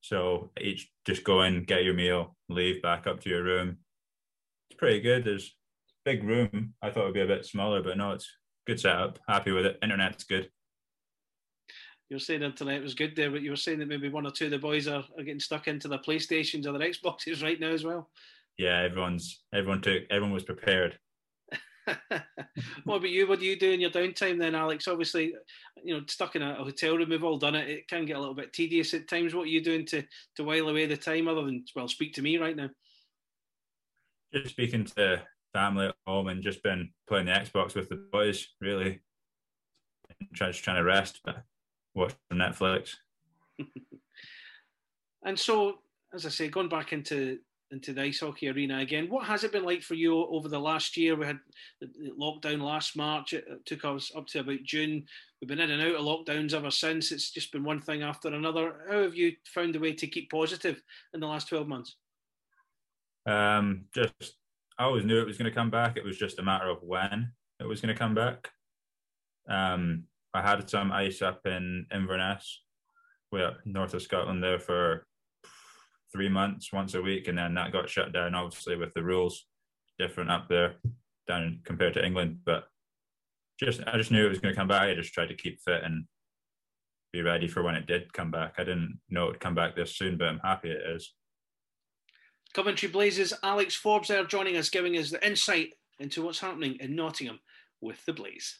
So 0.00 0.50
each 0.60 0.90
just 1.04 1.24
go 1.24 1.42
in, 1.42 1.64
get 1.64 1.84
your 1.84 1.94
meal, 1.94 2.36
leave 2.48 2.82
back 2.82 3.06
up 3.06 3.20
to 3.20 3.28
your 3.28 3.42
room. 3.42 3.78
It's 4.70 4.78
pretty 4.78 5.00
good. 5.00 5.24
There's 5.24 5.54
big 6.04 6.24
room. 6.24 6.74
I 6.82 6.90
thought 6.90 7.02
it 7.02 7.06
would 7.06 7.14
be 7.14 7.20
a 7.20 7.26
bit 7.26 7.44
smaller, 7.44 7.82
but 7.82 7.96
no, 7.96 8.12
it's 8.12 8.30
good 8.66 8.80
setup. 8.80 9.18
Happy 9.28 9.50
with 9.50 9.66
it. 9.66 9.78
Internet's 9.82 10.24
good. 10.24 10.48
You 12.08 12.16
were 12.16 12.20
saying 12.20 12.42
internet 12.42 12.82
was 12.82 12.94
good 12.94 13.14
there, 13.14 13.30
but 13.30 13.42
you 13.42 13.50
were 13.50 13.56
saying 13.56 13.80
that 13.80 13.88
maybe 13.88 14.08
one 14.08 14.26
or 14.26 14.30
two 14.30 14.46
of 14.46 14.50
the 14.50 14.58
boys 14.58 14.88
are, 14.88 15.04
are 15.18 15.22
getting 15.22 15.40
stuck 15.40 15.68
into 15.68 15.88
their 15.88 15.98
PlayStations 15.98 16.66
or 16.66 16.72
their 16.72 16.88
Xboxes 16.88 17.42
right 17.42 17.60
now 17.60 17.68
as 17.68 17.84
well. 17.84 18.08
Yeah, 18.56 18.80
everyone's 18.80 19.42
everyone 19.52 19.82
took 19.82 20.04
everyone 20.10 20.32
was 20.32 20.44
prepared. 20.44 20.98
What 22.84 22.96
about 22.96 23.10
you? 23.10 23.26
What 23.26 23.40
do 23.40 23.46
you 23.46 23.58
do 23.58 23.70
in 23.70 23.80
your 23.80 23.90
downtime 23.90 24.38
then, 24.38 24.54
Alex? 24.54 24.88
Obviously, 24.88 25.34
you 25.82 25.94
know, 25.94 26.02
stuck 26.06 26.36
in 26.36 26.42
a, 26.42 26.54
hotel 26.54 26.96
room, 26.96 27.10
we've 27.10 27.24
all 27.24 27.38
done 27.38 27.54
it. 27.54 27.68
It 27.68 27.88
can 27.88 28.04
get 28.04 28.16
a 28.16 28.20
little 28.20 28.34
bit 28.34 28.52
tedious 28.52 28.94
at 28.94 29.08
times. 29.08 29.34
What 29.34 29.44
are 29.44 29.46
you 29.46 29.62
doing 29.62 29.86
to 29.86 30.02
to 30.36 30.44
while 30.44 30.68
away 30.68 30.86
the 30.86 30.96
time 30.96 31.28
other 31.28 31.44
than 31.44 31.64
well, 31.74 31.88
speak 31.88 32.14
to 32.14 32.22
me 32.22 32.36
right 32.38 32.56
now? 32.56 32.70
Just 34.32 34.50
speaking 34.50 34.84
to 34.96 35.22
family 35.52 35.86
at 35.86 35.94
home 36.06 36.28
and 36.28 36.42
just 36.42 36.62
been 36.62 36.90
playing 37.08 37.26
the 37.26 37.32
Xbox 37.32 37.74
with 37.74 37.88
the 37.88 37.96
boys, 38.12 38.48
really. 38.60 39.00
Just 40.32 40.62
trying 40.62 40.76
to 40.76 40.84
rest, 40.84 41.20
but 41.24 41.42
watch 41.94 42.14
Netflix. 42.32 42.94
and 45.24 45.38
so, 45.38 45.78
as 46.12 46.26
I 46.26 46.28
say, 46.28 46.48
going 46.48 46.68
back 46.68 46.92
into 46.92 47.38
into 47.70 47.92
the 47.92 48.02
ice 48.02 48.20
hockey 48.20 48.48
arena 48.48 48.78
again, 48.78 49.08
what 49.08 49.26
has 49.26 49.44
it 49.44 49.52
been 49.52 49.64
like 49.64 49.82
for 49.82 49.94
you 49.94 50.26
over 50.26 50.48
the 50.48 50.58
last 50.58 50.96
year? 50.96 51.14
We 51.14 51.26
had 51.26 51.38
the 51.80 51.88
lockdown 52.18 52.62
last 52.62 52.96
March. 52.96 53.32
It 53.32 53.46
took 53.66 53.84
us 53.84 54.10
up 54.16 54.26
to 54.28 54.40
about 54.40 54.62
June. 54.64 55.04
We've 55.40 55.48
been 55.48 55.60
in 55.60 55.70
and 55.70 55.82
out 55.82 55.96
of 55.96 56.02
lockdowns 56.02 56.54
ever 56.54 56.70
since. 56.70 57.12
It's 57.12 57.30
just 57.30 57.52
been 57.52 57.64
one 57.64 57.80
thing 57.80 58.02
after 58.02 58.28
another. 58.28 58.74
How 58.88 59.02
have 59.02 59.14
you 59.14 59.32
found 59.44 59.76
a 59.76 59.80
way 59.80 59.92
to 59.92 60.06
keep 60.06 60.30
positive 60.30 60.82
in 61.14 61.20
the 61.20 61.26
last 61.26 61.48
twelve 61.48 61.68
months? 61.68 61.96
Um, 63.26 63.84
just 63.94 64.36
I 64.78 64.84
always 64.84 65.04
knew 65.04 65.20
it 65.20 65.26
was 65.26 65.38
going 65.38 65.50
to 65.50 65.56
come 65.56 65.70
back. 65.70 65.96
It 65.96 66.04
was 66.04 66.18
just 66.18 66.38
a 66.38 66.42
matter 66.42 66.68
of 66.68 66.82
when 66.82 67.32
it 67.60 67.66
was 67.66 67.80
going 67.80 67.94
to 67.94 67.98
come 67.98 68.14
back. 68.14 68.50
Um, 69.48 70.04
I 70.34 70.42
had 70.42 70.68
some 70.68 70.92
ice 70.92 71.22
up 71.22 71.46
in 71.46 71.86
Inverness, 71.92 72.62
we're 73.30 73.56
north 73.64 73.94
of 73.94 74.02
Scotland 74.02 74.42
there 74.42 74.58
for 74.58 75.06
three 76.12 76.28
months, 76.28 76.72
once 76.72 76.94
a 76.94 77.02
week, 77.02 77.28
and 77.28 77.38
then 77.38 77.54
that 77.54 77.72
got 77.72 77.88
shut 77.88 78.12
down. 78.12 78.34
Obviously, 78.34 78.76
with 78.76 78.94
the 78.94 79.02
rules 79.02 79.46
different 79.98 80.30
up 80.30 80.48
there 80.48 80.76
down 81.26 81.60
compared 81.64 81.94
to 81.94 82.04
England, 82.04 82.38
but 82.44 82.68
just 83.58 83.80
I 83.86 83.96
just 83.96 84.10
knew 84.10 84.24
it 84.24 84.30
was 84.30 84.38
going 84.38 84.54
to 84.54 84.58
come 84.58 84.68
back. 84.68 84.82
I 84.82 84.94
just 84.94 85.12
tried 85.12 85.28
to 85.28 85.34
keep 85.34 85.60
fit 85.60 85.82
and 85.82 86.04
be 87.12 87.22
ready 87.22 87.48
for 87.48 87.62
when 87.62 87.74
it 87.74 87.86
did 87.86 88.12
come 88.12 88.30
back. 88.30 88.54
I 88.58 88.64
didn't 88.64 89.00
know 89.08 89.24
it 89.24 89.32
would 89.32 89.40
come 89.40 89.54
back 89.54 89.74
this 89.74 89.96
soon, 89.96 90.16
but 90.16 90.28
I'm 90.28 90.40
happy 90.40 90.70
it 90.70 90.82
is. 90.94 91.12
Coventry 92.54 92.88
Blazes 92.88 93.34
Alex 93.42 93.74
Forbes 93.74 94.08
there 94.08 94.24
joining 94.24 94.56
us, 94.56 94.70
giving 94.70 94.96
us 94.96 95.10
the 95.10 95.26
insight 95.26 95.74
into 95.98 96.22
what's 96.22 96.40
happening 96.40 96.76
in 96.80 96.96
Nottingham 96.96 97.40
with 97.80 98.04
the 98.06 98.12
Blaze. 98.12 98.58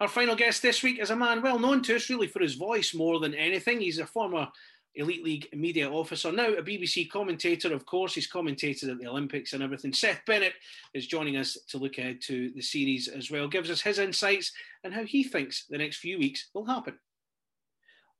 Our 0.00 0.08
final 0.08 0.34
guest 0.34 0.62
this 0.62 0.82
week 0.82 0.98
is 0.98 1.10
a 1.10 1.16
man 1.16 1.42
well 1.42 1.58
known 1.58 1.82
to 1.82 1.96
us 1.96 2.08
really 2.08 2.26
for 2.26 2.40
his 2.40 2.54
voice 2.54 2.94
more 2.94 3.20
than 3.20 3.34
anything. 3.34 3.80
He's 3.80 3.98
a 3.98 4.06
former 4.06 4.48
Elite 4.96 5.22
League 5.22 5.48
media 5.54 5.88
officer, 5.88 6.32
now 6.32 6.48
a 6.48 6.62
BBC 6.62 7.08
commentator, 7.08 7.72
of 7.72 7.86
course. 7.86 8.14
He's 8.14 8.30
commentated 8.30 8.90
at 8.90 8.98
the 8.98 9.06
Olympics 9.06 9.52
and 9.52 9.62
everything. 9.62 9.92
Seth 9.92 10.20
Bennett 10.26 10.54
is 10.94 11.06
joining 11.06 11.36
us 11.36 11.56
to 11.68 11.78
look 11.78 11.98
ahead 11.98 12.20
to 12.22 12.50
the 12.54 12.62
series 12.62 13.06
as 13.08 13.30
well, 13.30 13.46
gives 13.46 13.70
us 13.70 13.80
his 13.80 13.98
insights 13.98 14.52
and 14.82 14.92
how 14.92 15.04
he 15.04 15.22
thinks 15.22 15.66
the 15.66 15.78
next 15.78 15.98
few 15.98 16.18
weeks 16.18 16.50
will 16.54 16.64
happen. 16.64 16.98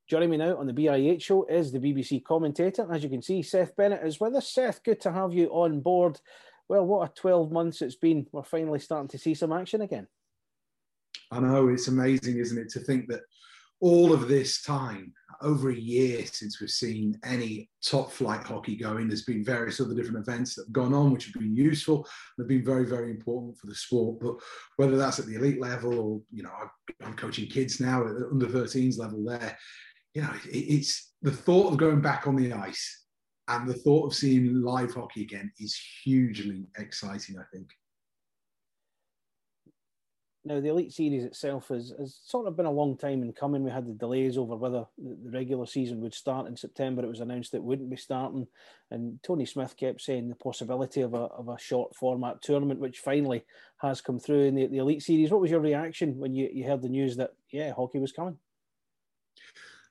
Joining 0.08 0.30
me 0.30 0.36
now 0.36 0.56
on 0.56 0.66
the 0.66 0.72
BIH 0.72 1.22
show 1.22 1.44
is 1.44 1.70
the 1.70 1.78
BBC 1.78 2.24
commentator. 2.24 2.92
As 2.92 3.02
you 3.02 3.08
can 3.08 3.22
see, 3.22 3.42
Seth 3.42 3.76
Bennett 3.76 4.04
is 4.04 4.20
with 4.20 4.34
us. 4.34 4.48
Seth, 4.52 4.82
good 4.82 5.00
to 5.02 5.12
have 5.12 5.32
you 5.32 5.48
on 5.48 5.80
board. 5.80 6.20
Well, 6.68 6.86
what 6.86 7.10
a 7.10 7.14
12 7.14 7.50
months 7.52 7.82
it's 7.82 7.96
been. 7.96 8.26
We're 8.32 8.42
finally 8.42 8.80
starting 8.80 9.08
to 9.08 9.18
see 9.18 9.34
some 9.34 9.52
action 9.52 9.82
again. 9.82 10.06
I 11.30 11.38
know, 11.40 11.68
it's 11.68 11.88
amazing, 11.88 12.38
isn't 12.38 12.58
it, 12.58 12.70
to 12.70 12.80
think 12.80 13.08
that 13.08 13.20
all 13.80 14.12
of 14.12 14.28
this 14.28 14.62
time, 14.62 15.12
over 15.42 15.70
a 15.70 15.74
year 15.74 16.24
since 16.26 16.60
we've 16.60 16.70
seen 16.70 17.18
any 17.24 17.70
top 17.82 18.12
flight 18.12 18.44
hockey 18.44 18.76
going, 18.76 19.08
there's 19.08 19.24
been 19.24 19.44
various 19.44 19.80
other 19.80 19.94
different 19.94 20.18
events 20.18 20.54
that 20.54 20.66
have 20.66 20.72
gone 20.72 20.92
on, 20.92 21.10
which 21.10 21.24
have 21.24 21.34
been 21.34 21.56
useful. 21.56 22.06
They've 22.36 22.46
been 22.46 22.64
very, 22.64 22.84
very 22.84 23.10
important 23.10 23.56
for 23.56 23.66
the 23.66 23.74
sport. 23.74 24.20
But 24.20 24.34
whether 24.76 24.96
that's 24.96 25.18
at 25.18 25.26
the 25.26 25.36
elite 25.36 25.60
level 25.60 25.98
or, 25.98 26.20
you 26.30 26.42
know, 26.42 26.52
I'm 27.02 27.14
coaching 27.14 27.48
kids 27.48 27.80
now 27.80 28.02
at 28.02 28.16
under 28.30 28.46
13s 28.46 28.98
level 28.98 29.24
there, 29.24 29.56
you 30.14 30.22
know, 30.22 30.32
it's 30.44 31.12
the 31.22 31.30
thought 31.30 31.72
of 31.72 31.78
going 31.78 32.00
back 32.00 32.26
on 32.26 32.36
the 32.36 32.52
ice 32.52 33.06
and 33.48 33.68
the 33.68 33.74
thought 33.74 34.06
of 34.06 34.14
seeing 34.14 34.62
live 34.62 34.94
hockey 34.94 35.22
again 35.22 35.50
is 35.58 35.78
hugely 36.04 36.66
exciting, 36.76 37.38
I 37.38 37.44
think. 37.52 37.68
Now, 40.42 40.58
the 40.58 40.68
Elite 40.68 40.92
Series 40.92 41.24
itself 41.24 41.68
has, 41.68 41.92
has 41.98 42.18
sort 42.24 42.46
of 42.46 42.56
been 42.56 42.64
a 42.64 42.70
long 42.70 42.96
time 42.96 43.22
in 43.22 43.30
coming. 43.32 43.62
We 43.62 43.70
had 43.70 43.86
the 43.86 43.92
delays 43.92 44.38
over 44.38 44.56
whether 44.56 44.86
the 44.96 45.30
regular 45.30 45.66
season 45.66 46.00
would 46.00 46.14
start 46.14 46.46
in 46.46 46.56
September. 46.56 47.04
It 47.04 47.08
was 47.08 47.20
announced 47.20 47.52
it 47.52 47.62
wouldn't 47.62 47.90
be 47.90 47.96
starting. 47.96 48.46
And 48.90 49.22
Tony 49.22 49.44
Smith 49.44 49.76
kept 49.76 50.00
saying 50.00 50.30
the 50.30 50.34
possibility 50.34 51.02
of 51.02 51.12
a, 51.12 51.24
of 51.24 51.48
a 51.48 51.58
short 51.58 51.94
format 51.94 52.40
tournament, 52.40 52.80
which 52.80 53.00
finally 53.00 53.44
has 53.82 54.00
come 54.00 54.18
through 54.18 54.44
in 54.44 54.54
the, 54.54 54.66
the 54.66 54.78
Elite 54.78 55.02
Series. 55.02 55.30
What 55.30 55.42
was 55.42 55.50
your 55.50 55.60
reaction 55.60 56.16
when 56.16 56.32
you, 56.32 56.48
you 56.50 56.64
heard 56.64 56.80
the 56.80 56.88
news 56.88 57.18
that, 57.18 57.34
yeah, 57.50 57.74
hockey 57.74 57.98
was 57.98 58.12
coming? 58.12 58.38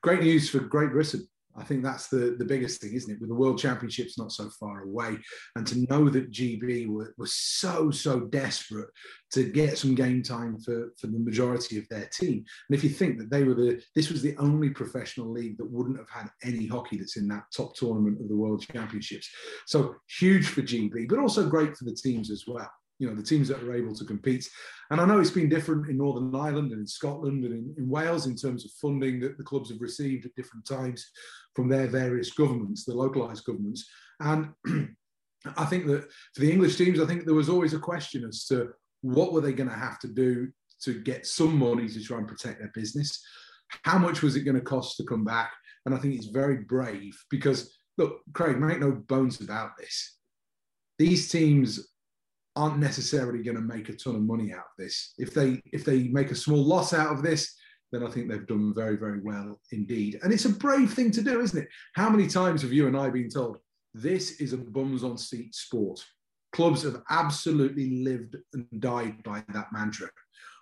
Great 0.02 0.22
news 0.22 0.50
for 0.50 0.58
Great 0.58 0.90
Britain. 0.90 1.28
I 1.56 1.64
think 1.64 1.82
that's 1.82 2.08
the, 2.08 2.36
the 2.38 2.44
biggest 2.44 2.80
thing, 2.80 2.92
isn't 2.94 3.12
it? 3.12 3.20
With 3.20 3.28
the 3.28 3.34
World 3.34 3.58
Championships 3.58 4.18
not 4.18 4.32
so 4.32 4.48
far 4.58 4.82
away, 4.82 5.18
and 5.56 5.66
to 5.66 5.86
know 5.88 6.08
that 6.08 6.30
GB 6.30 6.88
were, 6.88 7.14
were 7.18 7.26
so, 7.26 7.90
so 7.90 8.20
desperate 8.20 8.88
to 9.32 9.44
get 9.44 9.78
some 9.78 9.94
game 9.94 10.22
time 10.22 10.58
for, 10.58 10.92
for 10.98 11.08
the 11.08 11.18
majority 11.18 11.78
of 11.78 11.88
their 11.88 12.08
team. 12.12 12.44
And 12.68 12.76
if 12.76 12.84
you 12.84 12.90
think 12.90 13.18
that 13.18 13.30
they 13.30 13.44
were 13.44 13.54
the, 13.54 13.82
this 13.94 14.10
was 14.10 14.22
the 14.22 14.36
only 14.38 14.70
professional 14.70 15.30
league 15.30 15.58
that 15.58 15.70
wouldn't 15.70 15.98
have 15.98 16.10
had 16.10 16.30
any 16.42 16.66
hockey 16.66 16.98
that's 16.98 17.16
in 17.16 17.28
that 17.28 17.44
top 17.54 17.74
tournament 17.74 18.20
of 18.20 18.28
the 18.28 18.36
World 18.36 18.62
Championships. 18.62 19.28
So 19.66 19.96
huge 20.18 20.48
for 20.48 20.62
GB, 20.62 21.08
but 21.08 21.18
also 21.18 21.48
great 21.48 21.76
for 21.76 21.84
the 21.84 21.94
teams 21.94 22.30
as 22.30 22.44
well 22.46 22.70
you 23.00 23.08
know 23.08 23.16
the 23.16 23.22
teams 23.22 23.48
that 23.48 23.62
are 23.62 23.74
able 23.74 23.94
to 23.94 24.04
compete. 24.04 24.48
And 24.90 25.00
I 25.00 25.06
know 25.06 25.18
it's 25.18 25.30
been 25.30 25.48
different 25.48 25.88
in 25.88 25.96
Northern 25.96 26.34
Ireland 26.34 26.70
and 26.70 26.82
in 26.82 26.86
Scotland 26.86 27.44
and 27.44 27.54
in, 27.54 27.74
in, 27.78 27.88
Wales 27.88 28.26
in 28.26 28.36
terms 28.36 28.64
of 28.64 28.70
funding 28.72 29.18
that 29.20 29.38
the 29.38 29.44
clubs 29.44 29.70
have 29.70 29.80
received 29.80 30.26
at 30.26 30.34
different 30.34 30.66
times 30.66 31.10
from 31.56 31.68
their 31.68 31.86
various 31.86 32.30
governments, 32.30 32.84
the 32.84 32.94
localised 32.94 33.46
governments. 33.46 33.88
And 34.20 34.50
I 35.56 35.64
think 35.64 35.86
that 35.86 36.02
for 36.34 36.42
the 36.42 36.52
English 36.52 36.76
teams, 36.76 37.00
I 37.00 37.06
think 37.06 37.24
there 37.24 37.34
was 37.34 37.48
always 37.48 37.72
a 37.72 37.78
question 37.78 38.24
as 38.24 38.44
to 38.46 38.68
what 39.00 39.32
were 39.32 39.40
they 39.40 39.54
going 39.54 39.70
to 39.70 39.74
have 39.74 39.98
to 40.00 40.08
do 40.08 40.48
to 40.82 41.00
get 41.00 41.26
some 41.26 41.56
money 41.56 41.88
to 41.88 42.02
try 42.04 42.18
and 42.18 42.28
protect 42.28 42.58
their 42.58 42.70
business. 42.74 43.24
How 43.84 43.96
much 43.96 44.20
was 44.20 44.36
it 44.36 44.42
going 44.42 44.56
to 44.56 44.60
cost 44.60 44.98
to 44.98 45.04
come 45.04 45.24
back? 45.24 45.52
And 45.86 45.94
I 45.94 45.98
think 45.98 46.14
it's 46.14 46.26
very 46.26 46.58
brave 46.58 47.18
because 47.30 47.74
look, 47.96 48.20
Craig, 48.34 48.58
make 48.58 48.80
no 48.80 48.92
bones 48.92 49.40
about 49.40 49.70
this. 49.78 50.18
These 50.98 51.30
teams 51.30 51.88
aren't 52.56 52.78
necessarily 52.78 53.42
going 53.42 53.56
to 53.56 53.62
make 53.62 53.88
a 53.88 53.96
ton 53.96 54.16
of 54.16 54.22
money 54.22 54.52
out 54.52 54.58
of 54.58 54.76
this. 54.78 55.14
If 55.18 55.34
they 55.34 55.60
if 55.66 55.84
they 55.84 56.04
make 56.04 56.30
a 56.30 56.36
small 56.36 56.64
loss 56.64 56.92
out 56.92 57.12
of 57.12 57.22
this, 57.22 57.54
then 57.92 58.04
I 58.04 58.10
think 58.10 58.28
they've 58.28 58.46
done 58.46 58.74
very 58.74 58.96
very 58.96 59.20
well 59.20 59.60
indeed. 59.72 60.18
And 60.22 60.32
it's 60.32 60.44
a 60.44 60.50
brave 60.50 60.92
thing 60.92 61.10
to 61.12 61.22
do, 61.22 61.40
isn't 61.40 61.62
it? 61.62 61.68
How 61.94 62.10
many 62.10 62.26
times 62.26 62.62
have 62.62 62.72
you 62.72 62.86
and 62.86 62.96
I 62.96 63.10
been 63.10 63.30
told 63.30 63.58
this 63.94 64.40
is 64.40 64.52
a 64.52 64.58
bums 64.58 65.04
on 65.04 65.16
seat 65.16 65.54
sport? 65.54 66.04
Clubs 66.52 66.82
have 66.82 67.02
absolutely 67.10 68.02
lived 68.02 68.36
and 68.54 68.66
died 68.80 69.22
by 69.22 69.44
that 69.52 69.72
mantra. 69.72 70.08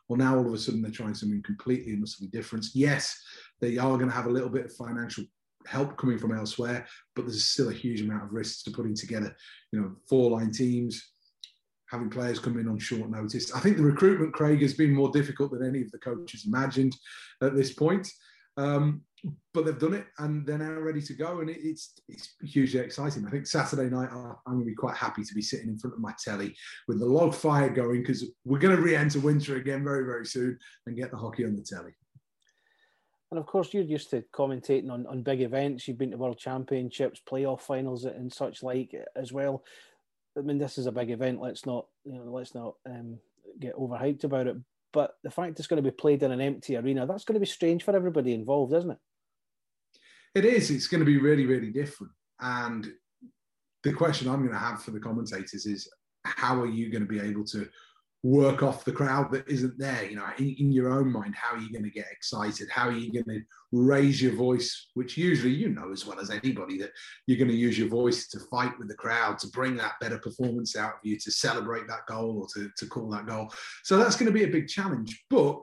Well, 0.09 0.19
now 0.19 0.37
all 0.37 0.47
of 0.47 0.53
a 0.53 0.59
sudden 0.59 0.83
they're 0.83 0.91
trying 0.91 1.15
something 1.15 1.43
completely 1.43 1.93
and 1.93 2.03
utterly 2.03 2.29
different. 2.29 2.67
Yes, 2.75 3.23
they 3.61 3.79
are 3.79 3.97
going 3.97 4.09
to 4.09 4.15
have 4.15 4.27
a 4.27 4.31
little 4.31 4.49
bit 4.49 4.67
of 4.67 4.73
financial 4.75 5.25
help 5.67 5.97
coming 5.97 6.19
from 6.19 6.37
elsewhere, 6.37 6.87
but 7.15 7.23
there's 7.23 7.45
still 7.45 7.69
a 7.69 7.75
huge 7.75 8.01
amount 8.01 8.25
of 8.25 8.33
risks 8.33 8.63
to 8.63 8.71
putting 8.71 8.95
together, 8.95 9.37
you 9.73 9.81
know, 9.81 9.95
four 10.09 10.31
line 10.31 10.51
teams, 10.51 11.11
having 11.91 12.11
players 12.11 12.39
come 12.39 12.59
in 12.59 12.69
on 12.69 12.79
short 12.79 13.11
notice. 13.11 13.55
I 13.55 13.61
think 13.61 13.77
the 13.77 13.83
recruitment, 13.83 14.33
Craig, 14.33 14.63
has 14.63 14.75
been 14.75 14.95
more 14.95 15.11
difficult 15.11 15.53
than 15.53 15.67
any 15.67 15.83
of 15.83 15.91
the 15.91 15.99
coaches 15.99 16.47
imagined 16.47 16.97
at 17.43 17.55
this 17.55 17.73
point. 17.73 18.09
Um, 18.57 19.03
but 19.53 19.65
they've 19.65 19.79
done 19.79 19.95
it 19.95 20.07
and 20.19 20.47
they're 20.47 20.59
now 20.59 20.79
ready 20.81 21.03
to 21.03 21.13
go, 21.13 21.41
and 21.41 21.51
it, 21.51 21.59
it's 21.61 21.95
it's 22.09 22.35
hugely 22.43 22.81
exciting. 22.81 23.27
I 23.27 23.31
think 23.31 23.47
Saturday 23.47 23.91
night 23.91 24.11
I'm 24.13 24.37
going 24.47 24.61
to 24.61 24.65
be 24.65 24.75
quite 24.75 24.97
happy 24.97 25.25
to 25.25 25.35
be 25.35 25.43
sitting 25.43 25.69
in 25.69 25.79
front 25.79 25.95
of 25.95 26.01
my 26.01 26.15
telly 26.23 26.55
with 26.87 27.01
the 27.01 27.07
log 27.07 27.35
fire 27.35 27.69
going 27.69 28.03
because 28.03 28.25
we're 28.45 28.59
going 28.61 28.77
to 28.77 28.83
re-enter 28.83 29.19
winter 29.21 29.57
again 29.57 29.83
very 29.83 30.05
very 30.05 30.25
soon 30.25 30.59
and 30.87 30.97
get 30.97 31.11
the 31.11 31.17
hockey 31.17 31.45
on 31.45 31.57
the 31.57 31.63
telly. 31.63 31.93
And 33.31 33.39
of 33.39 33.47
course, 33.47 33.75
you're 33.75 33.83
used 33.83 34.11
to 34.11 34.25
commentating 34.33 34.91
on, 34.91 35.07
on 35.07 35.23
big 35.23 35.43
events. 35.43 35.87
You've 35.87 35.99
been 35.99 36.13
to 36.13 36.17
World 36.17 36.39
Championships, 36.39 37.21
playoff 37.29 37.61
finals, 37.61 38.05
and 38.05 38.33
such 38.33 38.63
like 38.63 38.95
as 39.17 39.33
well. 39.33 39.65
I 40.39 40.43
mean, 40.43 40.59
this 40.59 40.79
is 40.79 40.87
a 40.87 40.93
big 40.93 41.11
event. 41.11 41.41
Let's 41.41 41.67
not, 41.67 41.87
you 42.05 42.15
know, 42.15 42.25
let's 42.25 42.55
not 42.55 42.75
um, 42.87 43.19
get 43.59 43.75
overhyped 43.77 44.25
about 44.25 44.47
it. 44.47 44.57
But 44.93 45.17
the 45.23 45.31
fact 45.31 45.59
it's 45.59 45.69
going 45.69 45.83
to 45.83 45.91
be 45.91 45.95
played 45.95 46.23
in 46.23 46.33
an 46.33 46.41
empty 46.41 46.77
arena, 46.77 47.07
that's 47.07 47.25
going 47.25 47.35
to 47.35 47.41
be 47.41 47.47
strange 47.47 47.83
for 47.83 47.95
everybody 47.95 48.33
involved, 48.33 48.73
isn't 48.73 48.93
it? 48.93 48.99
It 50.35 50.45
is. 50.45 50.71
It's 50.71 50.87
going 50.87 51.01
to 51.01 51.07
be 51.07 51.19
really, 51.19 51.47
really 51.47 51.71
different. 51.71 52.13
And 52.41 52.87
the 53.83 53.93
question 53.93 54.29
I'm 54.29 54.41
going 54.41 54.53
to 54.53 54.59
have 54.59 54.83
for 54.83 54.93
the 54.93 55.01
commentators 55.01 55.67
is, 55.67 55.91
how 56.25 56.61
are 56.61 56.67
you 56.67 56.91
going 56.91 57.03
to 57.03 57.09
be 57.09 57.21
able 57.21 57.45
to 57.47 57.69
work 58.25 58.65
off 58.65 58.85
the 58.85 58.93
crowd 58.93 59.31
that 59.31 59.49
isn't 59.49 59.79
there 59.79 60.05
you 60.05 60.17
know 60.17 60.27
in, 60.39 60.57
in, 60.59 60.73
your 60.73 60.91
own 60.91 61.11
mind 61.13 61.33
how 61.37 61.55
are 61.55 61.61
you 61.61 61.71
going 61.71 61.85
to 61.85 61.91
get 61.91 62.07
excited? 62.11 62.69
How 62.69 62.89
are 62.89 62.93
you 62.93 63.13
going 63.13 63.39
to 63.39 63.45
raise 63.71 64.21
your 64.21 64.35
voice? 64.35 64.89
Which 64.95 65.17
usually 65.17 65.53
you 65.53 65.69
know 65.69 65.93
as 65.93 66.05
well 66.05 66.19
as 66.19 66.31
anybody 66.31 66.79
that 66.79 66.91
you're 67.27 67.39
going 67.39 67.51
to 67.51 67.57
use 67.57 67.79
your 67.79 67.89
voice 67.89 68.29
to 68.29 68.41
fight 68.51 68.77
with 68.79 68.89
the 68.89 68.95
crowd 68.95 69.39
to 69.39 69.49
bring 69.49 69.77
that 69.77 70.01
better 70.01 70.19
performance 70.19 70.77
out 70.77 70.95
of 70.95 71.01
you 71.05 71.17
to 71.19 71.31
celebrate 71.31 71.87
that 71.87 72.07
goal 72.09 72.41
or 72.43 72.47
to, 72.55 72.71
to 72.77 72.87
call 72.87 73.09
that 73.11 73.27
goal. 73.27 73.53
So 73.85 73.97
that's 73.97 74.17
going 74.17 74.27
to 74.27 74.39
be 74.39 74.45
a 74.45 74.49
big 74.49 74.67
challenge. 74.67 75.25
But 75.31 75.61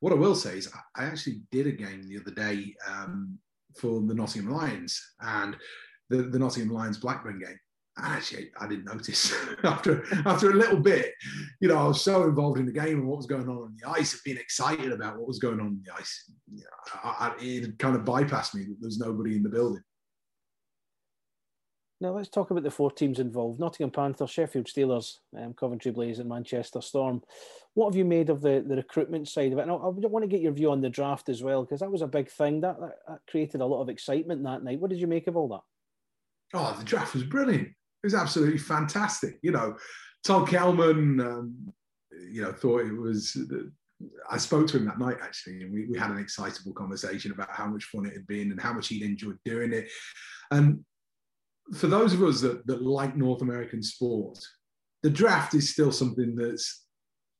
what 0.00 0.12
i 0.12 0.16
will 0.16 0.34
say 0.34 0.58
is 0.58 0.70
i 0.96 1.04
actually 1.04 1.40
did 1.50 1.66
a 1.66 1.72
game 1.72 2.02
the 2.02 2.20
other 2.20 2.30
day 2.30 2.74
um, 2.88 3.38
for 3.76 4.00
the 4.00 4.14
nottingham 4.14 4.52
lions 4.52 5.00
and 5.20 5.56
the, 6.10 6.22
the 6.22 6.38
nottingham 6.38 6.72
lions 6.72 6.98
blackburn 6.98 7.38
game 7.38 7.58
actually 8.02 8.50
I 8.60 8.66
didn't 8.66 8.84
notice 8.84 9.34
after 9.64 10.04
after 10.26 10.50
a 10.50 10.54
little 10.54 10.78
bit. 10.78 11.14
You 11.60 11.68
know, 11.68 11.78
I 11.78 11.88
was 11.88 12.02
so 12.02 12.24
involved 12.24 12.58
in 12.58 12.66
the 12.66 12.72
game 12.72 12.98
and 12.98 13.08
what 13.08 13.16
was 13.16 13.26
going 13.26 13.48
on 13.48 13.56
on 13.56 13.76
the 13.80 13.88
ice, 13.88 14.12
and 14.12 14.22
being 14.24 14.36
excited 14.36 14.92
about 14.92 15.18
what 15.18 15.28
was 15.28 15.38
going 15.38 15.60
on 15.60 15.66
on 15.66 15.80
the 15.84 15.92
ice. 15.94 16.30
You 16.52 16.62
know, 16.62 17.00
I, 17.02 17.28
I, 17.28 17.34
it 17.38 17.78
kind 17.78 17.96
of 17.96 18.02
bypassed 18.02 18.54
me. 18.54 18.64
That 18.64 18.76
there's 18.80 18.98
nobody 18.98 19.36
in 19.36 19.42
the 19.42 19.48
building. 19.48 19.82
Now 22.00 22.10
let's 22.10 22.28
talk 22.28 22.52
about 22.52 22.62
the 22.62 22.70
four 22.70 22.90
teams 22.90 23.18
involved: 23.18 23.58
Nottingham 23.58 23.90
Panthers, 23.90 24.30
Sheffield 24.30 24.66
Steelers, 24.66 25.18
um, 25.36 25.54
Coventry 25.54 25.90
Blaze, 25.90 26.20
and 26.20 26.28
Manchester 26.28 26.80
Storm. 26.80 27.22
What 27.74 27.90
have 27.90 27.96
you 27.96 28.04
made 28.04 28.30
of 28.30 28.40
the, 28.40 28.64
the 28.66 28.76
recruitment 28.76 29.28
side 29.28 29.52
of 29.52 29.58
it? 29.58 29.62
And 29.62 29.70
I, 29.70 29.74
I 29.74 29.88
want 29.88 30.22
to 30.22 30.28
get 30.28 30.40
your 30.40 30.52
view 30.52 30.70
on 30.70 30.80
the 30.80 30.88
draft 30.88 31.28
as 31.28 31.42
well, 31.42 31.62
because 31.64 31.80
that 31.80 31.90
was 31.90 32.02
a 32.02 32.06
big 32.06 32.30
thing. 32.30 32.60
That, 32.60 32.80
that, 32.80 32.92
that 33.08 33.18
created 33.28 33.60
a 33.60 33.66
lot 33.66 33.82
of 33.82 33.88
excitement 33.88 34.44
that 34.44 34.62
night. 34.62 34.80
What 34.80 34.90
did 34.90 35.00
you 35.00 35.06
make 35.06 35.26
of 35.26 35.36
all 35.36 35.48
that? 35.48 35.60
Oh, 36.54 36.74
the 36.78 36.84
draft 36.84 37.14
was 37.14 37.24
brilliant 37.24 37.68
was 38.04 38.14
absolutely 38.14 38.58
fantastic. 38.58 39.38
You 39.42 39.52
know, 39.52 39.76
Todd 40.24 40.48
Kelman, 40.48 41.20
um, 41.20 41.72
you 42.30 42.42
know, 42.42 42.52
thought 42.52 42.86
it 42.86 42.92
was. 42.92 43.36
I 44.30 44.36
spoke 44.36 44.68
to 44.68 44.76
him 44.76 44.84
that 44.84 45.00
night 45.00 45.16
actually, 45.20 45.62
and 45.62 45.72
we, 45.72 45.86
we 45.86 45.98
had 45.98 46.10
an 46.10 46.18
excitable 46.18 46.72
conversation 46.72 47.32
about 47.32 47.50
how 47.50 47.66
much 47.66 47.84
fun 47.84 48.06
it 48.06 48.12
had 48.12 48.26
been 48.28 48.52
and 48.52 48.60
how 48.60 48.72
much 48.72 48.88
he'd 48.88 49.02
enjoyed 49.02 49.38
doing 49.44 49.72
it. 49.72 49.88
And 50.52 50.84
for 51.74 51.88
those 51.88 52.14
of 52.14 52.22
us 52.22 52.40
that, 52.42 52.64
that 52.66 52.82
like 52.82 53.16
North 53.16 53.42
American 53.42 53.82
sport, 53.82 54.38
the 55.02 55.10
draft 55.10 55.54
is 55.54 55.72
still 55.72 55.90
something 55.90 56.36
that's, 56.36 56.84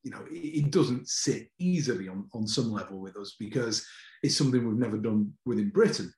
you 0.03 0.11
know, 0.11 0.25
it, 0.29 0.65
it 0.65 0.71
doesn't 0.71 1.07
sit 1.07 1.47
easily 1.59 2.09
on, 2.09 2.27
on 2.33 2.45
some 2.45 2.71
level 2.71 2.99
with 2.99 3.15
us 3.17 3.35
because 3.39 3.85
it's 4.21 4.37
something 4.37 4.67
we've 4.67 4.77
never 4.77 4.97
done 4.97 5.31
within 5.45 5.69
Britain 5.69 6.13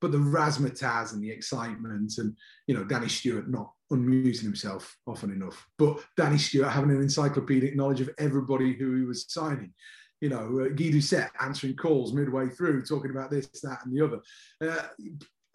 but 0.00 0.12
the 0.12 0.18
razzmatazz 0.18 1.12
and 1.12 1.22
the 1.22 1.30
excitement 1.30 2.12
and 2.18 2.36
you 2.66 2.74
know 2.74 2.84
Danny 2.84 3.08
Stewart 3.08 3.48
not 3.48 3.72
unmuting 3.92 4.42
himself 4.42 4.96
often 5.06 5.30
enough, 5.30 5.66
but 5.78 6.00
Danny 6.16 6.38
Stewart 6.38 6.70
having 6.70 6.90
an 6.90 7.02
encyclopedic 7.02 7.76
knowledge 7.76 8.00
of 8.00 8.10
everybody 8.18 8.74
who 8.74 8.96
he 8.96 9.04
was 9.04 9.26
signing. 9.28 9.72
You 10.20 10.30
know, 10.30 10.60
uh, 10.60 10.68
Guy 10.74 10.90
Doucet 10.90 11.30
answering 11.40 11.76
calls 11.76 12.12
midway 12.12 12.48
through, 12.48 12.84
talking 12.84 13.12
about 13.12 13.30
this, 13.30 13.48
that, 13.62 13.78
and 13.84 13.96
the 13.96 14.04
other. 14.04 14.20
Uh, 14.60 14.88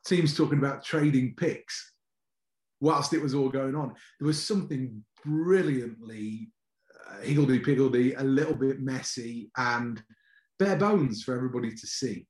teams 0.06 0.36
talking 0.36 0.58
about 0.58 0.84
trading 0.84 1.34
picks 1.36 1.94
whilst 2.80 3.14
it 3.14 3.22
was 3.22 3.34
all 3.34 3.50
going 3.50 3.76
on. 3.76 3.94
There 4.20 4.28
was 4.28 4.46
something 4.46 5.04
brilliantly 5.26 6.52
uh, 7.10 7.22
higgledy-piggledy, 7.22 8.14
a 8.16 8.24
little 8.24 8.56
bit 8.56 8.82
messy, 8.82 9.52
and 9.58 10.02
bare 10.60 10.76
bones 10.76 11.24
for 11.24 11.36
everybody 11.36 11.72
to 11.72 11.88
see. 11.88 12.28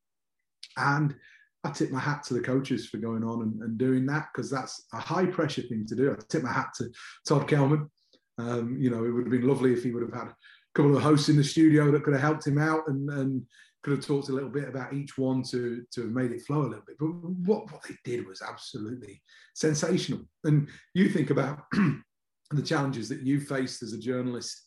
And 0.77 1.15
I 1.63 1.71
tip 1.71 1.91
my 1.91 1.99
hat 1.99 2.23
to 2.23 2.33
the 2.33 2.41
coaches 2.41 2.87
for 2.87 2.97
going 2.97 3.23
on 3.23 3.41
and, 3.41 3.61
and 3.61 3.77
doing 3.77 4.05
that 4.07 4.27
because 4.33 4.49
that's 4.49 4.85
a 4.93 4.99
high 4.99 5.25
pressure 5.25 5.61
thing 5.61 5.85
to 5.87 5.95
do. 5.95 6.11
I 6.11 6.15
tip 6.27 6.43
my 6.43 6.51
hat 6.51 6.73
to 6.77 6.89
Todd 7.27 7.47
Kelman. 7.47 7.89
Um, 8.37 8.77
you 8.79 8.89
know, 8.89 9.05
it 9.05 9.11
would 9.11 9.25
have 9.25 9.31
been 9.31 9.47
lovely 9.47 9.71
if 9.71 9.83
he 9.83 9.91
would 9.91 10.03
have 10.03 10.13
had 10.13 10.27
a 10.27 10.35
couple 10.75 10.95
of 10.95 11.03
hosts 11.03 11.29
in 11.29 11.37
the 11.37 11.43
studio 11.43 11.91
that 11.91 12.03
could 12.03 12.13
have 12.13 12.21
helped 12.21 12.45
him 12.45 12.57
out 12.57 12.87
and, 12.87 13.09
and 13.09 13.43
could 13.83 13.91
have 13.91 14.05
talked 14.05 14.29
a 14.29 14.33
little 14.33 14.49
bit 14.49 14.67
about 14.67 14.93
each 14.93 15.17
one 15.17 15.43
to, 15.43 15.83
to 15.91 16.01
have 16.01 16.11
made 16.11 16.31
it 16.31 16.41
flow 16.41 16.61
a 16.61 16.67
little 16.69 16.83
bit. 16.85 16.97
But 16.99 17.07
what, 17.07 17.71
what 17.71 17.83
they 17.83 17.95
did 18.03 18.27
was 18.27 18.41
absolutely 18.41 19.21
sensational. 19.53 20.21
And 20.43 20.67
you 20.93 21.09
think 21.09 21.29
about 21.29 21.59
the 22.51 22.61
challenges 22.61 23.07
that 23.09 23.21
you 23.21 23.39
faced 23.39 23.83
as 23.83 23.93
a 23.93 23.99
journalist, 23.99 24.61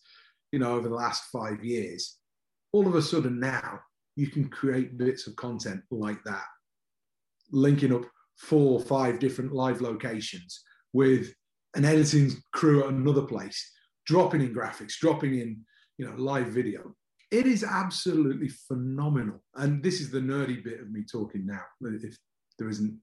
you 0.53 0.59
know, 0.59 0.75
over 0.75 0.89
the 0.89 0.95
last 0.95 1.25
five 1.33 1.63
years. 1.63 2.17
All 2.73 2.87
of 2.87 2.95
a 2.95 3.03
sudden 3.03 3.39
now 3.41 3.81
you 4.17 4.29
can 4.29 4.49
create 4.49 4.97
bits 4.97 5.27
of 5.27 5.37
content 5.37 5.83
like 5.91 6.23
that 6.25 6.45
linking 7.51 7.95
up 7.95 8.03
four 8.37 8.81
five 8.81 9.19
different 9.19 9.53
live 9.53 9.81
locations 9.81 10.63
with 10.93 11.33
an 11.75 11.85
editing 11.85 12.33
crew 12.53 12.85
at 12.85 12.91
another 12.91 13.23
place, 13.23 13.73
dropping 14.07 14.41
in 14.41 14.55
graphics, 14.55 14.99
dropping 14.99 15.39
in 15.39 15.61
you 15.99 16.07
know 16.07 16.15
live 16.17 16.49
video. 16.49 16.95
It 17.31 17.47
is 17.47 17.65
absolutely 17.65 18.49
phenomenal. 18.49 19.43
And 19.57 19.83
this 19.83 20.01
is 20.01 20.11
the 20.11 20.21
nerdy 20.21 20.63
bit 20.63 20.81
of 20.81 20.91
me 20.91 21.03
talking 21.11 21.45
now. 21.45 21.63
If 21.81 22.17
there 22.59 22.69
isn't 22.69 22.97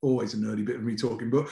always 0.00 0.34
a 0.34 0.36
nerdy 0.36 0.64
bit 0.64 0.76
of 0.76 0.84
me 0.84 0.94
talking, 0.94 1.28
but 1.28 1.48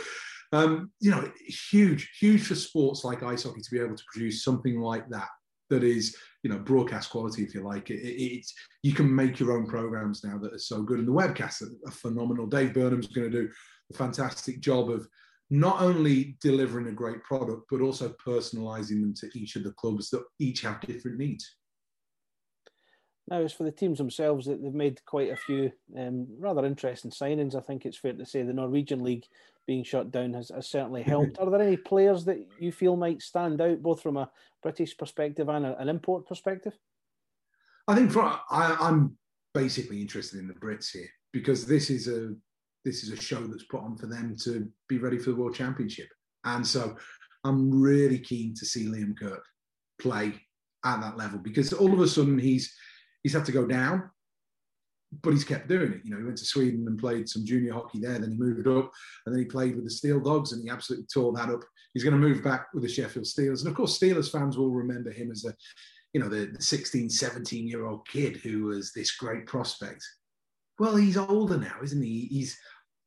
um, 0.53 0.93
you 1.01 1.11
know, 1.11 1.30
huge, 1.70 2.11
huge 2.18 2.47
for 2.47 2.55
sports 2.55 3.05
like 3.05 3.22
ice 3.22 3.45
hockey 3.45 3.62
to 3.62 3.70
be 3.70 3.80
able 3.80 3.97
to 3.97 4.05
produce 4.12 4.45
something 4.45 4.80
like 4.80 5.09
that 5.09 5.28
that 5.73 5.83
is 5.83 6.14
you 6.43 6.51
know 6.51 6.59
broadcast 6.59 7.11
quality 7.11 7.43
if 7.43 7.55
you 7.55 7.62
like. 7.62 7.91
It, 7.91 8.03
it, 8.05 8.47
you 8.83 8.93
can 8.93 9.12
make 9.12 9.41
your 9.41 9.53
own 9.53 9.66
programs 9.66 10.23
now 10.23 10.39
that 10.39 10.53
are 10.53 10.59
so 10.59 10.83
good. 10.83 10.99
And 10.99 11.09
the 11.09 11.12
webcasts 11.12 11.62
are, 11.62 11.89
are 11.89 11.93
phenomenal. 11.93 12.47
Dave 12.47 12.75
burnham's 12.75 13.07
going 13.07 13.31
to 13.31 13.43
do 13.43 13.49
a 13.91 13.97
fantastic 13.97 14.61
job 14.61 14.91
of 14.91 15.09
not 15.51 15.81
only 15.83 16.37
delivering 16.41 16.89
a 16.89 16.93
great 16.93 17.23
product 17.25 17.62
but 17.70 17.83
also 17.83 18.14
personalizing 18.27 19.01
them 19.03 19.14
to 19.14 19.29
each 19.39 19.57
of 19.57 19.64
the 19.64 19.73
clubs 19.73 20.09
that 20.09 20.25
each 20.39 20.62
have 20.62 20.81
different 20.83 21.18
needs 21.18 21.57
now, 23.29 23.39
as 23.41 23.53
for 23.53 23.62
the 23.62 23.70
teams 23.70 23.99
themselves, 23.99 24.47
they've 24.47 24.61
made 24.61 25.05
quite 25.07 25.31
a 25.31 25.37
few 25.37 25.73
um, 25.97 26.27
rather 26.39 26.64
interesting 26.64 27.11
signings. 27.11 27.55
I 27.55 27.61
think 27.61 27.87
it's 27.87 27.97
fair 27.97 28.12
to 28.12 28.27
say 28.27 28.43
the 28.43 28.53
Norwegian 28.53 29.03
League 29.03 29.27
being 29.66 29.85
shut 29.85 30.11
down 30.11 30.35
has, 30.35 30.51
has 30.53 30.68
certainly 30.68 31.03
helped. 31.03 31.39
Are 31.39 31.49
there 31.49 31.62
any 31.62 31.77
players 31.77 32.25
that 32.25 32.45
you 32.59 32.73
feel 32.73 32.97
might 32.97 33.23
stand 33.23 33.61
out, 33.61 33.81
both 33.81 34.03
from 34.03 34.16
a 34.16 34.29
British 34.62 34.97
perspective 34.97 35.49
and 35.49 35.64
a, 35.64 35.79
an 35.79 35.89
import 35.89 36.27
perspective? 36.27 36.73
I 37.87 37.95
think 37.95 38.11
for, 38.11 38.23
I, 38.23 38.77
I'm 38.81 39.16
basically 39.55 40.01
interested 40.01 40.41
in 40.41 40.49
the 40.49 40.55
Brits 40.55 40.91
here 40.91 41.09
because 41.33 41.66
this 41.66 41.91
is 41.91 42.09
a 42.09 42.35
this 42.85 43.05
is 43.05 43.11
a 43.11 43.23
show 43.23 43.47
that's 43.47 43.64
put 43.64 43.81
on 43.81 43.97
for 43.97 44.07
them 44.07 44.35
to 44.43 44.68
be 44.89 44.99
ready 44.99 45.16
for 45.16 45.31
the 45.31 45.37
World 45.37 45.55
Championship, 45.55 46.09
and 46.45 46.66
so 46.66 46.97
I'm 47.45 47.81
really 47.81 48.18
keen 48.18 48.55
to 48.57 48.66
see 48.66 48.87
Liam 48.87 49.16
Kirk 49.16 49.45
play 50.01 50.33
at 50.85 51.01
that 51.01 51.16
level 51.16 51.39
because 51.39 51.73
all 51.73 51.93
of 51.93 52.01
a 52.01 52.09
sudden 52.09 52.39
he's 52.39 52.75
he's 53.23 53.33
had 53.33 53.45
to 53.47 53.53
go 53.53 53.66
down 53.66 54.11
but 55.20 55.33
he's 55.33 55.45
kept 55.45 55.68
doing 55.68 55.93
it. 55.93 56.01
You 56.05 56.11
know, 56.11 56.18
he 56.18 56.25
went 56.25 56.39
to 56.39 56.45
Sweden 56.45 56.87
and 56.87 56.99
played 56.99 57.29
some 57.29 57.45
junior 57.45 57.75
hockey 57.75 57.99
there. 57.99 58.18
Then 58.18 58.31
he 58.31 58.37
moved 58.37 58.66
up, 58.66 58.91
and 59.27 59.35
then 59.35 59.43
he 59.43 59.45
played 59.45 59.75
with 59.75 59.85
the 59.85 59.91
Steel 59.91 60.20
Dogs, 60.20 60.53
and 60.53 60.62
he 60.62 60.70
absolutely 60.70 61.07
tore 61.12 61.33
that 61.35 61.51
up. 61.51 61.61
He's 61.93 62.05
going 62.05 62.18
to 62.18 62.27
move 62.29 62.43
back 62.43 62.68
with 62.73 62.83
the 62.83 62.89
Sheffield 62.89 63.27
Steelers, 63.27 63.61
and 63.61 63.68
of 63.68 63.75
course, 63.75 63.99
Steelers 63.99 64.31
fans 64.31 64.57
will 64.57 64.70
remember 64.70 65.11
him 65.11 65.31
as 65.31 65.45
a, 65.45 65.55
you 66.14 66.20
know, 66.20 66.29
the, 66.29 66.47
the 66.47 66.62
16, 66.62 67.11
17 67.11 67.68
year 67.68 67.87
old 67.87 68.07
kid 68.09 68.37
who 68.37 68.64
was 68.64 68.93
this 68.93 69.12
great 69.12 69.47
prospect. 69.47 70.03
Well, 70.79 70.97
he's 70.97 71.18
older 71.18 71.59
now, 71.59 71.77
isn't 71.83 72.03
he? 72.03 72.27
He's 72.31 72.59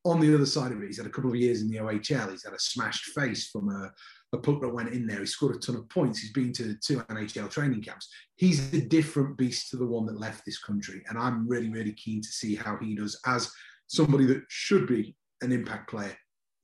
on 0.06 0.20
the 0.20 0.34
other 0.34 0.46
side 0.46 0.72
of 0.72 0.82
it. 0.82 0.88
He's 0.88 0.98
had 0.98 1.08
a 1.08 1.12
couple 1.12 1.32
of 1.32 1.36
years 1.36 1.62
in 1.62 1.70
the 1.70 1.78
OHL. 1.78 2.32
He's 2.32 2.46
had 2.46 2.54
a 2.54 2.60
smashed 2.60 3.06
face 3.08 3.50
from 3.50 3.70
a 3.70 3.92
a 4.36 4.38
puck 4.38 4.62
that 4.62 4.74
went 4.74 4.90
in 4.90 5.08
there. 5.08 5.20
He 5.20 5.26
scored 5.26 5.56
a 5.56 5.60
ton 5.60 5.76
of 5.76 5.90
points. 5.90 6.20
He's 6.20 6.32
been 6.32 6.54
to 6.54 6.76
two 6.76 7.00
NHL 7.00 7.50
training 7.50 7.82
camps. 7.82 8.10
He's 8.36 8.74
a 8.74 8.82
different 8.82 9.38
beast 9.38 9.70
to 9.72 9.78
the 9.78 9.86
one 9.86 10.06
that 10.06 10.20
left 10.20 10.46
this 10.46 10.60
country. 10.60 11.02
And 11.08 11.18
I'm 11.18 11.48
really, 11.48 11.70
really 11.70 11.94
keen 11.94 12.22
to 12.22 12.28
see 12.28 12.56
how 12.56 12.78
he 12.78 12.96
does 12.96 13.20
as 13.26 13.52
somebody 13.88 14.26
that 14.26 14.44
should 14.50 14.88
be 14.88 15.16
an 15.42 15.52
impact 15.52 15.90
player 15.90 16.16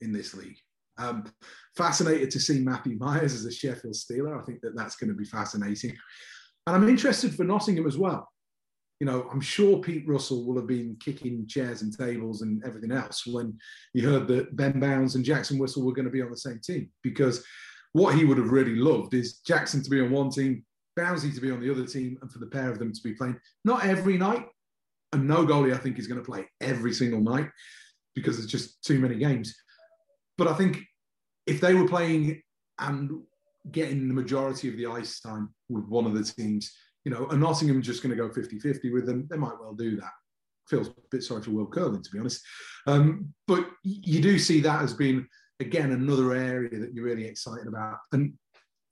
in 0.01 0.11
this 0.11 0.33
league. 0.33 0.57
Um, 0.97 1.23
fascinated 1.75 2.29
to 2.31 2.39
see 2.39 2.59
Matthew 2.59 2.97
Myers 2.97 3.33
as 3.33 3.45
a 3.45 3.51
Sheffield 3.51 3.95
Steeler. 3.95 4.39
I 4.39 4.43
think 4.43 4.61
that 4.61 4.75
that's 4.75 4.95
going 4.95 5.09
to 5.09 5.15
be 5.15 5.25
fascinating. 5.25 5.95
And 6.67 6.75
I'm 6.75 6.89
interested 6.89 7.33
for 7.33 7.43
Nottingham 7.43 7.87
as 7.87 7.97
well. 7.97 8.29
You 9.01 9.07
know, 9.07 9.27
I'm 9.31 9.41
sure 9.41 9.79
Pete 9.79 10.07
Russell 10.07 10.45
will 10.45 10.57
have 10.57 10.67
been 10.67 10.95
kicking 10.99 11.47
chairs 11.47 11.81
and 11.81 11.91
tables 11.91 12.43
and 12.43 12.63
everything 12.63 12.91
else 12.91 13.25
when 13.25 13.57
he 13.95 13.99
heard 13.99 14.27
that 14.27 14.55
Ben 14.55 14.79
Bowns 14.79 15.15
and 15.15 15.25
Jackson 15.25 15.57
Whistle 15.57 15.83
were 15.83 15.93
going 15.93 16.05
to 16.05 16.11
be 16.11 16.21
on 16.21 16.29
the 16.29 16.37
same 16.37 16.59
team 16.63 16.87
because 17.01 17.43
what 17.93 18.13
he 18.13 18.25
would 18.25 18.37
have 18.37 18.51
really 18.51 18.75
loved 18.75 19.15
is 19.15 19.39
Jackson 19.39 19.81
to 19.81 19.89
be 19.89 20.01
on 20.01 20.11
one 20.11 20.29
team, 20.29 20.63
Bowsy 20.95 21.33
to 21.33 21.41
be 21.41 21.49
on 21.49 21.61
the 21.61 21.71
other 21.71 21.87
team, 21.87 22.19
and 22.21 22.31
for 22.31 22.37
the 22.37 22.45
pair 22.45 22.69
of 22.69 22.77
them 22.77 22.93
to 22.93 23.01
be 23.01 23.15
playing 23.15 23.39
not 23.65 23.83
every 23.83 24.19
night. 24.19 24.45
And 25.13 25.27
no 25.27 25.47
goalie, 25.47 25.73
I 25.73 25.79
think, 25.79 25.97
is 25.97 26.05
going 26.05 26.21
to 26.21 26.31
play 26.31 26.45
every 26.61 26.93
single 26.93 27.21
night 27.21 27.49
because 28.13 28.37
there's 28.37 28.51
just 28.51 28.83
too 28.83 28.99
many 28.99 29.15
games. 29.15 29.55
But 30.37 30.47
I 30.47 30.53
think 30.53 30.79
if 31.47 31.59
they 31.59 31.73
were 31.73 31.87
playing 31.87 32.39
and 32.77 33.23
getting 33.71 34.07
the 34.07 34.13
majority 34.13 34.69
of 34.69 34.77
the 34.77 34.85
ice 34.85 35.21
time 35.21 35.55
with 35.69 35.85
one 35.85 36.05
of 36.05 36.13
the 36.13 36.23
teams, 36.23 36.71
you 37.05 37.11
know, 37.11 37.27
and 37.29 37.39
Nottingham 37.39 37.81
just 37.81 38.03
going 38.03 38.15
to 38.15 38.21
go 38.21 38.31
50 38.31 38.59
50 38.59 38.91
with 38.91 39.05
them, 39.05 39.27
they 39.29 39.37
might 39.37 39.59
well 39.59 39.73
do 39.73 39.95
that. 39.97 40.11
Feels 40.67 40.89
a 40.89 40.93
bit 41.09 41.23
sorry 41.23 41.41
for 41.41 41.51
Will 41.51 41.67
Curling, 41.67 42.03
to 42.03 42.11
be 42.11 42.19
honest. 42.19 42.41
Um, 42.87 43.33
but 43.47 43.67
you 43.83 44.21
do 44.21 44.37
see 44.37 44.61
that 44.61 44.83
as 44.83 44.93
being 44.93 45.27
again, 45.61 45.91
another 45.91 46.33
area 46.33 46.79
that 46.79 46.93
you're 46.93 47.05
really 47.05 47.25
excited 47.25 47.67
about. 47.67 47.99
And 48.11 48.33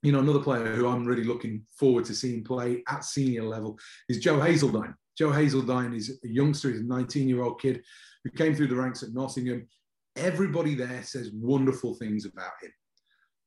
you 0.01 0.13
know, 0.13 0.19
another 0.19 0.39
player 0.39 0.73
who 0.75 0.87
I'm 0.87 1.03
really 1.03 1.25
looking 1.25 1.65
forward 1.77 2.05
to 2.05 2.15
seeing 2.15 2.43
play 2.43 2.83
at 2.87 3.03
senior 3.03 3.43
level 3.43 3.77
is 4.07 4.19
Joe 4.19 4.39
Hazeldine. 4.39 4.93
Joe 5.17 5.31
Hazeldine 5.31 5.93
is 5.93 6.17
a 6.23 6.27
youngster, 6.27 6.71
he's 6.71 6.79
a 6.79 6.85
19 6.85 7.27
year 7.27 7.41
old 7.41 7.59
kid 7.59 7.83
who 8.23 8.29
came 8.31 8.55
through 8.55 8.67
the 8.67 8.75
ranks 8.75 9.03
at 9.03 9.13
Nottingham. 9.13 9.67
Everybody 10.15 10.75
there 10.75 11.03
says 11.03 11.31
wonderful 11.33 11.95
things 11.95 12.25
about 12.25 12.51
him. 12.61 12.71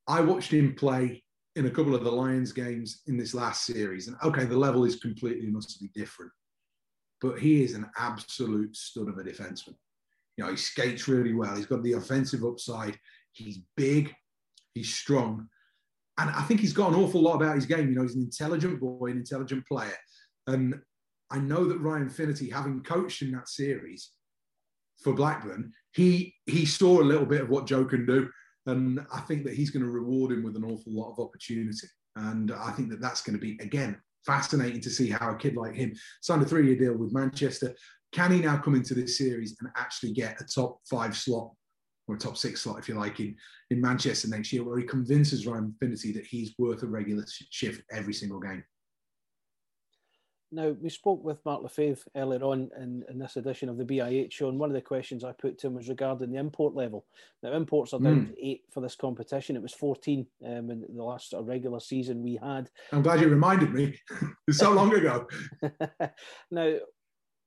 I 0.06 0.20
watched 0.20 0.52
him 0.52 0.74
play 0.74 1.22
in 1.56 1.66
a 1.66 1.70
couple 1.70 1.94
of 1.94 2.04
the 2.04 2.10
Lions 2.10 2.52
games 2.52 3.02
in 3.06 3.16
this 3.16 3.34
last 3.34 3.66
series, 3.66 4.08
and 4.08 4.16
okay, 4.24 4.44
the 4.44 4.56
level 4.56 4.84
is 4.84 4.96
completely 4.96 5.48
must 5.48 5.80
be 5.80 5.90
different, 5.94 6.32
but 7.20 7.38
he 7.38 7.62
is 7.62 7.74
an 7.74 7.90
absolute 7.98 8.74
stud 8.76 9.08
of 9.08 9.18
a 9.18 9.22
defenseman. 9.22 9.76
You 10.36 10.44
know, 10.44 10.50
he 10.50 10.56
skates 10.56 11.08
really 11.08 11.34
well. 11.34 11.54
He's 11.54 11.66
got 11.66 11.82
the 11.82 11.92
offensive 11.92 12.44
upside. 12.44 12.98
He's 13.32 13.60
big. 13.76 14.14
He's 14.74 14.92
strong. 14.92 15.48
And 16.18 16.30
I 16.30 16.42
think 16.42 16.60
he's 16.60 16.72
got 16.72 16.92
an 16.92 16.98
awful 16.98 17.20
lot 17.20 17.36
about 17.36 17.54
his 17.54 17.66
game. 17.66 17.88
You 17.88 17.96
know, 17.96 18.02
he's 18.02 18.16
an 18.16 18.22
intelligent 18.22 18.80
boy, 18.80 19.10
an 19.10 19.18
intelligent 19.18 19.66
player. 19.66 19.96
And 20.46 20.74
I 21.30 21.38
know 21.38 21.64
that 21.64 21.80
Ryan 21.80 22.08
Finnerty, 22.08 22.50
having 22.50 22.82
coached 22.82 23.22
in 23.22 23.32
that 23.32 23.48
series 23.48 24.10
for 25.02 25.14
Blackburn, 25.14 25.72
he 25.92 26.34
he 26.46 26.64
saw 26.66 27.00
a 27.00 27.04
little 27.04 27.26
bit 27.26 27.40
of 27.40 27.48
what 27.48 27.66
Joe 27.66 27.84
can 27.84 28.06
do. 28.06 28.28
And 28.66 29.04
I 29.12 29.20
think 29.20 29.44
that 29.44 29.54
he's 29.54 29.70
going 29.70 29.84
to 29.84 29.90
reward 29.90 30.32
him 30.32 30.42
with 30.42 30.56
an 30.56 30.64
awful 30.64 30.92
lot 30.92 31.12
of 31.12 31.18
opportunity. 31.18 31.86
And 32.16 32.52
I 32.52 32.70
think 32.72 32.90
that 32.90 33.00
that's 33.00 33.22
going 33.22 33.38
to 33.38 33.40
be, 33.40 33.58
again, 33.60 34.00
fascinating 34.24 34.80
to 34.82 34.90
see 34.90 35.10
how 35.10 35.30
a 35.30 35.36
kid 35.36 35.56
like 35.56 35.74
him 35.74 35.92
signed 36.20 36.42
a 36.42 36.44
three 36.44 36.66
year 36.66 36.76
deal 36.76 36.96
with 36.96 37.12
Manchester. 37.12 37.74
Can 38.12 38.30
he 38.30 38.40
now 38.40 38.58
come 38.58 38.74
into 38.74 38.94
this 38.94 39.18
series 39.18 39.56
and 39.60 39.70
actually 39.76 40.12
get 40.12 40.40
a 40.40 40.44
top 40.44 40.80
five 40.88 41.16
slot 41.16 41.52
or 42.06 42.16
a 42.16 42.18
top 42.18 42.36
six 42.36 42.60
slot, 42.60 42.78
if 42.78 42.88
you 42.88 42.94
like, 42.94 43.18
in, 43.20 43.34
in 43.70 43.80
Manchester 43.80 44.28
next 44.28 44.52
year, 44.52 44.64
where 44.64 44.78
he 44.78 44.84
convinces 44.84 45.46
Ryan 45.46 45.74
Finnerty 45.80 46.12
that 46.12 46.26
he's 46.26 46.54
worth 46.58 46.82
a 46.82 46.86
regular 46.86 47.24
shift 47.50 47.82
every 47.90 48.12
single 48.12 48.40
game? 48.40 48.62
Now, 50.54 50.76
we 50.82 50.90
spoke 50.90 51.24
with 51.24 51.44
Mark 51.46 51.62
Lefebvre 51.62 52.10
earlier 52.14 52.42
on 52.44 52.70
in, 52.78 53.02
in, 53.08 53.18
this 53.18 53.36
edition 53.36 53.70
of 53.70 53.78
the 53.78 53.84
BIH 53.86 54.32
show, 54.32 54.50
and 54.50 54.58
one 54.58 54.68
of 54.68 54.74
the 54.74 54.82
questions 54.82 55.24
I 55.24 55.32
put 55.32 55.58
to 55.58 55.68
him 55.68 55.74
was 55.74 55.88
regarding 55.88 56.30
the 56.30 56.38
import 56.38 56.74
level. 56.74 57.06
Now, 57.42 57.54
imports 57.54 57.94
are 57.94 58.00
down 58.00 58.26
mm. 58.26 58.34
to 58.34 58.46
eight 58.46 58.64
for 58.70 58.82
this 58.82 58.94
competition. 58.94 59.56
It 59.56 59.62
was 59.62 59.72
14 59.72 60.26
um, 60.44 60.70
in 60.70 60.84
the 60.94 61.02
last 61.02 61.30
sort 61.30 61.40
of 61.40 61.48
regular 61.48 61.80
season 61.80 62.22
we 62.22 62.36
had. 62.36 62.68
I'm 62.92 63.00
glad 63.00 63.22
you 63.22 63.28
reminded 63.28 63.72
me. 63.72 63.98
it's 64.46 64.58
so 64.58 64.72
long 64.72 64.94
ago. 64.94 65.26
now, 66.50 66.74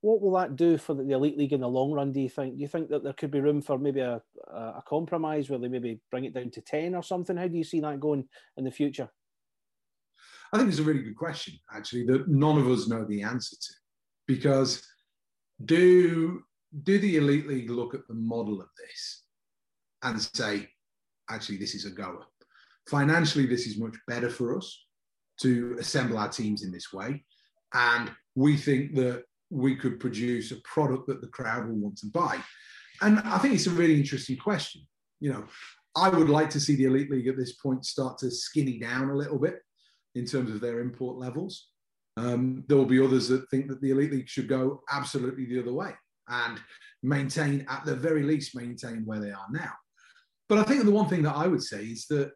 what 0.00 0.20
will 0.20 0.32
that 0.32 0.56
do 0.56 0.76
for 0.76 0.94
the 0.94 1.12
elite 1.12 1.38
league 1.38 1.52
in 1.52 1.60
the 1.60 1.68
long 1.68 1.92
run? 1.92 2.12
Do 2.12 2.20
you 2.20 2.28
think? 2.28 2.56
Do 2.56 2.62
you 2.62 2.68
think 2.68 2.88
that 2.88 3.04
there 3.04 3.12
could 3.12 3.30
be 3.30 3.40
room 3.40 3.62
for 3.62 3.78
maybe 3.78 4.00
a, 4.00 4.20
a 4.48 4.82
compromise 4.86 5.48
where 5.48 5.60
they 5.60 5.68
maybe 5.68 6.00
bring 6.10 6.24
it 6.24 6.34
down 6.34 6.50
to 6.50 6.60
ten 6.60 6.94
or 6.96 7.02
something? 7.02 7.36
How 7.36 7.46
do 7.46 7.56
you 7.56 7.64
see 7.64 7.80
that 7.80 8.00
going 8.00 8.28
in 8.56 8.64
the 8.64 8.70
future? 8.70 9.08
I 10.52 10.58
think 10.58 10.68
it's 10.70 10.78
a 10.78 10.84
really 10.84 11.02
good 11.02 11.16
question, 11.16 11.54
actually, 11.74 12.06
that 12.06 12.28
none 12.28 12.58
of 12.58 12.68
us 12.68 12.88
know 12.88 13.04
the 13.04 13.22
answer 13.22 13.56
to, 13.56 13.74
because 14.26 14.86
do 15.64 16.42
do 16.82 16.98
the 16.98 17.16
Elite 17.16 17.46
League 17.46 17.70
look 17.70 17.94
at 17.94 18.06
the 18.08 18.14
model 18.14 18.60
of 18.60 18.68
this 18.76 19.24
and 20.02 20.20
say, 20.20 20.68
actually, 21.30 21.56
this 21.56 21.74
is 21.74 21.86
a 21.86 21.90
goer? 21.90 22.24
Financially, 22.88 23.46
this 23.46 23.66
is 23.66 23.78
much 23.78 23.96
better 24.06 24.28
for 24.28 24.56
us 24.56 24.86
to 25.40 25.76
assemble 25.78 26.18
our 26.18 26.28
teams 26.28 26.62
in 26.62 26.70
this 26.70 26.92
way. 26.92 27.24
And 27.74 28.10
we 28.34 28.56
think 28.56 28.94
that 28.94 29.24
we 29.50 29.76
could 29.76 30.00
produce 30.00 30.50
a 30.50 30.60
product 30.64 31.06
that 31.06 31.20
the 31.20 31.28
crowd 31.28 31.68
will 31.68 31.76
want 31.76 31.98
to 31.98 32.06
buy. 32.06 32.38
And 33.00 33.20
I 33.20 33.38
think 33.38 33.54
it's 33.54 33.66
a 33.66 33.70
really 33.70 33.96
interesting 33.96 34.36
question. 34.36 34.82
You 35.20 35.32
know, 35.32 35.44
I 35.96 36.08
would 36.08 36.28
like 36.28 36.50
to 36.50 36.60
see 36.60 36.76
the 36.76 36.84
Elite 36.84 37.10
League 37.10 37.28
at 37.28 37.36
this 37.36 37.54
point 37.54 37.84
start 37.84 38.18
to 38.18 38.30
skinny 38.30 38.78
down 38.78 39.10
a 39.10 39.16
little 39.16 39.38
bit 39.38 39.60
in 40.16 40.26
terms 40.26 40.50
of 40.50 40.60
their 40.60 40.80
import 40.80 41.18
levels. 41.18 41.68
Um, 42.16 42.64
there 42.66 42.78
will 42.78 42.86
be 42.86 43.04
others 43.04 43.28
that 43.28 43.48
think 43.50 43.68
that 43.68 43.80
the 43.82 43.90
Elite 43.90 44.12
League 44.12 44.28
should 44.28 44.48
go 44.48 44.82
absolutely 44.90 45.44
the 45.44 45.60
other 45.60 45.72
way 45.72 45.90
and 46.28 46.58
maintain, 47.02 47.66
at 47.68 47.84
the 47.84 47.94
very 47.94 48.22
least, 48.22 48.56
maintain 48.56 49.04
where 49.04 49.20
they 49.20 49.30
are 49.30 49.46
now. 49.50 49.72
But 50.48 50.58
I 50.58 50.62
think 50.62 50.84
the 50.84 50.90
one 50.90 51.08
thing 51.08 51.22
that 51.22 51.36
I 51.36 51.46
would 51.46 51.62
say 51.62 51.84
is 51.84 52.06
that 52.06 52.32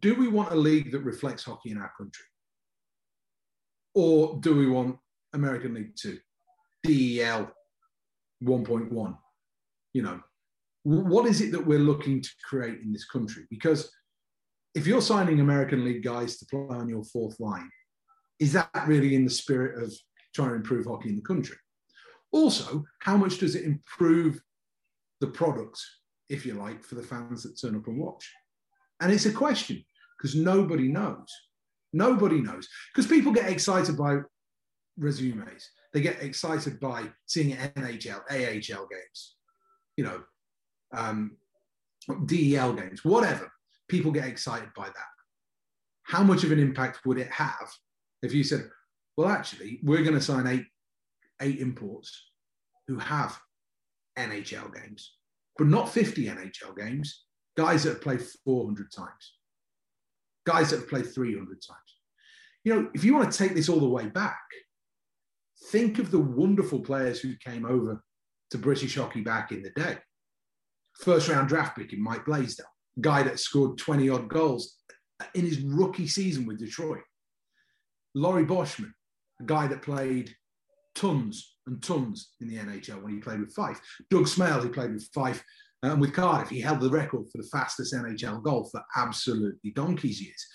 do 0.00 0.14
we 0.14 0.28
want 0.28 0.52
a 0.52 0.56
league 0.56 0.92
that 0.92 1.00
reflects 1.00 1.44
hockey 1.44 1.70
in 1.72 1.78
our 1.78 1.92
country? 1.98 2.24
Or 3.94 4.38
do 4.40 4.54
we 4.54 4.68
want 4.68 4.96
American 5.32 5.74
League 5.74 5.96
Two, 5.96 6.18
DEL 6.84 7.50
1.1? 8.42 9.18
You 9.92 10.02
know, 10.02 10.20
what 10.84 11.26
is 11.26 11.40
it 11.40 11.52
that 11.52 11.66
we're 11.66 11.78
looking 11.78 12.22
to 12.22 12.30
create 12.48 12.80
in 12.80 12.92
this 12.92 13.06
country? 13.06 13.44
Because 13.50 13.90
if 14.74 14.86
you're 14.86 15.02
signing 15.02 15.40
American 15.40 15.84
League 15.84 16.02
guys 16.02 16.36
to 16.38 16.46
play 16.46 16.76
on 16.76 16.88
your 16.88 17.04
fourth 17.04 17.38
line, 17.38 17.70
is 18.40 18.52
that 18.52 18.70
really 18.86 19.14
in 19.14 19.24
the 19.24 19.30
spirit 19.30 19.82
of 19.82 19.92
trying 20.34 20.50
to 20.50 20.56
improve 20.56 20.86
hockey 20.86 21.10
in 21.10 21.16
the 21.16 21.22
country? 21.22 21.56
Also, 22.32 22.84
how 23.00 23.16
much 23.16 23.38
does 23.38 23.54
it 23.54 23.64
improve 23.64 24.40
the 25.20 25.28
product, 25.28 25.80
if 26.28 26.44
you 26.44 26.54
like, 26.54 26.82
for 26.82 26.96
the 26.96 27.02
fans 27.02 27.44
that 27.44 27.60
turn 27.60 27.76
up 27.76 27.86
and 27.86 27.98
watch? 27.98 28.28
And 29.00 29.12
it's 29.12 29.26
a 29.26 29.32
question 29.32 29.84
because 30.18 30.34
nobody 30.34 30.88
knows. 30.88 31.32
Nobody 31.92 32.40
knows. 32.40 32.68
Because 32.92 33.06
people 33.08 33.32
get 33.32 33.48
excited 33.48 33.96
by 33.96 34.18
resumes. 34.96 35.70
They 35.92 36.00
get 36.00 36.22
excited 36.22 36.80
by 36.80 37.04
seeing 37.26 37.56
NHL, 37.56 38.22
AHL 38.28 38.88
games, 38.88 39.36
you 39.96 40.04
know, 40.04 40.22
um, 40.92 41.36
DEL 42.26 42.72
games, 42.74 43.04
whatever. 43.04 43.50
People 43.88 44.12
get 44.12 44.26
excited 44.26 44.68
by 44.76 44.86
that. 44.86 45.12
How 46.04 46.22
much 46.22 46.44
of 46.44 46.52
an 46.52 46.58
impact 46.58 47.00
would 47.04 47.18
it 47.18 47.30
have 47.30 47.70
if 48.24 48.32
you 48.32 48.42
said, 48.42 48.70
well, 49.16 49.28
actually, 49.28 49.80
we're 49.82 50.02
going 50.02 50.14
to 50.14 50.20
sign 50.20 50.46
eight, 50.46 50.64
eight 51.42 51.58
imports 51.58 52.30
who 52.88 52.98
have 52.98 53.38
NHL 54.18 54.74
games, 54.74 55.16
but 55.58 55.66
not 55.66 55.90
50 55.90 56.26
NHL 56.26 56.76
games, 56.76 57.24
guys 57.56 57.82
that 57.82 57.90
have 57.90 58.02
played 58.02 58.22
400 58.44 58.90
times, 58.90 59.34
guys 60.46 60.70
that 60.70 60.80
have 60.80 60.88
played 60.88 61.06
300 61.06 61.46
times. 61.46 61.78
You 62.64 62.74
know, 62.74 62.90
if 62.94 63.04
you 63.04 63.14
want 63.14 63.30
to 63.30 63.38
take 63.38 63.54
this 63.54 63.68
all 63.68 63.80
the 63.80 63.88
way 63.88 64.06
back, 64.06 64.42
think 65.70 65.98
of 65.98 66.10
the 66.10 66.18
wonderful 66.18 66.80
players 66.80 67.20
who 67.20 67.34
came 67.36 67.66
over 67.66 68.02
to 68.50 68.58
British 68.58 68.96
hockey 68.96 69.20
back 69.20 69.52
in 69.52 69.62
the 69.62 69.70
day. 69.70 69.98
First 71.00 71.28
round 71.28 71.48
draft 71.48 71.76
pick 71.76 71.92
in 71.92 72.02
Mike 72.02 72.24
Blaisdell, 72.24 72.66
guy 73.00 73.22
that 73.22 73.40
scored 73.40 73.78
20 73.78 74.08
odd 74.08 74.28
goals 74.28 74.76
in 75.34 75.44
his 75.44 75.60
rookie 75.60 76.06
season 76.06 76.46
with 76.46 76.58
Detroit. 76.58 77.02
Laurie 78.14 78.46
Boschman, 78.46 78.92
a 79.40 79.44
guy 79.44 79.66
that 79.66 79.82
played 79.82 80.34
tons 80.94 81.56
and 81.66 81.82
tons 81.82 82.34
in 82.40 82.48
the 82.48 82.56
NHL 82.56 83.02
when 83.02 83.12
he 83.12 83.18
played 83.18 83.40
with 83.40 83.54
Fife. 83.54 83.80
Doug 84.10 84.24
Smail, 84.24 84.62
he 84.62 84.68
played 84.68 84.92
with 84.92 85.08
Fife 85.12 85.42
and 85.82 85.92
um, 85.92 86.00
with 86.00 86.14
Cardiff. 86.14 86.50
He 86.50 86.60
held 86.60 86.80
the 86.80 86.90
record 86.90 87.26
for 87.30 87.38
the 87.38 87.48
fastest 87.48 87.94
NHL 87.94 88.42
goal 88.42 88.68
for 88.70 88.82
absolutely 88.96 89.70
donkey's 89.72 90.20
years. 90.20 90.46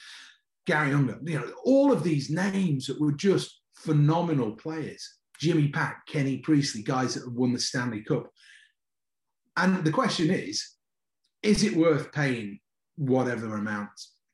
Garry 0.66 0.94
Unger, 0.94 1.20
you 1.24 1.40
know, 1.40 1.52
all 1.66 1.92
of 1.92 2.04
these 2.04 2.30
names 2.30 2.88
that 2.88 3.00
were 3.00 3.12
just 3.12 3.62
phenomenal 3.76 4.52
players. 4.52 5.16
Jimmy 5.40 5.70
Paek, 5.70 5.96
Kenny 6.08 6.40
Priestlay, 6.40 6.84
guys 6.84 7.14
that 7.14 7.24
have 7.24 7.34
won 7.34 7.54
the 7.54 7.60
Stanley 7.60 8.04
Cup. 8.04 8.30
And 9.58 9.84
the 9.84 9.92
question 9.92 10.30
is, 10.30 10.76
is 11.44 11.64
it 11.64 11.76
worth 11.76 12.12
paying 12.12 12.60
whatever 12.98 13.56
amount 13.56 13.90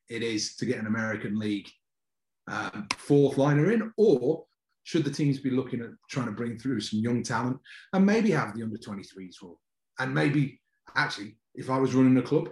it 0.09 0.23
is 0.23 0.55
to 0.57 0.65
get 0.65 0.79
an 0.79 0.87
American 0.87 1.37
League 1.37 1.69
um, 2.47 2.87
fourth 2.97 3.37
liner 3.37 3.71
in, 3.71 3.91
or 3.97 4.45
should 4.83 5.03
the 5.03 5.11
teams 5.11 5.39
be 5.39 5.49
looking 5.49 5.81
at 5.81 5.89
trying 6.09 6.27
to 6.27 6.31
bring 6.31 6.57
through 6.57 6.79
some 6.79 6.99
young 6.99 7.23
talent 7.23 7.57
and 7.93 8.05
maybe 8.05 8.31
have 8.31 8.55
the 8.55 8.63
under 8.63 8.77
23s 8.77 9.35
role? 9.41 9.59
And 9.99 10.13
maybe 10.13 10.61
actually, 10.95 11.37
if 11.55 11.69
I 11.69 11.77
was 11.79 11.95
running 11.95 12.17
a 12.17 12.21
club 12.21 12.49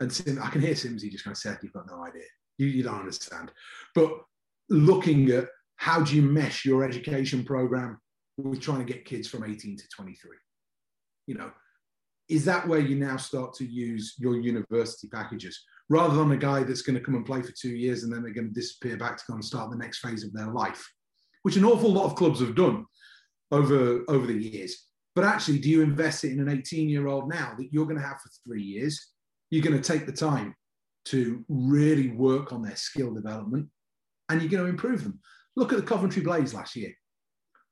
and 0.00 0.12
Sim, 0.12 0.40
I 0.42 0.50
can 0.50 0.60
hear 0.60 0.74
Simsy 0.74 1.10
just 1.10 1.24
kind 1.24 1.34
of 1.34 1.38
say, 1.38 1.54
You've 1.62 1.72
got 1.72 1.86
no 1.86 2.04
idea. 2.04 2.24
You, 2.58 2.66
you 2.66 2.82
don't 2.82 3.00
understand. 3.00 3.50
But 3.94 4.12
looking 4.68 5.30
at 5.30 5.48
how 5.76 6.02
do 6.02 6.14
you 6.14 6.22
mesh 6.22 6.64
your 6.64 6.84
education 6.84 7.44
program 7.44 7.98
with 8.36 8.60
trying 8.60 8.84
to 8.84 8.92
get 8.92 9.06
kids 9.06 9.28
from 9.28 9.44
18 9.44 9.76
to 9.78 9.84
23? 9.88 10.30
You 11.26 11.34
know, 11.36 11.50
is 12.30 12.44
that 12.44 12.66
where 12.66 12.80
you 12.80 12.94
now 12.94 13.16
start 13.16 13.52
to 13.54 13.66
use 13.66 14.14
your 14.18 14.36
university 14.40 15.08
packages 15.08 15.64
rather 15.88 16.16
than 16.16 16.30
a 16.30 16.36
guy 16.36 16.62
that's 16.62 16.82
going 16.82 16.96
to 16.96 17.04
come 17.04 17.16
and 17.16 17.26
play 17.26 17.42
for 17.42 17.52
two 17.52 17.70
years 17.70 18.04
and 18.04 18.12
then 18.12 18.22
they're 18.22 18.32
going 18.32 18.48
to 18.48 18.54
disappear 18.54 18.96
back 18.96 19.16
to 19.16 19.24
go 19.26 19.34
and 19.34 19.44
start 19.44 19.70
the 19.70 19.76
next 19.76 19.98
phase 19.98 20.22
of 20.22 20.32
their 20.32 20.46
life, 20.46 20.88
which 21.42 21.56
an 21.56 21.64
awful 21.64 21.92
lot 21.92 22.04
of 22.04 22.14
clubs 22.14 22.40
have 22.40 22.54
done 22.54 22.86
over, 23.50 24.04
over 24.08 24.26
the 24.26 24.32
years. 24.32 24.86
But 25.16 25.24
actually, 25.24 25.58
do 25.58 25.68
you 25.68 25.82
invest 25.82 26.22
it 26.22 26.32
in 26.32 26.40
an 26.40 26.48
18 26.48 26.88
year 26.88 27.08
old 27.08 27.28
now 27.28 27.54
that 27.58 27.72
you're 27.72 27.84
going 27.84 27.98
to 27.98 28.06
have 28.06 28.20
for 28.20 28.30
three 28.46 28.62
years? 28.62 29.08
You're 29.50 29.64
going 29.64 29.80
to 29.80 29.92
take 29.92 30.06
the 30.06 30.12
time 30.12 30.54
to 31.06 31.44
really 31.48 32.10
work 32.10 32.52
on 32.52 32.62
their 32.62 32.76
skill 32.76 33.12
development 33.12 33.68
and 34.28 34.40
you're 34.40 34.50
going 34.50 34.62
to 34.62 34.70
improve 34.70 35.02
them. 35.02 35.18
Look 35.56 35.72
at 35.72 35.80
the 35.80 35.84
Coventry 35.84 36.22
Blaze 36.22 36.54
last 36.54 36.76
year. 36.76 36.92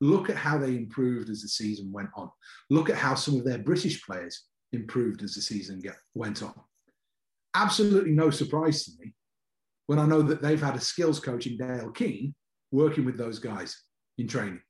Look 0.00 0.30
at 0.30 0.36
how 0.36 0.58
they 0.58 0.76
improved 0.76 1.28
as 1.28 1.42
the 1.42 1.48
season 1.48 1.92
went 1.92 2.10
on. 2.14 2.30
Look 2.70 2.88
at 2.88 2.96
how 2.96 3.14
some 3.14 3.36
of 3.36 3.44
their 3.44 3.58
British 3.58 4.04
players 4.04 4.44
improved 4.72 5.22
as 5.22 5.34
the 5.34 5.42
season 5.42 5.80
get, 5.80 5.96
went 6.14 6.42
on. 6.42 6.54
Absolutely 7.54 8.12
no 8.12 8.30
surprise 8.30 8.84
to 8.84 8.92
me 9.00 9.14
when 9.86 9.98
I 9.98 10.06
know 10.06 10.22
that 10.22 10.42
they've 10.42 10.62
had 10.62 10.76
a 10.76 10.80
skills 10.80 11.18
coach 11.18 11.46
in 11.46 11.56
Dale 11.56 11.90
Keane 11.90 12.34
working 12.70 13.04
with 13.04 13.16
those 13.16 13.38
guys 13.38 13.76
in 14.18 14.28
training. 14.28 14.60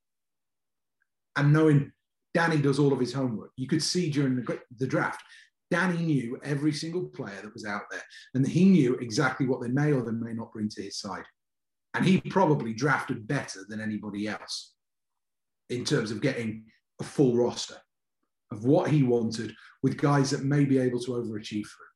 And 1.36 1.52
knowing 1.52 1.92
Danny 2.34 2.58
does 2.58 2.78
all 2.78 2.92
of 2.92 3.00
his 3.00 3.12
homework. 3.12 3.50
You 3.56 3.66
could 3.66 3.82
see 3.82 4.10
during 4.10 4.36
the, 4.36 4.60
the 4.78 4.86
draft, 4.86 5.22
Danny 5.70 5.98
knew 5.98 6.38
every 6.42 6.72
single 6.72 7.06
player 7.06 7.40
that 7.42 7.52
was 7.52 7.66
out 7.66 7.82
there, 7.90 8.02
and 8.34 8.46
he 8.46 8.64
knew 8.64 8.94
exactly 8.94 9.46
what 9.46 9.60
they 9.60 9.68
may 9.68 9.92
or 9.92 10.02
they 10.02 10.12
may 10.12 10.32
not 10.32 10.52
bring 10.52 10.68
to 10.70 10.82
his 10.82 10.98
side. 10.98 11.24
And 11.94 12.04
he 12.04 12.20
probably 12.20 12.72
drafted 12.72 13.26
better 13.26 13.60
than 13.68 13.80
anybody 13.80 14.28
else 14.28 14.74
in 15.70 15.84
terms 15.84 16.10
of 16.10 16.20
getting 16.20 16.64
a 17.00 17.04
full 17.04 17.36
roster 17.36 17.76
of 18.50 18.64
what 18.64 18.90
he 18.90 19.02
wanted 19.02 19.54
with 19.82 19.98
guys 19.98 20.30
that 20.30 20.44
may 20.44 20.64
be 20.64 20.78
able 20.78 21.00
to 21.00 21.12
overachieve 21.12 21.66
for 21.66 21.82
him. 21.82 21.88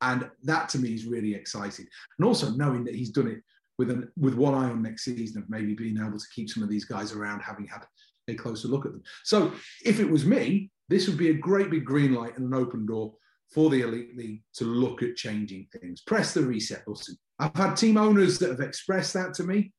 And 0.00 0.30
that 0.44 0.68
to 0.70 0.78
me 0.78 0.94
is 0.94 1.06
really 1.06 1.34
exciting. 1.34 1.86
And 2.18 2.26
also 2.26 2.50
knowing 2.50 2.84
that 2.84 2.94
he's 2.94 3.10
done 3.10 3.28
it 3.28 3.42
with 3.78 3.90
an 3.90 4.08
with 4.16 4.34
one 4.34 4.54
eye 4.54 4.70
on 4.70 4.82
next 4.82 5.04
season 5.04 5.42
of 5.42 5.50
maybe 5.50 5.74
being 5.74 5.98
able 5.98 6.18
to 6.18 6.26
keep 6.34 6.48
some 6.48 6.62
of 6.62 6.68
these 6.68 6.84
guys 6.84 7.12
around, 7.12 7.40
having 7.40 7.66
had 7.66 7.84
a 8.28 8.34
closer 8.34 8.68
look 8.68 8.86
at 8.86 8.92
them. 8.92 9.02
So 9.24 9.52
if 9.84 10.00
it 10.00 10.08
was 10.08 10.24
me, 10.24 10.70
this 10.88 11.08
would 11.08 11.18
be 11.18 11.30
a 11.30 11.34
great 11.34 11.70
big 11.70 11.84
green 11.84 12.14
light 12.14 12.36
and 12.36 12.46
an 12.46 12.54
open 12.54 12.86
door 12.86 13.14
for 13.52 13.70
the 13.70 13.82
elite 13.82 14.16
league 14.16 14.42
to 14.54 14.64
look 14.64 15.02
at 15.02 15.16
changing 15.16 15.68
things. 15.72 16.02
Press 16.02 16.34
the 16.34 16.42
reset 16.42 16.84
button. 16.86 17.16
I've 17.38 17.56
had 17.56 17.74
team 17.74 17.96
owners 17.96 18.38
that 18.38 18.50
have 18.50 18.60
expressed 18.60 19.14
that 19.14 19.34
to 19.34 19.44
me. 19.44 19.72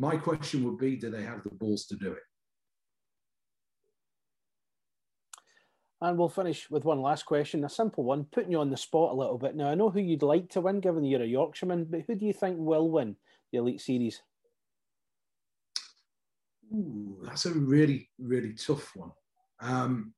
My 0.00 0.16
question 0.16 0.64
would 0.64 0.78
be, 0.78 0.96
do 0.96 1.10
they 1.10 1.24
have 1.24 1.42
the 1.44 1.50
balls 1.50 1.84
to 1.88 1.94
do 1.94 2.12
it? 2.12 2.22
And 6.00 6.16
we'll 6.16 6.30
finish 6.30 6.70
with 6.70 6.86
one 6.86 7.02
last 7.02 7.26
question, 7.26 7.66
a 7.66 7.68
simple 7.68 8.04
one, 8.04 8.24
putting 8.32 8.50
you 8.50 8.60
on 8.60 8.70
the 8.70 8.78
spot 8.78 9.12
a 9.12 9.14
little 9.14 9.36
bit. 9.36 9.54
Now, 9.54 9.68
I 9.68 9.74
know 9.74 9.90
who 9.90 10.00
you'd 10.00 10.22
like 10.22 10.48
to 10.52 10.62
win, 10.62 10.80
given 10.80 11.04
you're 11.04 11.22
a 11.22 11.26
Yorkshireman, 11.26 11.88
but 11.90 12.04
who 12.06 12.14
do 12.14 12.24
you 12.24 12.32
think 12.32 12.56
will 12.58 12.88
win 12.88 13.14
the 13.52 13.58
Elite 13.58 13.82
Series? 13.82 14.22
Ooh, 16.74 17.18
that's 17.22 17.44
a 17.44 17.52
really, 17.52 18.08
really 18.18 18.54
tough 18.54 18.96
one. 18.96 19.10
Um, 19.60 20.14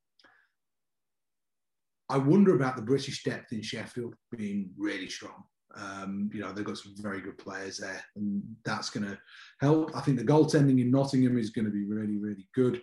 I 2.09 2.19
wonder 2.19 2.55
about 2.55 2.77
the 2.77 2.83
British 2.83 3.25
depth 3.25 3.53
in 3.53 3.63
Sheffield 3.63 4.15
being 4.31 4.71
really 4.79 5.09
strong. 5.09 5.43
Um, 5.75 6.31
you 6.33 6.41
know, 6.41 6.53
they've 6.53 6.65
got 6.65 6.79
some 6.79 6.95
very 6.99 7.21
good 7.21 7.39
players 7.39 7.79
there, 7.79 8.03
and 8.17 8.43
that's 8.65 8.91
going 8.91 9.07
to 9.07 9.19
help. 9.61 9.97
I 9.97 10.01
think 10.01 10.19
the 10.19 10.25
goaltending 10.25 10.81
in 10.81 10.91
Nottingham 10.91 11.39
is 11.39 11.51
going 11.51 11.65
to 11.65 11.71
be 11.71 11.85
really, 11.85 12.19
really 12.19 12.49
good. 12.55 12.83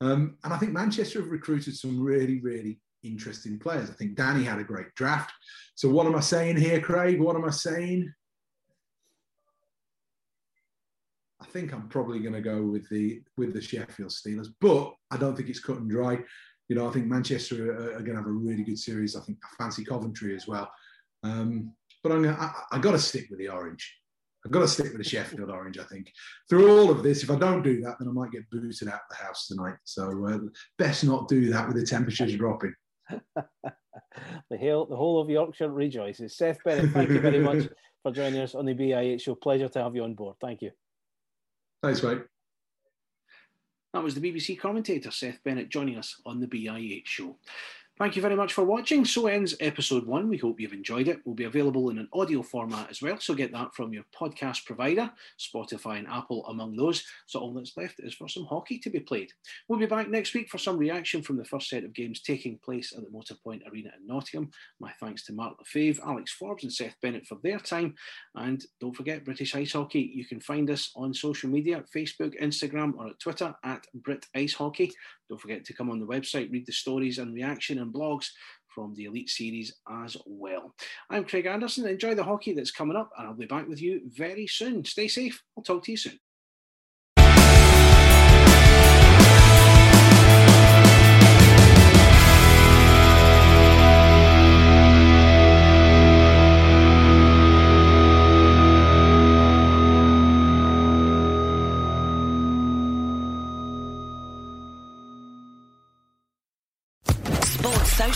Um, 0.00 0.36
and 0.44 0.52
I 0.52 0.58
think 0.58 0.72
Manchester 0.72 1.20
have 1.20 1.30
recruited 1.30 1.76
some 1.76 2.00
really, 2.00 2.40
really 2.40 2.80
interesting 3.02 3.58
players. 3.58 3.90
I 3.90 3.94
think 3.94 4.16
Danny 4.16 4.44
had 4.44 4.58
a 4.58 4.64
great 4.64 4.94
draft. 4.94 5.32
So, 5.74 5.88
what 5.88 6.06
am 6.06 6.16
I 6.16 6.20
saying 6.20 6.56
here, 6.56 6.80
Craig? 6.80 7.20
What 7.20 7.36
am 7.36 7.44
I 7.44 7.50
saying? 7.50 8.12
I 11.40 11.46
think 11.46 11.72
I'm 11.72 11.88
probably 11.88 12.18
going 12.18 12.34
to 12.34 12.40
go 12.40 12.62
with 12.62 12.88
the 12.88 13.22
with 13.36 13.52
the 13.52 13.60
Sheffield 13.60 14.10
Steelers, 14.10 14.48
but 14.60 14.94
I 15.10 15.16
don't 15.16 15.36
think 15.36 15.48
it's 15.48 15.60
cut 15.60 15.78
and 15.78 15.90
dry. 15.90 16.18
You 16.68 16.76
know, 16.76 16.86
I 16.86 16.92
think 16.92 17.06
Manchester 17.06 17.72
are, 17.72 17.96
are 17.96 18.02
going 18.02 18.16
to 18.16 18.22
have 18.22 18.26
a 18.26 18.30
really 18.30 18.64
good 18.64 18.78
series. 18.78 19.16
I 19.16 19.20
think 19.20 19.38
I 19.44 19.62
fancy 19.62 19.84
Coventry 19.84 20.34
as 20.34 20.46
well. 20.46 20.70
Um, 21.22 21.72
but 22.02 22.12
I'm 22.12 22.22
gonna, 22.22 22.36
I, 22.38 22.76
I 22.76 22.78
got 22.78 22.92
to 22.92 22.98
stick 22.98 23.26
with 23.30 23.38
the 23.38 23.48
orange. 23.48 23.98
I've 24.44 24.52
got 24.52 24.60
to 24.60 24.68
stick 24.68 24.86
with 24.86 24.98
the 24.98 25.04
Sheffield 25.04 25.50
Orange, 25.50 25.78
I 25.78 25.84
think. 25.84 26.12
Through 26.48 26.70
all 26.70 26.90
of 26.90 27.02
this, 27.02 27.22
if 27.22 27.30
I 27.30 27.36
don't 27.36 27.62
do 27.62 27.80
that, 27.82 27.96
then 27.98 28.08
I 28.08 28.12
might 28.12 28.30
get 28.30 28.48
booted 28.50 28.88
out 28.88 28.94
of 28.94 29.00
the 29.10 29.16
house 29.16 29.48
tonight. 29.48 29.74
So 29.84 30.26
uh, 30.26 30.38
best 30.78 31.04
not 31.04 31.28
do 31.28 31.50
that 31.50 31.66
with 31.66 31.76
the 31.76 31.84
temperatures 31.84 32.36
dropping. 32.36 32.72
the 33.10 34.56
whole, 34.58 34.86
the 34.86 34.96
whole 34.96 35.20
of 35.20 35.28
Yorkshire 35.28 35.70
rejoices. 35.70 36.36
Seth 36.36 36.62
Bennett, 36.64 36.92
thank 36.92 37.10
you 37.10 37.20
very 37.20 37.40
much 37.40 37.68
for 38.02 38.12
joining 38.12 38.40
us 38.40 38.54
on 38.54 38.64
the 38.64 38.74
BIH 38.74 39.22
show. 39.22 39.34
Pleasure 39.34 39.68
to 39.68 39.82
have 39.82 39.96
you 39.96 40.04
on 40.04 40.14
board. 40.14 40.36
Thank 40.40 40.62
you. 40.62 40.70
Thanks, 41.82 42.02
mate. 42.02 42.22
That 43.94 44.02
was 44.02 44.14
the 44.14 44.20
BBC 44.20 44.58
commentator 44.58 45.10
Seth 45.10 45.42
Bennett 45.44 45.70
joining 45.70 45.98
us 45.98 46.20
on 46.24 46.40
the 46.40 46.46
BIH 46.46 47.06
show. 47.06 47.38
Thank 47.98 48.14
you 48.14 48.22
very 48.22 48.36
much 48.36 48.52
for 48.52 48.62
watching. 48.62 49.04
So 49.04 49.26
ends 49.26 49.56
episode 49.58 50.06
one. 50.06 50.28
We 50.28 50.36
hope 50.36 50.60
you've 50.60 50.72
enjoyed 50.72 51.08
it. 51.08 51.18
We'll 51.24 51.34
be 51.34 51.44
available 51.44 51.90
in 51.90 51.98
an 51.98 52.08
audio 52.12 52.42
format 52.42 52.88
as 52.88 53.02
well, 53.02 53.18
so 53.18 53.34
get 53.34 53.50
that 53.50 53.74
from 53.74 53.92
your 53.92 54.04
podcast 54.16 54.66
provider, 54.66 55.10
Spotify 55.36 55.98
and 55.98 56.06
Apple 56.06 56.46
among 56.46 56.76
those. 56.76 57.02
So 57.26 57.40
all 57.40 57.52
that's 57.52 57.76
left 57.76 57.96
is 57.98 58.14
for 58.14 58.28
some 58.28 58.44
hockey 58.44 58.78
to 58.78 58.90
be 58.90 59.00
played. 59.00 59.32
We'll 59.66 59.80
be 59.80 59.86
back 59.86 60.08
next 60.08 60.32
week 60.32 60.48
for 60.48 60.58
some 60.58 60.78
reaction 60.78 61.22
from 61.22 61.38
the 61.38 61.44
first 61.44 61.68
set 61.68 61.82
of 61.82 61.92
games 61.92 62.22
taking 62.22 62.60
place 62.64 62.94
at 62.96 63.02
the 63.02 63.10
Motorpoint 63.10 63.68
Arena 63.68 63.90
in 64.00 64.06
Nottingham. 64.06 64.52
My 64.78 64.92
thanks 65.00 65.24
to 65.24 65.32
Mark 65.32 65.56
Lefebvre, 65.58 66.00
Alex 66.06 66.32
Forbes, 66.32 66.62
and 66.62 66.72
Seth 66.72 66.94
Bennett 67.02 67.26
for 67.26 67.38
their 67.42 67.58
time. 67.58 67.96
And 68.36 68.64
don't 68.80 68.94
forget 68.94 69.24
British 69.24 69.56
Ice 69.56 69.72
Hockey. 69.72 70.12
You 70.14 70.24
can 70.24 70.40
find 70.40 70.70
us 70.70 70.92
on 70.94 71.12
social 71.12 71.50
media, 71.50 71.82
Facebook, 71.92 72.40
Instagram, 72.40 72.94
or 72.96 73.08
at 73.08 73.18
Twitter 73.18 73.56
at 73.64 73.84
Brit 73.92 74.24
Ice 74.36 74.54
Hockey. 74.54 74.92
Don't 75.28 75.40
forget 75.40 75.64
to 75.64 75.74
come 75.74 75.90
on 75.90 76.00
the 76.00 76.06
website, 76.06 76.50
read 76.50 76.66
the 76.66 76.72
stories 76.72 77.18
and 77.18 77.34
reaction 77.34 77.78
and 77.78 77.92
blogs 77.92 78.28
from 78.68 78.94
the 78.94 79.04
Elite 79.04 79.28
Series 79.28 79.74
as 79.90 80.16
well. 80.26 80.74
I'm 81.10 81.24
Craig 81.24 81.46
Anderson. 81.46 81.86
Enjoy 81.86 82.14
the 82.14 82.24
hockey 82.24 82.52
that's 82.52 82.70
coming 82.70 82.96
up, 82.96 83.10
and 83.18 83.26
I'll 83.26 83.34
be 83.34 83.46
back 83.46 83.68
with 83.68 83.82
you 83.82 84.02
very 84.06 84.46
soon. 84.46 84.84
Stay 84.84 85.08
safe. 85.08 85.42
I'll 85.56 85.64
talk 85.64 85.84
to 85.84 85.90
you 85.90 85.96
soon. 85.96 86.18